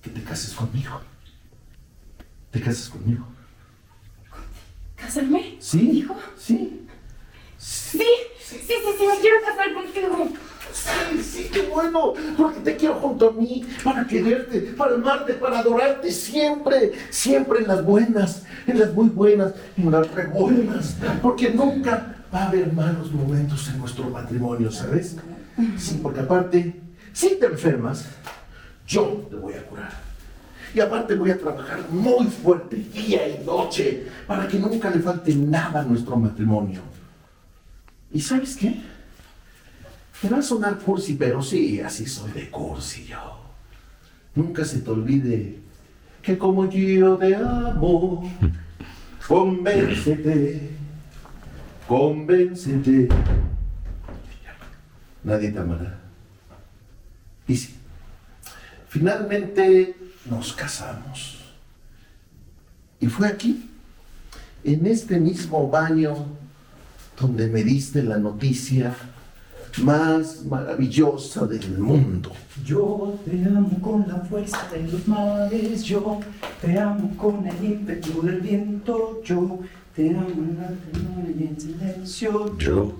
que 0.00 0.08
te 0.08 0.22
cases 0.22 0.54
conmigo. 0.54 1.02
¿Te 2.54 2.60
cases 2.60 2.88
conmigo? 2.88 3.26
¿Casarme? 4.94 5.56
¿Sí? 5.58 5.88
¿Dijo? 5.90 6.14
Sí. 6.38 6.86
Sí, 7.58 7.98
sí, 8.38 8.60
sí, 8.64 8.74
sí, 8.96 9.06
me 9.08 9.18
quiero 9.20 9.36
casar 9.44 9.74
contigo. 9.74 10.28
Sí, 10.72 11.22
sí, 11.22 11.50
qué 11.52 11.62
bueno, 11.62 12.12
porque 12.36 12.60
te 12.60 12.76
quiero 12.76 12.94
junto 12.94 13.30
a 13.30 13.32
mí, 13.32 13.66
para 13.82 14.06
quererte, 14.06 14.60
para 14.78 14.94
amarte, 14.94 15.34
para 15.34 15.58
adorarte 15.58 16.12
siempre, 16.12 16.92
siempre 17.10 17.58
en 17.58 17.66
las 17.66 17.84
buenas, 17.84 18.44
en 18.68 18.78
las 18.78 18.94
muy 18.94 19.08
buenas, 19.08 19.54
en 19.76 19.90
las 19.90 20.08
re 20.12 20.26
buenas, 20.26 20.96
porque 21.22 21.50
nunca 21.50 22.14
va 22.32 22.44
a 22.44 22.48
haber 22.50 22.72
malos 22.72 23.10
momentos 23.10 23.68
en 23.68 23.78
nuestro 23.78 24.08
matrimonio, 24.10 24.70
¿sabes? 24.70 25.16
Sí, 25.76 25.98
porque 26.00 26.20
aparte, 26.20 26.80
si 27.12 27.30
te 27.34 27.46
enfermas, 27.46 28.06
yo 28.86 29.26
te 29.28 29.34
voy 29.34 29.54
a 29.54 29.66
curar. 29.66 30.13
Y 30.74 30.80
aparte 30.80 31.14
voy 31.14 31.30
a 31.30 31.38
trabajar 31.38 31.88
muy 31.88 32.26
fuerte 32.26 32.76
día 32.76 33.28
y 33.28 33.44
noche 33.44 34.06
para 34.26 34.48
que 34.48 34.58
nunca 34.58 34.90
le 34.90 34.98
falte 34.98 35.32
nada 35.34 35.80
a 35.80 35.84
nuestro 35.84 36.16
matrimonio. 36.16 36.80
¿Y 38.12 38.20
sabes 38.20 38.56
qué? 38.56 38.80
Me 40.22 40.30
va 40.30 40.38
a 40.38 40.42
sonar 40.42 40.78
cursi, 40.78 41.14
pero 41.14 41.42
sí, 41.42 41.80
así 41.80 42.06
soy 42.06 42.32
de 42.32 42.50
cursi 42.50 43.06
yo. 43.06 43.40
Nunca 44.34 44.64
se 44.64 44.80
te 44.80 44.90
olvide 44.90 45.58
que 46.20 46.36
como 46.36 46.68
yo 46.68 47.16
te 47.18 47.36
amo, 47.36 48.28
convéncete, 49.28 50.70
convéncete. 51.86 53.08
Nadie 55.22 55.52
te 55.52 55.58
amará. 55.58 56.00
Y 57.46 57.56
sí, 57.56 57.76
finalmente 58.88 60.03
nos 60.30 60.52
casamos. 60.52 61.38
Y 63.00 63.06
fue 63.06 63.28
aquí, 63.28 63.68
en 64.62 64.86
este 64.86 65.18
mismo 65.20 65.68
baño, 65.68 66.14
donde 67.20 67.48
me 67.48 67.62
diste 67.62 68.02
la 68.02 68.18
noticia 68.18 68.94
más 69.82 70.44
maravillosa 70.44 71.46
del 71.46 71.78
mundo. 71.78 72.32
Yo 72.64 73.18
te 73.24 73.44
amo 73.44 73.78
con 73.80 74.06
la 74.08 74.20
fuerza 74.20 74.68
de 74.72 74.84
los 74.84 75.06
mares, 75.08 75.82
yo 75.82 76.20
te 76.60 76.78
amo 76.78 77.14
con 77.16 77.46
el 77.46 77.64
ímpetu 77.64 78.22
del 78.22 78.40
viento, 78.40 79.20
yo 79.24 79.60
te 79.94 80.10
amo 80.10 80.28
en 80.28 80.58
la 80.58 80.68
en 80.68 81.60
silencio, 81.60 82.56
yo 82.58 82.94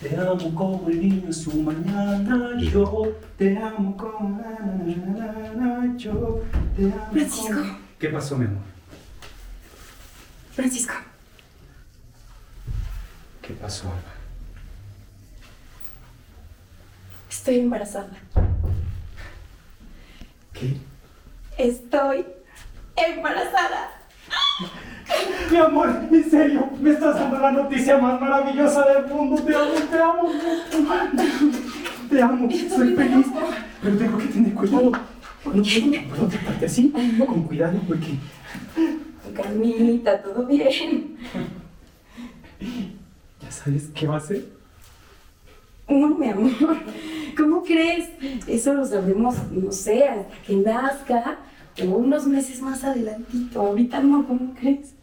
te 0.00 0.16
amo 0.16 0.54
como 0.54 0.88
el 0.88 1.00
niño 1.00 1.26
en 1.26 1.34
su 1.34 1.52
mañana, 1.62 2.58
yo 2.60 3.16
te 3.36 3.56
amo 3.58 3.96
como 3.96 4.40
la, 4.40 4.50
la, 4.50 4.96
la, 5.16 5.32
la, 5.52 5.86
la, 5.86 5.96
yo 5.96 6.42
te 6.76 6.84
amo 6.84 7.08
Francisco. 7.12 7.48
como- 7.54 7.78
¿Qué 7.98 8.08
pasó, 8.08 8.36
mi 8.38 8.46
amor? 8.46 8.62
Francisco, 10.54 10.94
¿Qué 13.42 13.52
pasó, 13.54 13.88
Alba? 13.88 14.00
estoy 17.28 17.58
embarazada. 17.60 18.10
¿Qué? 20.52 20.76
Estoy 21.58 22.26
embarazada. 22.96 23.90
Mi 25.50 25.56
amor, 25.56 25.88
en 26.10 26.30
serio, 26.30 26.68
me 26.80 26.90
estás 26.90 27.16
dando 27.16 27.38
la 27.38 27.52
noticia 27.52 27.98
más 27.98 28.20
maravillosa 28.20 28.84
del 28.86 29.06
mundo. 29.06 29.42
Te 29.42 29.54
amo, 29.54 29.72
te 29.90 29.98
amo. 29.98 30.28
Te 32.08 32.22
amo, 32.22 32.48
soy 32.50 32.94
feliz. 32.94 33.26
Pero 33.82 33.96
tengo 33.96 34.18
que 34.18 34.26
tener 34.26 34.54
cuidado. 34.54 34.92
No 35.44 35.52
puedo, 35.52 36.08
puedo 36.10 36.28
tratarte 36.28 36.66
así, 36.66 36.92
con 37.26 37.42
cuidado, 37.44 37.80
porque 37.88 38.18
Carmita, 39.34 40.22
todo 40.22 40.46
bien. 40.46 41.16
¿Sabes 43.48 43.90
qué 43.94 44.06
va 44.06 44.16
a 44.16 44.20
ser? 44.20 44.44
No, 45.88 46.08
mi 46.10 46.28
amor. 46.28 46.50
¿Cómo 47.36 47.62
crees? 47.62 48.10
Eso 48.46 48.74
lo 48.74 48.84
sabremos, 48.86 49.34
no 49.50 49.72
sé, 49.72 50.04
hasta 50.04 50.34
que 50.46 50.56
nazca 50.56 51.38
o 51.82 51.84
unos 51.96 52.26
meses 52.26 52.60
más 52.60 52.84
adelantito. 52.84 53.60
Ahorita 53.60 54.00
no, 54.00 54.26
¿cómo 54.26 54.54
crees? 54.54 54.94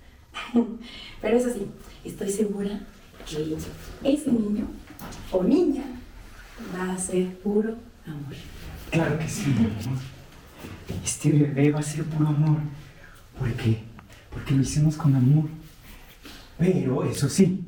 Pero 1.21 1.37
eso 1.37 1.49
sí, 1.49 1.67
estoy 2.03 2.29
segura 2.29 2.79
que 3.25 3.57
ese 4.03 4.31
niño 4.31 4.67
o 5.31 5.43
niña 5.43 5.83
va 6.75 6.93
a 6.93 6.97
ser 6.97 7.27
puro 7.37 7.75
amor. 8.05 8.35
Claro 8.91 9.19
que 9.19 9.27
sí, 9.27 9.47
mi 9.47 9.65
amor. 9.65 9.99
Este 11.03 11.31
bebé 11.31 11.71
va 11.71 11.79
a 11.79 11.83
ser 11.83 12.03
puro 12.05 12.27
amor. 12.29 12.59
¿Por 13.37 13.51
qué? 13.53 13.79
Porque 14.31 14.53
lo 14.53 14.61
hicimos 14.61 14.95
con 14.95 15.15
amor. 15.15 15.45
Pero 16.57 17.03
eso 17.03 17.29
sí, 17.29 17.63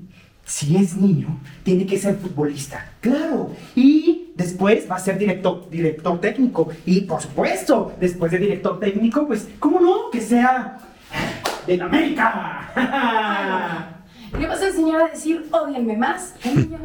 si 0.45 0.75
es 0.75 0.95
niño, 0.95 1.39
tiene 1.63 1.85
que 1.85 1.99
ser 1.99 2.17
futbolista. 2.17 2.91
Claro. 3.01 3.55
Y 3.75 4.31
después 4.35 4.89
va 4.89 4.95
a 4.95 4.99
ser 4.99 5.17
director, 5.17 5.69
director 5.69 6.19
técnico. 6.19 6.69
Y 6.85 7.01
por 7.01 7.21
supuesto, 7.21 7.93
después 7.99 8.31
de 8.31 8.39
director 8.39 8.79
técnico, 8.79 9.27
pues, 9.27 9.47
¿cómo 9.59 9.79
no? 9.79 10.09
Que 10.09 10.21
sea 10.21 10.88
del 11.69 11.81
América. 11.83 12.67
¿Le 14.37 14.47
vas 14.47 14.61
a 14.61 14.67
enseñar 14.67 15.01
a 15.01 15.07
decir 15.09 15.45
odienme 15.51 15.97
más 15.97 16.33
niño? 16.43 16.79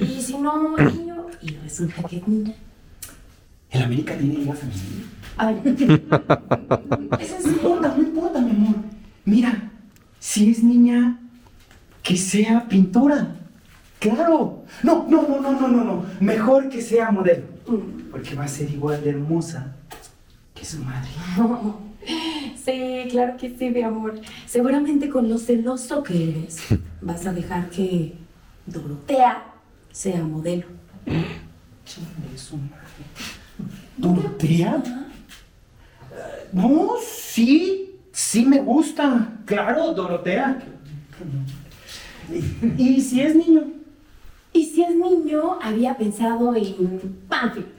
y 0.00 0.20
si 0.20 0.36
no, 0.38 0.76
niño, 0.76 1.26
y 1.40 1.50
resulta 1.56 2.02
que 2.02 2.16
es 2.16 2.28
niña. 2.28 2.54
¿El 3.70 3.82
América 3.82 4.16
tiene 4.16 4.34
liga 4.34 4.54
femenina? 4.54 5.04
Ay, 5.36 5.60
Eso 7.20 7.36
no 7.44 7.48
importa, 7.52 7.94
no 7.96 8.02
importa, 8.02 8.40
mi 8.40 8.50
amor. 8.50 8.76
Mira, 9.24 9.70
si 10.18 10.50
es 10.50 10.62
niña, 10.64 11.20
que 12.02 12.16
sea 12.16 12.66
pintora. 12.68 13.36
Claro. 14.00 14.64
No, 14.82 15.06
no, 15.08 15.22
no, 15.22 15.40
no, 15.40 15.52
no, 15.52 15.68
no, 15.68 15.84
no. 15.84 16.04
Mejor 16.18 16.68
que 16.68 16.82
sea 16.82 17.10
modelo. 17.10 17.44
Porque 18.10 18.34
va 18.34 18.44
a 18.44 18.48
ser 18.48 18.70
igual 18.70 19.02
de 19.04 19.10
hermosa 19.10 19.76
que 20.54 20.64
su 20.64 20.82
madre. 20.82 21.10
Sí, 22.64 23.08
claro 23.10 23.36
que 23.36 23.54
sí, 23.56 23.70
mi 23.70 23.82
amor. 23.82 24.20
Seguramente 24.46 25.08
con 25.08 25.28
lo 25.28 25.38
celoso 25.38 26.02
que 26.02 26.30
eres, 26.30 26.58
vas 27.00 27.26
a 27.26 27.32
dejar 27.32 27.68
que 27.70 28.14
Dorotea 28.66 29.44
sea 29.90 30.22
modelo. 30.22 30.66
¿Dorotea? 33.96 34.82
No, 36.52 36.92
sí, 37.04 37.96
sí 38.12 38.44
me 38.44 38.60
gusta. 38.60 39.28
Claro, 39.44 39.92
Dorotea. 39.92 40.58
¿Y, 42.76 43.00
si 43.00 43.20
es 43.20 43.34
niño? 43.34 43.64
Y 44.52 44.64
si 44.64 44.82
es 44.82 44.94
niño, 44.94 45.58
había 45.62 45.96
pensado 45.96 46.54
en 46.54 47.18
Panfield. 47.28 47.77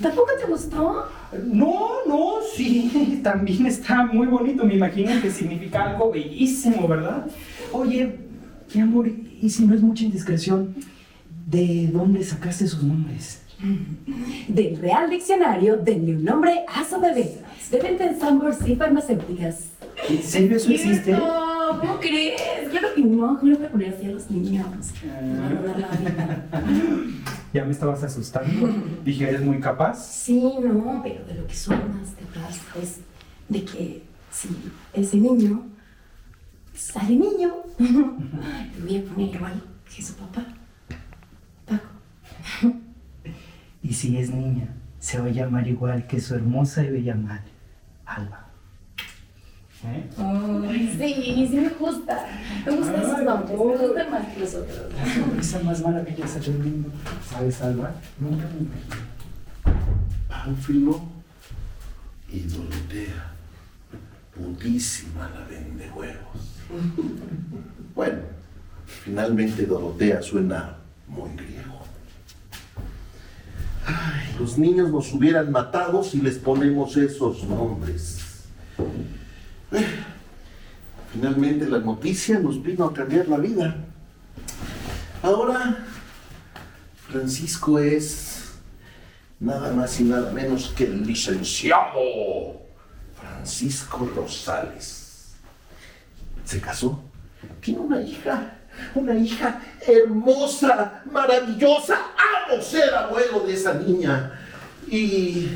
¿Tampoco 0.00 0.30
te 0.40 0.50
gustó? 0.50 1.04
No, 1.44 1.88
no, 2.06 2.34
sí, 2.54 3.20
también 3.24 3.66
está 3.66 4.06
muy 4.06 4.26
bonito. 4.26 4.64
Me 4.64 4.74
imagino 4.74 5.20
que 5.20 5.30
significa 5.30 5.90
algo 5.90 6.10
bellísimo, 6.10 6.88
¿verdad? 6.88 7.26
Oye, 7.72 8.16
mi 8.74 8.80
amor, 8.80 9.08
y 9.08 9.50
si 9.50 9.66
no 9.66 9.74
es 9.74 9.82
mucha 9.82 10.04
indiscreción, 10.04 10.74
¿de 11.46 11.88
dónde 11.92 12.22
sacaste 12.24 12.66
sus 12.66 12.82
nombres? 12.82 13.42
Del 14.48 14.78
Real 14.78 15.10
Diccionario, 15.10 15.76
denle 15.76 16.16
un 16.16 16.24
nombre 16.24 16.64
a 16.66 16.84
su 16.84 16.98
bebé. 17.00 17.38
De 17.70 17.78
venta 17.78 18.04
en 18.06 18.18
Sunburst 18.18 18.66
y 18.66 18.74
farmacéuticas. 18.74 19.66
¿En 20.08 20.22
serio 20.22 20.56
eso 20.56 20.70
existe? 20.70 21.12
No, 21.12 21.78
¿cómo 21.78 22.00
crees? 22.00 22.40
Claro 22.70 22.88
que 22.94 23.02
no, 23.02 23.38
¿cómo 23.38 23.50
le 23.52 23.56
voy 23.58 23.66
a 23.66 23.70
poner 23.70 23.94
así 23.94 24.06
a 24.06 24.10
los 24.10 24.30
niños? 24.30 24.66
Me 25.04 25.50
Ya 27.52 27.64
me 27.64 27.72
estabas 27.72 28.02
asustando. 28.04 28.68
Dije, 29.04 29.28
¿eres 29.28 29.42
muy 29.42 29.58
capaz? 29.60 30.04
Sí, 30.04 30.40
no, 30.40 31.00
pero 31.02 31.24
de 31.24 31.34
lo 31.34 31.46
que 31.46 31.54
soy 31.54 31.76
más 31.76 32.14
capaz 32.14 32.56
es 32.80 33.00
de 33.48 33.64
que 33.64 34.02
si 34.30 34.48
ese 34.92 35.16
niño 35.16 35.66
sale 36.74 37.16
niño, 37.16 37.54
le 37.78 38.80
voy 38.82 38.96
a 38.98 39.04
poner 39.04 39.34
igual 39.34 39.62
que 39.94 40.02
su 40.02 40.14
papá. 40.14 40.46
Paco. 41.66 41.88
Y 43.82 43.94
si 43.94 44.18
es 44.18 44.30
niña, 44.30 44.68
se 44.98 45.18
va 45.18 45.26
a 45.26 45.30
llamar 45.30 45.66
igual 45.66 46.06
que 46.06 46.20
su 46.20 46.34
hermosa 46.34 46.84
y 46.84 46.90
bella 46.90 47.14
madre, 47.14 47.50
Alba. 48.04 48.49
¿Eh? 49.82 50.10
Ay, 50.18 50.96
sí, 50.98 51.48
sí 51.48 51.56
me 51.56 51.70
gusta. 51.70 52.26
Me 52.66 52.76
gustan 52.76 53.02
esos 53.02 53.22
nombres, 53.22 53.50
me 53.50 53.56
gustan 53.56 54.10
más 54.10 54.26
que 54.26 54.40
los 54.40 54.54
otros. 54.54 54.78
Esa 55.40 55.60
más 55.60 55.82
maravillosa 55.82 56.38
del 56.38 56.58
mundo. 56.58 56.90
¿Sabes, 57.30 57.62
Alba? 57.62 57.94
Nunca 58.18 58.44
me 58.48 58.60
imaginé. 58.60 59.00
Pánfilo 60.28 61.00
y 62.30 62.40
Dorotea. 62.40 63.32
Putísima 64.34 65.30
la 65.30 65.46
vende 65.46 65.90
huevos. 65.90 66.58
Bueno, 67.92 68.20
finalmente 68.86 69.66
Dorotea 69.66 70.22
suena 70.22 70.76
muy 71.08 71.28
griego. 71.36 71.80
Ay, 73.84 74.36
los 74.38 74.56
niños 74.56 74.90
nos 74.90 75.12
hubieran 75.12 75.50
matado 75.50 76.02
si 76.02 76.20
les 76.22 76.38
ponemos 76.38 76.96
esos 76.96 77.42
nombres. 77.44 78.20
Finalmente 81.12 81.68
la 81.68 81.78
noticia 81.78 82.38
nos 82.38 82.62
vino 82.62 82.84
a 82.84 82.92
cambiar 82.92 83.28
la 83.28 83.38
vida. 83.38 83.76
Ahora, 85.22 85.86
Francisco 87.08 87.78
es 87.78 88.52
nada 89.38 89.72
más 89.72 89.98
y 90.00 90.04
nada 90.04 90.32
menos 90.32 90.72
que 90.76 90.84
el 90.84 91.06
licenciado 91.06 92.60
Francisco 93.20 94.10
Rosales. 94.14 95.34
Se 96.44 96.60
casó, 96.60 97.02
tiene 97.60 97.80
una 97.80 98.02
hija, 98.02 98.58
una 98.94 99.14
hija 99.14 99.60
hermosa, 99.86 101.02
maravillosa. 101.10 101.96
Amo 101.96 102.62
ser 102.62 102.94
abuelo 102.94 103.40
de 103.40 103.54
esa 103.54 103.74
niña. 103.74 104.32
Y 104.88 105.48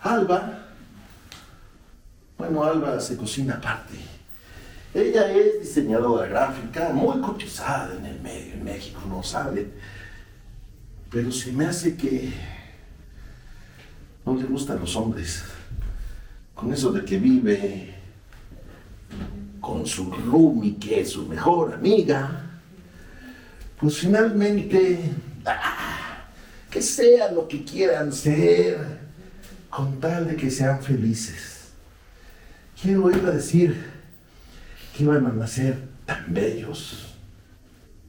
Alba, 0.00 0.65
bueno, 2.38 2.64
Alba 2.64 3.00
se 3.00 3.16
cocina 3.16 3.54
aparte. 3.54 3.94
Ella 4.94 5.30
es 5.30 5.60
diseñadora 5.60 6.26
gráfica, 6.26 6.90
muy 6.90 7.20
cotizada 7.20 7.94
en 7.98 8.06
el 8.06 8.20
medio, 8.20 8.54
en 8.54 8.64
México, 8.64 9.00
no 9.08 9.22
sabe. 9.22 9.68
Pero 11.10 11.30
se 11.30 11.52
me 11.52 11.66
hace 11.66 11.96
que 11.96 12.32
no 14.24 14.34
le 14.34 14.44
gustan 14.44 14.80
los 14.80 14.96
hombres. 14.96 15.44
Con 16.54 16.72
eso 16.72 16.92
de 16.92 17.04
que 17.04 17.18
vive 17.18 17.94
con 19.60 19.86
su 19.86 20.10
roomie, 20.10 20.78
que 20.78 21.00
es 21.00 21.10
su 21.10 21.26
mejor 21.26 21.74
amiga. 21.74 22.42
Pues 23.78 23.98
finalmente, 23.98 24.98
ah, 25.44 26.28
que 26.70 26.80
sea 26.80 27.32
lo 27.32 27.46
que 27.46 27.64
quieran 27.64 28.12
ser, 28.12 28.78
con 29.68 30.00
tal 30.00 30.28
de 30.28 30.36
que 30.36 30.50
sean 30.50 30.82
felices. 30.82 31.55
¿Quién 32.80 33.00
lo 33.00 33.10
iba 33.10 33.28
a 33.28 33.32
decir 33.32 33.90
que 34.96 35.02
iban 35.02 35.26
a 35.26 35.30
nacer 35.30 35.78
tan 36.04 36.24
bellos, 36.28 37.14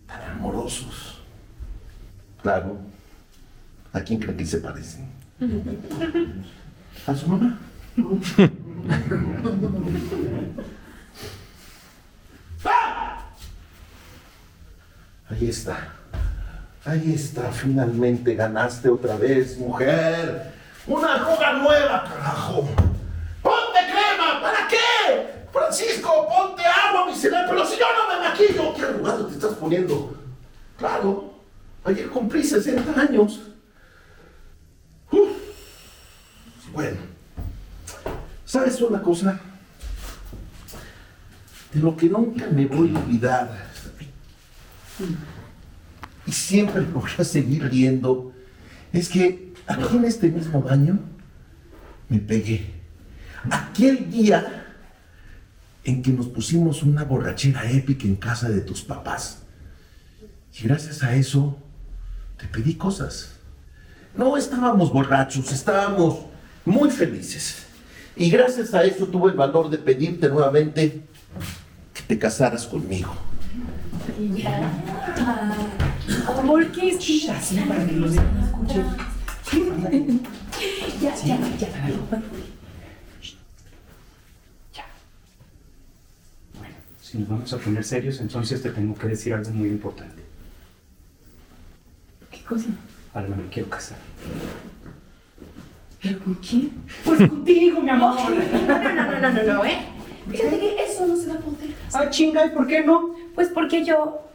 tan 0.05 0.21
amorosos? 0.31 1.21
Claro, 2.41 2.77
¿a 3.93 4.01
quién 4.01 4.19
creen 4.19 4.37
que 4.37 4.45
se 4.45 4.57
parecen? 4.59 5.07
¿A 7.05 7.15
su 7.15 7.27
mamá? 7.27 7.59
¡Ah! 12.65 13.23
Ahí 15.29 15.49
está. 15.49 15.93
Ahí 16.85 17.13
está, 17.13 17.51
finalmente 17.51 18.33
ganaste 18.33 18.87
otra 18.89 19.17
vez, 19.17 19.57
mujer. 19.57 20.53
Una 20.87 21.15
arruga 21.15 21.53
nueva, 21.53 22.05
carajo. 22.05 22.61
¡Ponte 23.41 23.79
crema! 23.91 24.41
¿Para 24.41 24.67
qué? 24.69 24.77
Francisco, 25.77 26.27
ponte 26.27 26.63
agua 26.63 27.05
micelar. 27.05 27.47
Pero 27.47 27.65
si 27.65 27.77
yo 27.77 27.85
no 27.93 28.13
me 28.13 28.27
maquillo, 28.27 28.73
¿qué 28.73 28.81
arrugado 28.81 29.27
te 29.27 29.33
estás 29.33 29.53
poniendo? 29.55 30.17
Claro, 30.77 31.33
ayer 31.83 32.07
cumplí 32.09 32.43
60 32.43 32.99
años. 32.99 33.41
Bueno, 36.73 36.97
¿sabes 38.45 38.81
una 38.81 39.01
cosa? 39.01 39.39
De 41.73 41.79
lo 41.79 41.95
que 41.95 42.07
nunca 42.07 42.47
me 42.47 42.65
voy 42.65 42.95
a 42.95 42.99
olvidar. 42.99 43.67
Y 46.25 46.31
siempre 46.31 46.81
me 46.81 46.91
voy 46.91 47.09
a 47.17 47.23
seguir 47.23 47.69
riendo. 47.69 48.33
Es 48.91 49.09
que 49.09 49.53
aquí 49.67 49.95
en 49.95 50.05
este 50.05 50.29
mismo 50.29 50.61
baño 50.61 50.99
me 52.09 52.19
pegué. 52.19 52.73
Aquel 53.49 54.09
día 54.09 54.66
en 55.87 56.01
que 56.01 56.11
nos 56.11 56.27
pusimos 56.27 56.83
una 56.83 57.05
borrachera 57.05 57.71
épica 57.71 58.05
en 58.05 58.17
casa 58.17 58.49
de 58.49 58.59
tus 58.59 58.81
papás. 58.81 59.43
Y 60.53 60.67
gracias 60.67 61.01
a 61.01 61.15
eso 61.15 61.57
te 62.37 62.45
pedí 62.45 62.75
cosas. 62.75 63.37
No 64.13 64.35
estábamos 64.35 64.91
borrachos, 64.91 65.49
estábamos 65.53 66.25
muy 66.65 66.89
felices. 66.91 67.67
Y 68.17 68.29
gracias 68.29 68.73
a 68.73 68.83
eso 68.83 69.05
tuve 69.07 69.31
el 69.31 69.37
valor 69.37 69.69
de 69.69 69.77
pedirte 69.77 70.27
nuevamente 70.27 71.03
que 71.93 72.01
te 72.05 72.19
casaras 72.19 72.67
conmigo. 72.67 73.15
Ya. 74.35 74.69
Amor, 76.37 76.69
¿qué 76.73 76.89
es? 76.89 77.23
Ya, 77.25 77.39
sí, 77.39 77.61
para 77.61 77.85
que 77.85 77.93
los 77.93 78.13
demás 78.13 78.45
escuchen. 78.45 78.85
Ya, 81.01 81.15
ya, 81.15 81.39
ya. 81.57 81.67
Si 87.07 87.19
nos 87.19 87.29
vamos 87.29 87.53
a 87.53 87.57
poner 87.57 87.85
serios, 87.85 88.19
entonces 88.19 88.61
te 88.61 88.69
tengo 88.69 88.93
que 88.93 89.07
decir 89.07 89.33
algo 89.33 89.49
muy 89.51 89.69
importante. 89.69 90.23
¿Qué 92.29 92.41
cosa? 92.41 92.65
Alba, 93.13 93.37
me 93.37 93.47
quiero 93.47 93.69
casar. 93.69 93.97
¿Pero 96.01 96.19
con 96.19 96.33
quién? 96.35 96.71
Pues 97.05 97.19
contigo, 97.19 97.81
mi 97.81 97.89
amor. 97.89 98.17
No, 98.67 98.83
no, 98.83 98.93
no, 98.93 99.19
no, 99.21 99.31
no, 99.31 99.53
no, 99.53 99.65
¿eh? 99.65 99.77
Fíjate 100.29 100.59
que 100.59 100.83
eso 100.83 101.07
no 101.07 101.15
se 101.15 101.27
va 101.27 101.35
a 101.35 101.37
poder. 101.37 101.69
Ah, 101.93 102.09
chinga, 102.09 102.45
¿y 102.45 102.49
por 102.49 102.67
qué 102.67 102.83
no? 102.83 103.15
Pues 103.33 103.47
porque 103.53 103.85
yo 103.85 104.29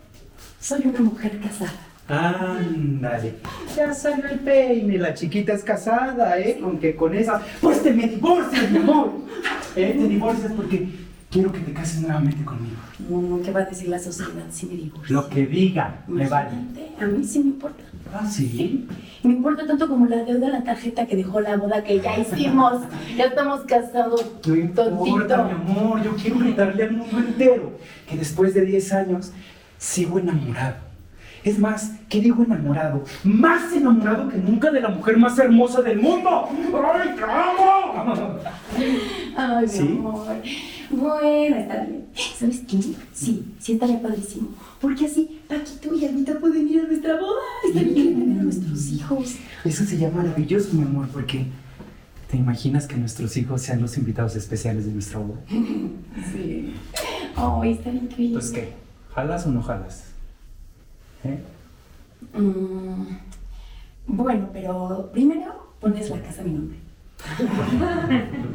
soy 0.59 0.87
una 0.87 1.01
mujer 1.01 1.39
casada. 1.41 1.73
Ándale. 2.09 3.35
Ya 3.77 3.93
salió 3.93 4.27
el 4.29 4.41
peine, 4.41 4.97
la 4.97 5.13
chiquita 5.13 5.53
es 5.53 5.63
casada, 5.63 6.39
¿eh? 6.39 6.59
Con 6.59 6.79
que 6.79 6.97
con 6.97 7.15
esa. 7.15 7.43
Pues 7.61 7.83
te 7.83 7.93
me 7.93 8.09
divorcias, 8.09 8.71
mi 8.71 8.79
amor. 8.79 9.13
¿Eh? 9.77 9.95
Te 9.99 10.09
divorcias 10.09 10.53
porque 10.53 10.89
quiero 11.33 11.51
que 11.51 11.61
te 11.61 11.73
cases 11.73 12.03
nuevamente 12.03 12.45
conmigo. 12.45 12.77
No, 13.09 13.43
¿qué 13.43 13.51
va 13.51 13.61
a 13.61 13.65
decir 13.65 13.89
la 13.89 13.99
sociedad 13.99 14.45
si 14.51 14.67
me 14.67 14.75
divorcio? 14.75 15.17
Lo 15.17 15.29
que 15.29 15.47
diga, 15.47 16.05
me 16.07 16.29
vale. 16.29 16.51
A 17.01 17.07
mí 17.07 17.25
sí 17.25 17.39
me 17.41 17.47
importa. 17.47 17.83
Ah, 18.13 18.29
sí. 18.29 18.87
Me 19.23 19.33
importa 19.33 19.67
tanto 19.67 19.89
como 19.89 20.07
la 20.07 20.23
deuda 20.25 20.47
de 20.47 20.53
la 20.53 20.63
tarjeta 20.63 21.07
que 21.07 21.17
dejó 21.17 21.41
la 21.41 21.57
boda 21.57 21.83
que 21.83 22.01
ya 22.01 22.19
hicimos. 22.19 22.83
Ya 23.17 23.25
estamos 23.25 23.61
casados. 23.63 24.25
No 24.47 24.57
importa, 24.57 25.45
mi 25.45 25.53
amor. 25.53 26.03
Yo 26.03 26.15
quiero 26.17 26.39
gritarle 26.39 26.85
al 26.85 26.93
mundo 26.93 27.19
entero 27.19 27.73
que 28.09 28.17
después 28.17 28.55
de 28.55 28.65
10 28.65 28.93
años 28.93 29.33
sigo 29.79 30.19
enamorado. 30.19 30.92
Es 31.45 31.59
más, 31.59 31.93
¿qué 32.09 32.21
digo 32.21 32.45
enamorado? 32.45 33.03
Más 33.25 33.73
enamorado 33.73 34.29
que 34.29 34.37
nunca 34.39 34.71
de 34.71 34.81
la 34.81 34.89
mujer 34.91 35.17
más 35.17 35.37
hermosa 35.39 35.83
del 35.83 36.01
mundo. 36.01 36.49
¡Ay, 36.49 37.17
te 37.17 37.23
amo! 37.25 38.39
Ay, 39.37 39.67
mi 39.67 39.99
amor. 39.99 40.27
Bueno, 40.91 41.57
está 41.57 41.85
bien. 41.85 42.05
¿Sabes 42.39 42.63
qué? 42.69 42.79
Sí, 43.13 43.55
sí 43.59 43.73
estaría 43.73 44.01
padrísimo. 44.01 44.51
Porque 44.81 45.07
así 45.07 45.41
Paquito 45.49 45.95
y 45.95 46.05
Almita 46.05 46.39
pueden 46.39 46.69
ir 46.69 46.81
a 46.81 46.85
nuestra 46.85 47.17
boda. 47.19 47.41
Estaría 47.67 47.93
bien 47.93 48.21
ver 48.31 48.41
a 48.41 48.43
nuestros 48.45 48.93
hijos. 48.93 49.37
Eso 49.65 49.85
se 49.85 49.99
llama 49.99 50.23
maravilloso, 50.23 50.75
mi 50.75 50.83
amor, 50.83 51.09
porque 51.13 51.47
¿te 52.31 52.37
imaginas 52.37 52.87
que 52.87 52.97
nuestros 52.97 53.37
hijos 53.37 53.63
sean 53.63 53.81
los 53.81 53.99
invitados 53.99 54.37
especiales 54.37 54.87
de 54.87 54.93
nuestra 54.93 55.19
boda? 55.19 55.41
Sí. 56.33 56.75
Ay, 57.35 57.73
estaría 57.73 58.03
increíble. 58.03 58.35
Pues, 58.39 58.51
¿qué? 58.53 58.73
¿Jalas 59.15 59.47
o 59.47 59.51
no 59.51 59.63
jalas? 59.63 60.12
¿Eh? 61.25 61.39
Mm, 62.35 63.17
bueno, 64.07 64.51
pero 64.53 65.11
primero 65.13 65.75
pones 65.81 66.11
la 66.11 66.21
casa 66.21 66.43
a 66.43 66.45
mi 66.45 66.53
nombre. 66.53 66.79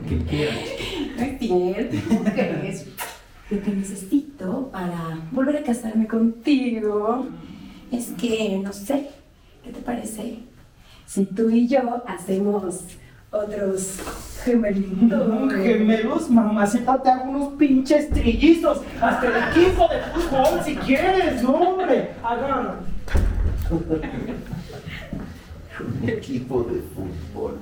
Que 0.07 0.17
quieras. 0.23 0.55
No 1.49 2.63
es. 2.63 2.85
Lo 3.49 3.61
que 3.61 3.71
necesito 3.71 4.69
para 4.71 5.21
volver 5.31 5.57
a 5.57 5.63
casarme 5.63 6.05
contigo 6.05 7.27
es 7.91 8.07
que, 8.19 8.59
no 8.61 8.73
sé, 8.73 9.09
¿qué 9.63 9.71
te 9.71 9.79
parece? 9.79 10.39
Si 11.05 11.25
tú 11.25 11.49
y 11.49 11.67
yo 11.67 12.03
hacemos 12.05 12.83
otros 13.31 13.99
gemelitos. 14.43 15.53
Gemelos, 15.63 16.29
mamacita, 16.29 17.01
te 17.01 17.09
hago 17.09 17.29
unos 17.29 17.53
pinches 17.53 18.09
trillizos. 18.09 18.81
Hasta 19.01 19.27
el 19.27 19.35
equipo 19.51 19.87
de 19.87 20.01
fútbol, 20.13 20.61
si 20.63 20.75
quieres, 20.75 21.43
no, 21.43 21.51
hombre. 21.53 22.11
Agarra. 22.23 22.75
Un 25.79 26.09
equipo 26.09 26.63
de 26.63 26.81
fútbol. 26.81 27.59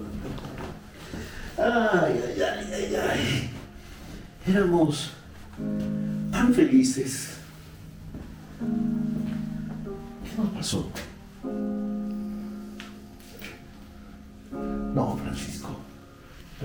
Ay, 1.57 2.21
ay, 2.27 2.41
ay, 2.41 2.73
ay, 2.73 2.95
ay. 2.95 3.49
Éramos 4.47 5.13
tan 6.31 6.53
felices. 6.53 7.37
¿Qué 10.23 10.41
nos 10.41 10.49
pasó? 10.49 10.89
No, 14.93 15.17
Francisco. 15.17 15.54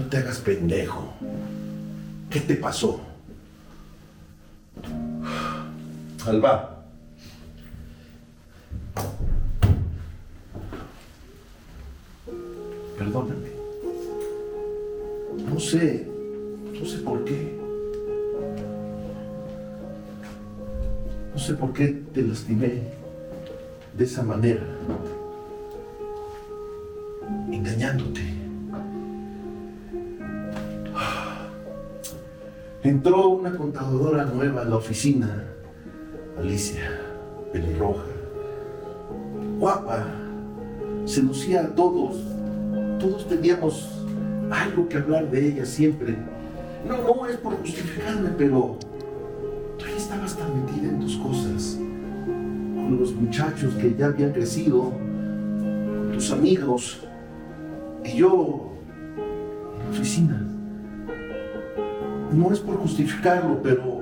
No 0.01 0.07
te 0.07 0.17
hagas 0.17 0.39
pendejo. 0.39 1.13
¿Qué 2.31 2.41
te 2.41 2.55
pasó? 2.55 3.03
Alba. 6.27 6.83
Perdóname. 12.97 13.51
No 15.53 15.61
sé, 15.61 16.09
no 16.81 16.87
sé 16.87 16.99
por 17.01 17.23
qué. 17.25 17.61
No 21.35 21.39
sé 21.39 21.55
por 21.55 21.75
qué 21.75 21.89
te 22.15 22.23
lastimé 22.23 22.85
de 23.93 24.05
esa 24.05 24.23
manera. 24.23 24.65
La 34.71 34.77
oficina. 34.77 35.45
Alicia, 36.39 36.89
pelirroja. 37.53 38.07
Guapa. 39.59 40.07
Seducía 41.05 41.63
a 41.63 41.75
todos. 41.75 42.17
Todos 43.01 43.27
teníamos 43.27 43.89
algo 44.51 44.89
que 44.89 44.97
hablar 44.97 45.29
de 45.29 45.49
ella 45.49 45.67
siempre. 45.67 46.17
No, 46.87 46.97
no 46.99 47.27
es 47.27 47.37
por 47.39 47.55
justificarme, 47.57 48.31
pero 48.39 48.79
tú 49.77 49.87
ya 49.87 49.97
estabas 49.97 50.37
tan 50.37 50.65
metida 50.65 50.89
en 50.89 51.01
tus 51.01 51.17
cosas. 51.17 51.77
Con 52.25 52.97
los 52.99 53.13
muchachos 53.13 53.75
que 53.75 53.95
ya 53.97 54.07
habían 54.07 54.33
crecido, 54.33 54.93
tus 56.13 56.31
amigos, 56.31 57.01
y 58.05 58.19
yo 58.19 58.71
en 59.79 59.85
la 59.85 59.91
oficina. 59.91 60.47
No 62.33 62.53
es 62.53 62.61
por 62.61 62.77
justificarlo, 62.77 63.61
pero 63.63 64.00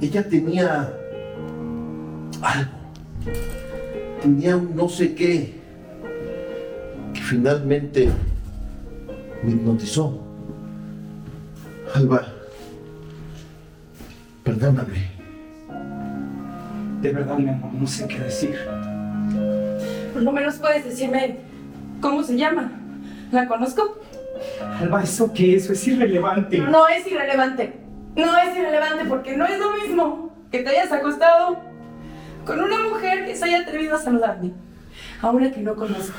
ella 0.00 0.28
tenía 0.28 0.92
algo. 2.42 2.70
Tenía 4.20 4.56
un 4.56 4.74
no 4.74 4.88
sé 4.88 5.14
qué 5.14 5.54
que 7.14 7.20
finalmente 7.20 8.10
me 9.42 9.52
hipnotizó. 9.52 10.22
Alba, 11.94 12.26
perdóname. 14.42 15.16
De 17.00 17.12
verdad, 17.12 17.38
mi 17.38 17.48
amor, 17.48 17.72
no 17.72 17.86
sé 17.86 18.06
qué 18.08 18.18
decir. 18.18 18.56
Por 20.12 20.22
lo 20.22 20.32
menos 20.32 20.56
puedes 20.56 20.84
decirme 20.84 21.38
cómo 22.00 22.22
se 22.22 22.36
llama. 22.36 22.72
¿La 23.32 23.46
conozco? 23.46 23.98
Alba, 24.80 25.02
¿eso 25.02 25.32
qué? 25.32 25.56
Eso 25.56 25.72
es 25.72 25.86
irrelevante. 25.86 26.58
No 26.58 26.88
es 26.88 27.06
irrelevante. 27.06 27.75
Irrelevante 28.58 29.04
porque 29.06 29.36
no 29.36 29.46
es 29.46 29.58
lo 29.58 29.72
mismo 29.72 30.32
que 30.50 30.60
te 30.60 30.70
hayas 30.70 30.92
acostado 30.92 31.58
con 32.44 32.60
una 32.60 32.78
mujer 32.88 33.26
que 33.26 33.36
se 33.36 33.44
haya 33.44 33.60
atrevido 33.60 33.96
a 33.96 33.98
saludarme, 33.98 34.52
a 35.20 35.30
una 35.30 35.50
que 35.50 35.60
no 35.60 35.74
conozco. 35.74 36.14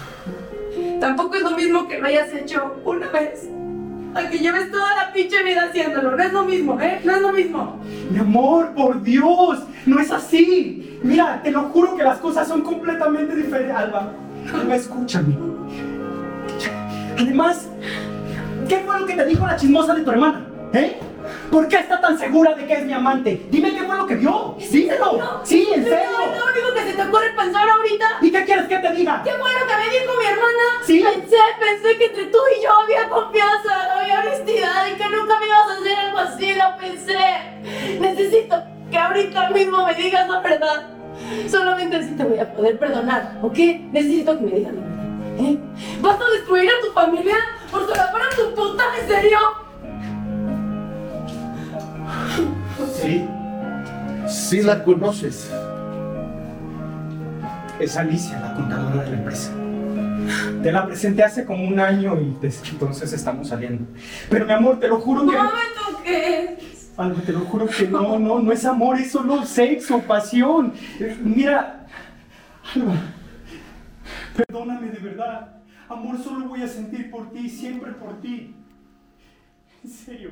Tampoco 0.99 1.35
es 1.35 1.41
lo 1.41 1.51
mismo 1.51 1.87
que 1.87 1.99
lo 1.99 2.07
hayas 2.07 2.31
hecho 2.33 2.75
una 2.83 3.07
vez, 3.07 3.49
a 4.13 4.29
que 4.29 4.37
lleves 4.37 4.69
toda 4.69 4.95
la 4.95 5.13
pinche 5.13 5.41
vida 5.43 5.63
haciéndolo. 5.63 6.15
No 6.15 6.23
es 6.23 6.33
lo 6.33 6.43
mismo, 6.43 6.79
¿eh? 6.79 6.99
No 7.03 7.15
es 7.15 7.21
lo 7.21 7.31
mismo. 7.31 7.79
Mi 8.11 8.19
amor, 8.19 8.73
por 8.75 9.01
Dios, 9.01 9.63
no 9.85 9.99
es 9.99 10.11
así. 10.11 10.99
Mira, 11.01 11.41
te 11.41 11.51
lo 11.51 11.63
juro 11.69 11.95
que 11.95 12.03
las 12.03 12.19
cosas 12.19 12.47
son 12.47 12.61
completamente 12.61 13.35
diferentes. 13.35 13.75
Alba, 13.75 14.11
Alba, 14.53 14.75
escúchame. 14.75 15.37
Además, 17.17 17.67
¿qué 18.67 18.79
fue 18.79 18.99
lo 18.99 19.05
que 19.05 19.13
te 19.13 19.25
dijo 19.25 19.45
la 19.45 19.55
chismosa 19.55 19.95
de 19.95 20.03
tu 20.03 20.11
hermana? 20.11 20.45
¿Eh? 20.73 20.99
¿Por 21.51 21.67
qué 21.67 21.77
está 21.77 22.01
tan 22.01 22.17
segura 22.17 22.53
de 22.53 22.65
que 22.65 22.73
es 22.73 22.85
mi 22.85 22.93
amante? 22.93 23.45
Dime 23.49 23.73
qué 23.73 23.83
fue 23.83 23.97
lo 23.97 24.07
que 24.07 24.15
vio. 24.15 24.55
Dímelo. 24.71 25.41
Sí, 25.43 25.67
en 25.73 25.83
serio. 25.83 25.97
¿Es 25.99 26.39
lo 26.39 26.51
único 26.51 26.73
que 26.73 26.91
se 26.91 26.93
te 26.93 27.01
ocurre 27.01 27.29
pensar 27.35 27.69
ahorita? 27.69 28.05
¿Y 28.21 28.31
qué 28.31 28.45
quieres 28.45 28.67
que 28.67 28.77
te 28.77 28.91
diga? 28.93 29.21
¿Qué 29.23 29.31
fue 29.31 29.51
lo 29.53 29.67
que 29.67 29.77
me 29.77 29.99
dijo 29.99 30.13
mi 30.19 30.25
hermana? 30.25 30.65
Sí. 30.85 31.03
Pensé, 31.03 31.37
pensé 31.59 31.97
que 31.97 32.05
entre 32.05 32.25
tú 32.25 32.37
y 32.57 32.63
yo 32.63 32.71
había 32.73 33.09
confianza, 33.09 33.99
había 33.99 34.19
honestidad 34.19 34.87
y 34.87 34.95
que 34.95 35.09
nunca 35.09 35.39
me 35.39 35.45
ibas 35.45 35.69
a 35.69 35.73
hacer 35.79 35.97
algo 35.97 36.17
lo 36.57 36.77
pensé. 36.77 37.99
Necesito 37.99 38.63
que 38.91 38.97
ahorita 38.97 39.49
mismo 39.51 39.85
me 39.85 39.93
digas 39.95 40.27
la 40.27 40.39
verdad. 40.41 40.89
Solamente 41.49 41.97
así 41.97 42.11
te 42.11 42.23
voy 42.23 42.39
a 42.39 42.53
poder 42.53 42.77
perdonar, 42.77 43.39
¿ok? 43.41 43.57
Necesito 43.91 44.37
que 44.37 44.43
me 44.43 44.51
digas 44.51 44.73
la 44.73 44.81
verdad. 44.81 44.97
¿eh? 45.39 45.57
¿Vas 46.01 46.19
a 46.19 46.29
destruir 46.31 46.69
a 46.69 46.85
tu 46.85 46.91
familia 46.93 47.37
por 47.71 47.81
solapar 47.81 48.21
a 48.21 48.35
tu 48.35 48.53
puta? 48.53 48.83
¿En 49.01 49.07
serio? 49.07 49.66
Sí. 53.01 53.27
Sí 54.27 54.61
la 54.61 54.83
conoces. 54.83 55.51
Es 57.79 57.95
Alicia, 57.95 58.39
la 58.39 58.53
contadora 58.55 59.03
de 59.03 59.11
la 59.11 59.17
empresa. 59.17 59.51
Te 60.61 60.71
la 60.71 60.85
presenté 60.85 61.23
hace 61.23 61.45
como 61.45 61.67
un 61.67 61.79
año 61.79 62.19
y 62.19 62.35
desde 62.41 62.69
entonces 62.69 63.13
estamos 63.13 63.47
saliendo. 63.47 63.85
Pero 64.29 64.45
mi 64.45 64.53
amor, 64.53 64.79
te 64.79 64.87
lo 64.87 64.99
juro 64.99 65.25
que... 65.25 65.35
No 65.35 65.43
me 65.43 65.49
toques. 65.95 66.91
Alba, 66.97 67.21
te 67.21 67.31
lo 67.31 67.41
juro 67.41 67.67
que 67.67 67.87
no, 67.87 68.17
no, 68.17 68.39
no 68.39 68.51
es 68.51 68.65
amor, 68.65 68.97
es 68.97 69.11
solo 69.11 69.45
sexo, 69.45 70.01
pasión. 70.01 70.73
Mira, 71.23 71.85
Alba, 72.75 72.95
perdóname 74.35 74.87
de 74.89 74.99
verdad. 74.99 75.61
Amor 75.87 76.17
solo 76.21 76.49
voy 76.49 76.63
a 76.63 76.67
sentir 76.67 77.09
por 77.11 77.31
ti, 77.31 77.47
siempre 77.49 77.91
por 77.93 78.19
ti. 78.19 78.55
En 79.83 79.89
serio. 79.89 80.31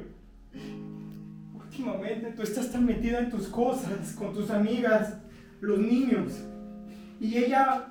Últimamente 1.77 2.31
tú 2.31 2.41
estás 2.41 2.71
tan 2.71 2.85
metida 2.85 3.19
en 3.19 3.29
tus 3.29 3.47
cosas, 3.47 4.13
con 4.17 4.33
tus 4.33 4.49
amigas, 4.49 5.17
los 5.59 5.77
niños. 5.77 6.31
Y 7.19 7.37
ella, 7.37 7.87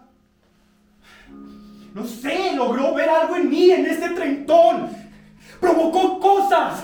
no 1.93 2.07
sé, 2.07 2.57
logró 2.57 2.95
ver 2.95 3.11
algo 3.11 3.37
en 3.37 3.51
mí, 3.51 3.70
en 3.70 3.85
este 3.85 4.09
treintón. 4.14 4.89
Provocó 5.61 6.18
cosas. 6.18 6.82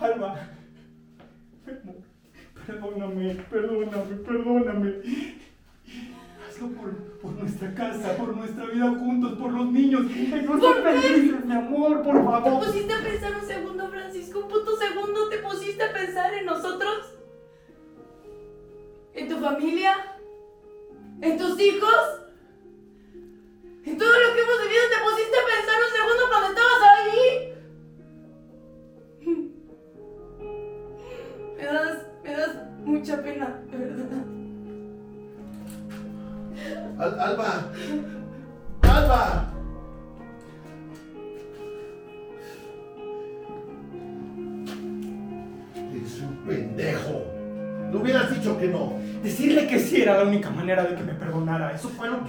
Amor, 0.00 0.38
perdóname, 2.64 3.34
perdóname, 3.50 4.16
perdóname. 4.24 4.92
Por, 6.60 6.94
por 7.22 7.32
nuestra 7.32 7.74
casa, 7.74 8.16
por 8.18 8.36
nuestra 8.36 8.66
vida 8.66 8.90
juntos, 8.90 9.38
por 9.38 9.50
los 9.50 9.72
niños. 9.72 10.02
No 10.02 10.58
¿Por 10.58 10.82
felices, 10.82 11.44
mi 11.46 11.54
amor, 11.54 12.02
por 12.02 12.16
¿Te 12.18 12.22
favor. 12.22 12.66
pusiste 12.66 12.92
a 12.92 13.02
pensar 13.02 13.32
un 13.40 13.46
segundo, 13.46 13.88
Francisco? 13.88 14.40
¿Un 14.40 14.48
puto 14.48 14.76
segundo 14.76 15.30
te 15.30 15.38
pusiste 15.38 15.82
a 15.82 15.90
pensar 15.90 16.34
en 16.34 16.44
nosotros? 16.44 17.14
¿En 19.14 19.28
tu 19.30 19.38
familia? 19.38 20.18
¿En 21.22 21.38
tus 21.38 21.58
hijos? 21.58 22.20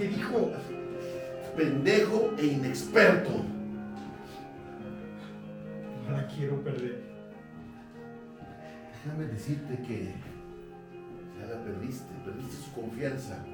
Que 0.02 0.08
dijo. 0.08 0.50
Pendejo 1.56 2.34
e 2.36 2.46
inexperto. 2.46 3.30
No 6.04 6.16
la 6.16 6.26
quiero 6.26 6.60
perder. 6.64 7.02
Déjame 9.04 9.26
decirte 9.26 9.76
que 9.86 10.14
ya 11.38 11.46
la 11.46 11.62
perdiste, 11.62 12.12
perdiste 12.24 12.64
su 12.64 12.72
confianza 12.72 13.44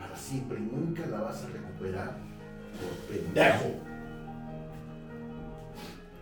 para 0.00 0.16
siempre 0.16 0.58
y 0.58 0.62
nunca 0.62 1.04
la 1.06 1.20
vas 1.20 1.44
a 1.44 1.48
recuperar 1.48 2.16
por 2.80 3.14
pendejo. 3.14 3.74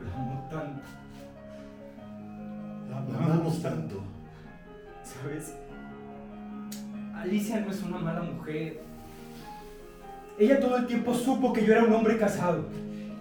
La 0.00 0.14
amo 0.16 0.48
tanto. 0.50 0.82
La 2.90 3.00
La 3.00 3.24
amamos 3.24 3.62
tanto. 3.62 4.02
¿Sabes? 5.04 5.54
Alicia 7.14 7.60
no 7.60 7.70
es 7.70 7.82
una 7.84 7.98
mala 7.98 8.22
mujer. 8.22 8.91
Ella 10.38 10.60
todo 10.60 10.76
el 10.76 10.86
tiempo 10.86 11.14
supo 11.14 11.52
que 11.52 11.64
yo 11.64 11.72
era 11.72 11.84
un 11.84 11.92
hombre 11.92 12.18
casado 12.18 12.68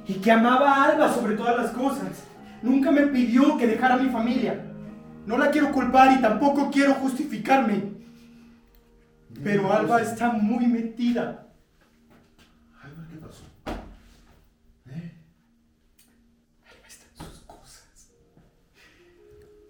y 0.08 0.16
que 0.16 0.32
amaba 0.32 0.74
a 0.74 0.92
Alba 0.92 1.14
sobre 1.14 1.36
todas 1.36 1.58
las 1.58 1.72
cosas. 1.72 2.24
Nunca 2.62 2.92
me 2.92 3.08
pidió 3.08 3.58
que 3.58 3.68
dejara 3.68 3.98
mi 3.98 4.10
familia. 4.10 4.66
No 5.26 5.38
la 5.38 5.52
quiero 5.52 5.72
culpar 5.72 6.18
y 6.18 6.22
tampoco 6.22 6.70
quiero 6.72 6.94
justificarme. 6.96 7.92
Pero 9.44 9.72
Alba 9.72 10.02
está 10.02 10.32
muy 10.32 10.68
metida. 10.68 11.48
Alba, 12.82 13.08
¿qué 13.10 13.18
pasó? 13.18 13.44
¿Eh? 14.90 15.12
Alba 16.64 16.88
está 16.88 17.06
en 17.08 17.30
sus 17.30 17.40
cosas. 17.42 18.12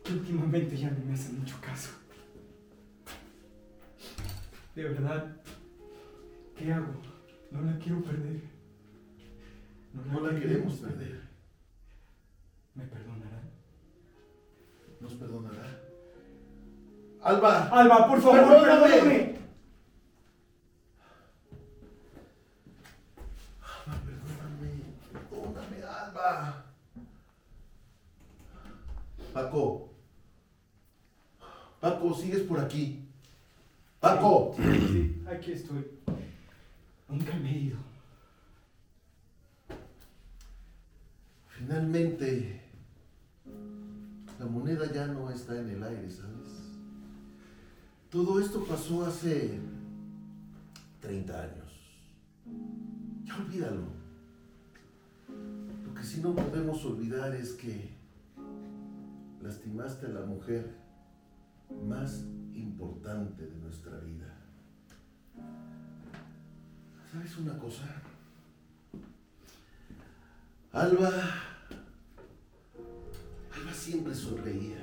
Últimamente 0.09 0.77
ya 0.77 0.89
no 0.89 1.05
me 1.05 1.13
hace 1.13 1.31
mucho 1.33 1.55
caso. 1.61 1.89
De 4.75 4.83
verdad, 4.83 5.35
¿qué 6.57 6.71
hago? 6.71 7.10
No 7.51 7.61
la 7.61 7.77
quiero 7.77 8.01
perder. 8.03 8.41
No 9.93 10.19
la 10.21 10.39
queremos 10.39 10.73
perder. 10.75 11.21
¿Me 12.75 12.85
perdonarán? 12.85 13.49
¿Nos 15.01 15.13
perdonará? 15.13 15.79
Alba. 17.21 17.67
Alba, 17.67 18.07
por 18.07 18.21
favor, 18.21 18.39
Perdóname. 18.39 18.89
perdóname. 18.89 19.35
Alba, 23.61 23.99
perdóname. 24.05 24.71
Perdóname, 25.29 25.83
Alba. 25.83 26.65
Paco. 29.33 29.89
Paco, 31.79 32.13
sigues 32.13 32.41
por 32.43 32.59
aquí. 32.59 33.05
Paco. 33.99 34.55
Aquí 35.29 35.51
estoy. 35.51 35.85
Nunca 37.11 37.35
me 37.35 37.51
he 37.51 37.59
ido. 37.59 37.77
Finalmente, 41.49 42.61
la 44.39 44.45
moneda 44.45 44.91
ya 44.93 45.07
no 45.07 45.29
está 45.29 45.59
en 45.59 45.69
el 45.69 45.83
aire, 45.83 46.09
¿sabes? 46.09 46.71
Todo 48.09 48.39
esto 48.39 48.63
pasó 48.63 49.05
hace 49.05 49.59
30 51.01 51.41
años. 51.41 51.71
Ya 53.25 53.35
olvídalo. 53.37 53.83
Lo 55.85 55.93
que 55.93 56.03
sí 56.03 56.21
no 56.21 56.33
podemos 56.33 56.83
olvidar 56.85 57.35
es 57.35 57.51
que 57.53 57.89
lastimaste 59.41 60.05
a 60.05 60.09
la 60.09 60.25
mujer 60.25 60.75
más 61.85 62.23
importante 62.53 63.45
de 63.45 63.57
nuestra 63.57 63.99
vida. 63.99 64.30
¿Sabes 67.11 67.37
una 67.39 67.57
cosa? 67.57 67.83
Alba. 70.71 71.09
Alba 73.53 73.73
siempre 73.73 74.15
sonreía. 74.15 74.77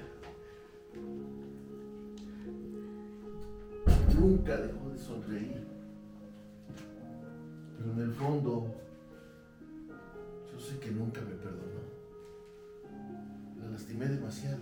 Nunca 4.15 4.59
dejó 4.59 4.91
de 4.91 4.99
sonreír. 4.99 5.67
Pero 7.79 7.93
en 7.93 8.01
el 8.01 8.13
fondo, 8.13 8.75
yo 10.53 10.61
sé 10.61 10.79
que 10.81 10.91
nunca 10.91 11.23
me 11.23 11.35
perdonó. 11.37 11.81
La 13.59 13.71
lastimé 13.71 14.07
demasiado. 14.07 14.59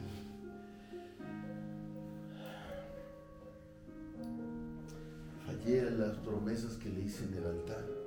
Fallé 5.66 5.80
a 5.80 5.90
las 5.90 6.16
promesas 6.18 6.76
que 6.76 6.88
le 6.88 7.00
hice 7.00 7.24
en 7.24 7.34
el 7.34 7.44
altar. 7.44 8.05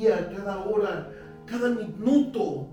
Cada 0.00 0.64
hora, 0.64 1.10
cada 1.46 1.70
minuto, 1.70 2.68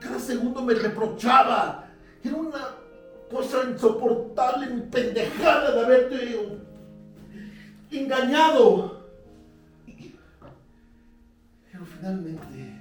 cada 0.00 0.18
segundo 0.18 0.62
me 0.62 0.74
reprochaba. 0.74 1.88
Era 2.22 2.36
una 2.36 2.76
cosa 3.30 3.68
insoportable, 3.68 4.66
mi 4.68 4.80
pendejada 4.82 5.72
de 5.72 5.80
haberte 5.80 6.60
engañado. 7.90 9.04
Pero 11.70 11.84
finalmente 11.84 12.80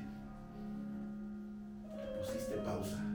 pusiste 2.19 2.55
pausa. 2.57 3.12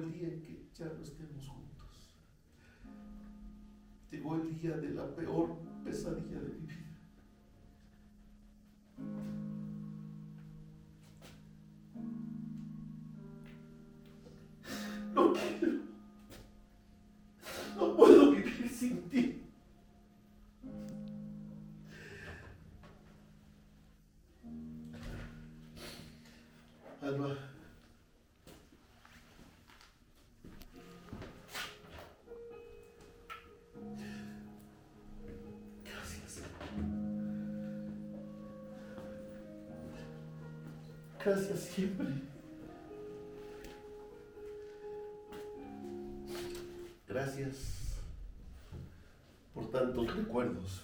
El 0.00 0.12
día 0.12 0.28
en 0.28 0.42
que 0.42 0.68
ya 0.74 0.86
no 0.86 1.02
estemos 1.02 1.48
juntos. 1.48 2.14
Llegó 4.10 4.34
el 4.36 4.58
día 4.58 4.76
de 4.76 4.90
la 4.90 5.14
peor 5.14 5.56
pesadilla 5.84 6.40
de 6.40 6.49
Gracias 41.22 41.60
siempre. 41.60 42.06
Gracias 47.06 48.00
por 49.52 49.70
tantos 49.70 50.16
recuerdos. 50.16 50.82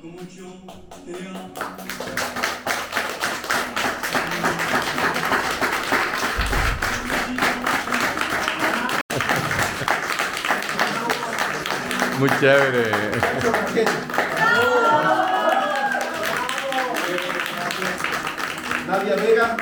Como 0.00 0.20
yo 0.28 0.52
te 1.04 1.28
amo. 1.28 1.54
Muy 12.20 12.30
chévere. 12.38 14.15
Nadia 18.86 19.16
Vega. 19.16 19.56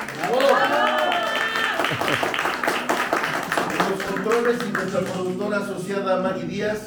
En 3.71 3.91
los 3.91 4.03
controles 4.05 4.59
y 4.69 4.73
nuestra 4.73 5.01
productora 5.01 5.59
asociada 5.59 6.21
Maggie 6.21 6.45
Díaz. 6.45 6.79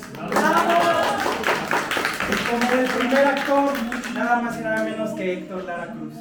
Y 2.30 2.36
como 2.50 2.72
el 2.82 2.88
primer 2.90 3.26
actor, 3.28 3.72
nada 4.14 4.42
más 4.42 4.58
y 4.58 4.62
nada 4.62 4.84
menos 4.84 5.10
que 5.12 5.34
Héctor 5.34 5.64
Lara 5.64 5.94
Cruz. 5.94 6.14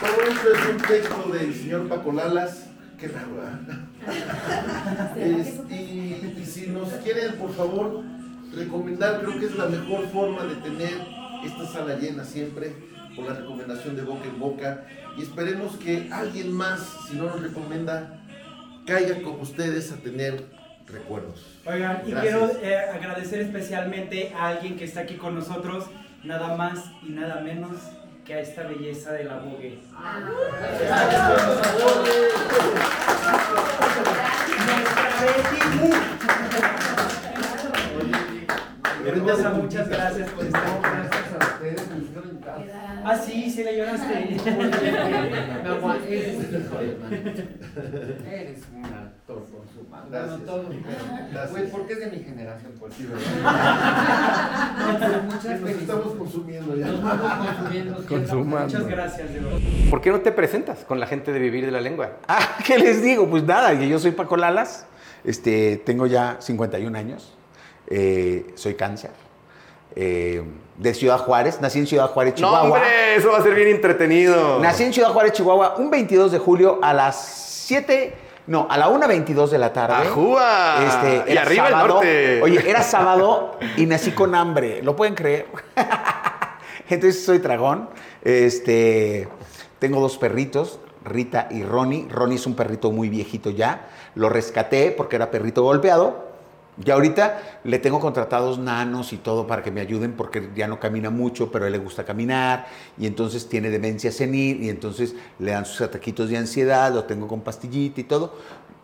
Todo 0.00 0.22
esto 0.28 0.52
es 0.52 0.66
un 0.70 0.76
texto 0.82 1.28
del 1.32 1.54
señor 1.54 1.88
Paco 1.88 2.12
Lalas. 2.12 2.64
Qué 2.98 3.08
raro, 3.08 3.28
¿verdad? 3.36 3.78
Es- 5.16 5.60
y, 5.70 6.34
y 6.40 6.44
si 6.46 6.68
nos 6.68 6.88
quieren, 6.94 7.34
por 7.36 7.54
favor, 7.54 8.02
recomendar, 8.54 9.20
creo 9.20 9.38
que 9.38 9.46
es 9.46 9.56
la 9.56 9.66
mejor 9.66 10.06
forma 10.08 10.44
de 10.44 10.56
tener 10.56 10.92
esta 11.44 11.66
sala 11.66 11.96
llena 11.96 12.24
siempre, 12.24 12.72
por 13.14 13.24
la 13.26 13.34
recomendación 13.34 13.96
de 13.96 14.02
boca 14.02 14.24
en 14.26 14.38
boca. 14.38 14.86
Y 15.16 15.22
esperemos 15.22 15.76
que 15.76 16.08
alguien 16.12 16.52
más, 16.52 16.80
si 17.08 17.16
no 17.16 17.24
nos 17.24 17.42
recomienda, 17.42 18.20
caiga 18.86 19.22
con 19.22 19.40
ustedes 19.40 19.90
a 19.92 19.96
tener 19.96 20.44
recuerdos. 20.86 21.44
Oigan, 21.64 22.02
y 22.06 22.12
quiero 22.12 22.50
eh, 22.62 22.76
agradecer 22.76 23.40
especialmente 23.40 24.32
a 24.34 24.48
alguien 24.48 24.76
que 24.76 24.84
está 24.84 25.00
aquí 25.00 25.14
con 25.14 25.34
nosotros, 25.34 25.86
nada 26.22 26.56
más 26.56 26.84
y 27.02 27.10
nada 27.10 27.40
menos 27.40 27.76
que 28.24 28.34
a 28.34 28.40
esta 28.40 28.64
belleza 28.64 29.12
de 29.12 29.24
la 29.24 29.38
Vogue. 29.38 29.78
Muchas 39.14 39.88
gracias 39.88 40.30
por 40.30 40.44
estar. 40.44 40.80
Gracias 40.82 41.32
a 41.32 41.54
ustedes, 41.54 41.88
me. 41.90 42.06
Ah, 43.04 43.16
sí, 43.16 43.50
sí 43.50 43.62
le 43.62 43.76
lloraste. 43.76 44.36
Me 45.62 45.68
aguanté, 45.68 46.18
eres 46.18 46.44
hijo 46.50 46.78
de 46.78 46.96
madre. 46.96 47.48
Eres 48.26 48.62
un 48.74 48.84
actor 48.84 49.46
su. 49.46 49.86
Gracias. 50.10 50.40
Bueno, 50.40 50.44
todo. 50.44 50.64
Gracias. 51.32 51.50
Güey, 51.50 51.70
porque 51.70 51.92
es 51.92 52.00
de 52.00 52.06
mi 52.10 52.18
generación, 52.18 52.72
por 52.78 52.92
Sí. 52.92 53.06
¿verdad? 53.06 53.22
Muchas 55.24 55.60
Nos 55.60 55.70
estamos 55.70 56.14
consumiendo 56.14 56.76
ya. 56.76 56.86
Nos 56.86 57.02
vamos 57.02 57.46
consumiendo. 57.46 58.06
Consumando. 58.06 58.66
Muchas 58.66 58.86
gracias, 58.86 59.34
de 59.34 59.40
verdad. 59.40 59.58
¿Por 59.90 60.00
qué 60.00 60.10
no 60.10 60.20
te 60.20 60.32
presentas 60.32 60.84
con 60.84 60.98
la 60.98 61.06
gente 61.06 61.32
de 61.32 61.38
Vivir 61.38 61.64
de 61.64 61.70
la 61.72 61.80
Lengua? 61.80 62.18
Ah, 62.26 62.56
¿qué 62.66 62.78
les 62.78 63.02
digo? 63.02 63.28
Pues 63.28 63.44
nada, 63.44 63.78
que 63.78 63.88
yo 63.88 63.98
soy 63.98 64.12
Paco 64.12 64.36
Lalas, 64.36 64.86
este, 65.24 65.76
tengo 65.84 66.06
ya 66.06 66.36
51 66.40 66.96
años, 66.98 67.35
eh, 67.88 68.46
soy 68.54 68.74
cáncer, 68.74 69.10
eh, 69.94 70.42
de 70.76 70.94
Ciudad 70.94 71.18
Juárez, 71.18 71.60
nací 71.60 71.78
en 71.78 71.86
Ciudad 71.86 72.10
Juárez, 72.10 72.34
No, 72.34 72.48
Chihuahua. 72.48 72.62
hombre, 72.62 73.16
eso 73.16 73.30
va 73.32 73.38
a 73.38 73.42
ser 73.42 73.54
bien 73.54 73.68
entretenido. 73.68 74.58
Nací 74.60 74.84
en 74.84 74.92
Ciudad 74.92 75.10
Juárez, 75.10 75.32
Chihuahua, 75.32 75.76
un 75.78 75.90
22 75.90 76.32
de 76.32 76.38
julio 76.38 76.78
a 76.82 76.92
las 76.92 77.16
7, 77.66 78.14
no, 78.46 78.66
a 78.68 78.76
la 78.76 78.88
1.22 78.90 79.48
de 79.48 79.58
la 79.58 79.72
tarde. 79.72 80.06
¡Ajúa! 80.08 80.84
Este, 80.86 81.32
Y 81.32 81.36
arriba 81.36 81.68
el 81.68 81.72
norte. 81.78 82.42
Oye, 82.42 82.68
era 82.68 82.82
sábado 82.82 83.58
y 83.76 83.86
nací 83.86 84.10
con 84.12 84.34
hambre, 84.34 84.82
¿lo 84.82 84.94
pueden 84.96 85.14
creer? 85.14 85.46
Entonces 86.88 87.24
soy 87.24 87.38
dragón, 87.38 87.88
este, 88.22 89.28
tengo 89.78 90.00
dos 90.00 90.18
perritos, 90.18 90.78
Rita 91.04 91.48
y 91.50 91.62
Ronnie. 91.62 92.06
Ronnie 92.10 92.36
es 92.36 92.46
un 92.46 92.54
perrito 92.54 92.92
muy 92.92 93.08
viejito 93.08 93.50
ya, 93.50 93.88
lo 94.14 94.28
rescaté 94.28 94.92
porque 94.92 95.16
era 95.16 95.30
perrito 95.30 95.62
golpeado 95.62 96.25
Y 96.84 96.90
ahorita 96.90 97.60
le 97.64 97.78
tengo 97.78 98.00
contratados 98.00 98.58
nanos 98.58 99.12
y 99.14 99.16
todo 99.16 99.46
para 99.46 99.62
que 99.62 99.70
me 99.70 99.80
ayuden 99.80 100.12
porque 100.12 100.50
ya 100.54 100.68
no 100.68 100.78
camina 100.78 101.08
mucho, 101.08 101.50
pero 101.50 101.64
a 101.64 101.68
él 101.68 101.72
le 101.72 101.78
gusta 101.78 102.04
caminar 102.04 102.66
y 102.98 103.06
entonces 103.06 103.48
tiene 103.48 103.70
demencia 103.70 104.12
senil 104.12 104.62
y 104.62 104.68
entonces 104.68 105.14
le 105.38 105.52
dan 105.52 105.64
sus 105.64 105.80
ataquitos 105.80 106.28
de 106.28 106.36
ansiedad, 106.36 106.92
lo 106.92 107.04
tengo 107.04 107.28
con 107.28 107.40
pastillita 107.40 108.00
y 108.00 108.04
todo. 108.04 108.34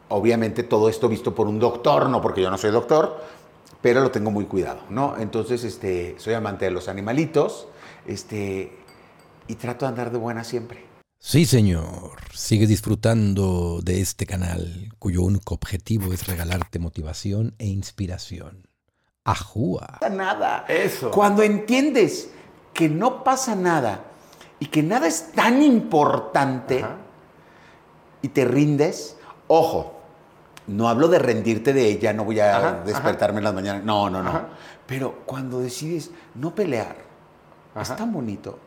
Obviamente 0.09 0.63
todo 0.63 0.89
esto 0.89 1.09
visto 1.09 1.35
por 1.35 1.47
un 1.47 1.59
doctor, 1.59 2.09
no 2.09 2.23
porque 2.23 2.41
yo 2.41 2.51
no 2.51 2.57
soy 2.57 2.71
doctor, 2.71 3.21
pero 3.83 4.01
lo 4.01 4.11
tengo 4.11 4.31
muy 4.31 4.47
cuidado, 4.47 4.81
¿no? 4.89 5.17
Entonces, 5.19 5.65
este, 5.65 6.15
soy 6.19 6.35
amante 6.35 6.67
de 6.67 6.71
los 6.71 6.89
animalitos, 6.89 7.67
este, 8.07 8.73
y 9.49 9.55
trato 9.57 9.85
de 9.85 9.91
andar 9.91 10.13
de 10.13 10.19
buena 10.19 10.45
siempre. 10.45 10.92
Sí, 11.25 11.47
señor. 11.47 12.19
Sigues 12.35 12.69
disfrutando 12.69 13.79
de 13.81 14.01
este 14.01 14.27
canal, 14.27 14.93
cuyo 14.99 15.23
único 15.23 15.55
objetivo 15.55 16.13
es 16.13 16.27
regalarte 16.27 16.81
motivación 16.81 17.55
e 17.59 17.67
inspiración. 17.67 18.67
Ajúa. 19.23 19.99
pasa 20.01 20.13
nada. 20.13 20.65
Eso. 20.67 21.13
Cuando 21.13 21.45
entiendes 21.45 22.29
que 22.75 22.89
no 22.89 23.23
pasa 23.23 23.55
nada 23.55 24.03
y 24.59 24.67
que 24.67 24.83
nada 24.83 25.07
es 25.07 25.31
tan 25.31 25.63
importante 25.63 26.85
y 28.21 28.29
te 28.29 28.45
rindes, 28.45 29.17
ojo, 29.47 30.01
no 30.67 30.89
hablo 30.89 31.07
de 31.07 31.21
rendirte 31.21 31.73
de 31.73 31.87
ella, 31.89 32.13
no 32.13 32.25
voy 32.25 32.41
a 32.41 32.57
Ajá, 32.57 32.83
despertarme 32.85 33.39
en 33.39 33.45
las 33.45 33.55
mañanas, 33.55 33.85
no, 33.85 34.11
no, 34.11 34.25
no. 34.25 34.29
Ajá. 34.29 34.49
Pero 34.89 35.23
cuando 35.25 35.61
decides 35.61 36.11
no 36.35 36.53
pelear, 36.53 36.97
es 37.81 37.95
tan 37.95 38.13
bonito. 38.13 38.59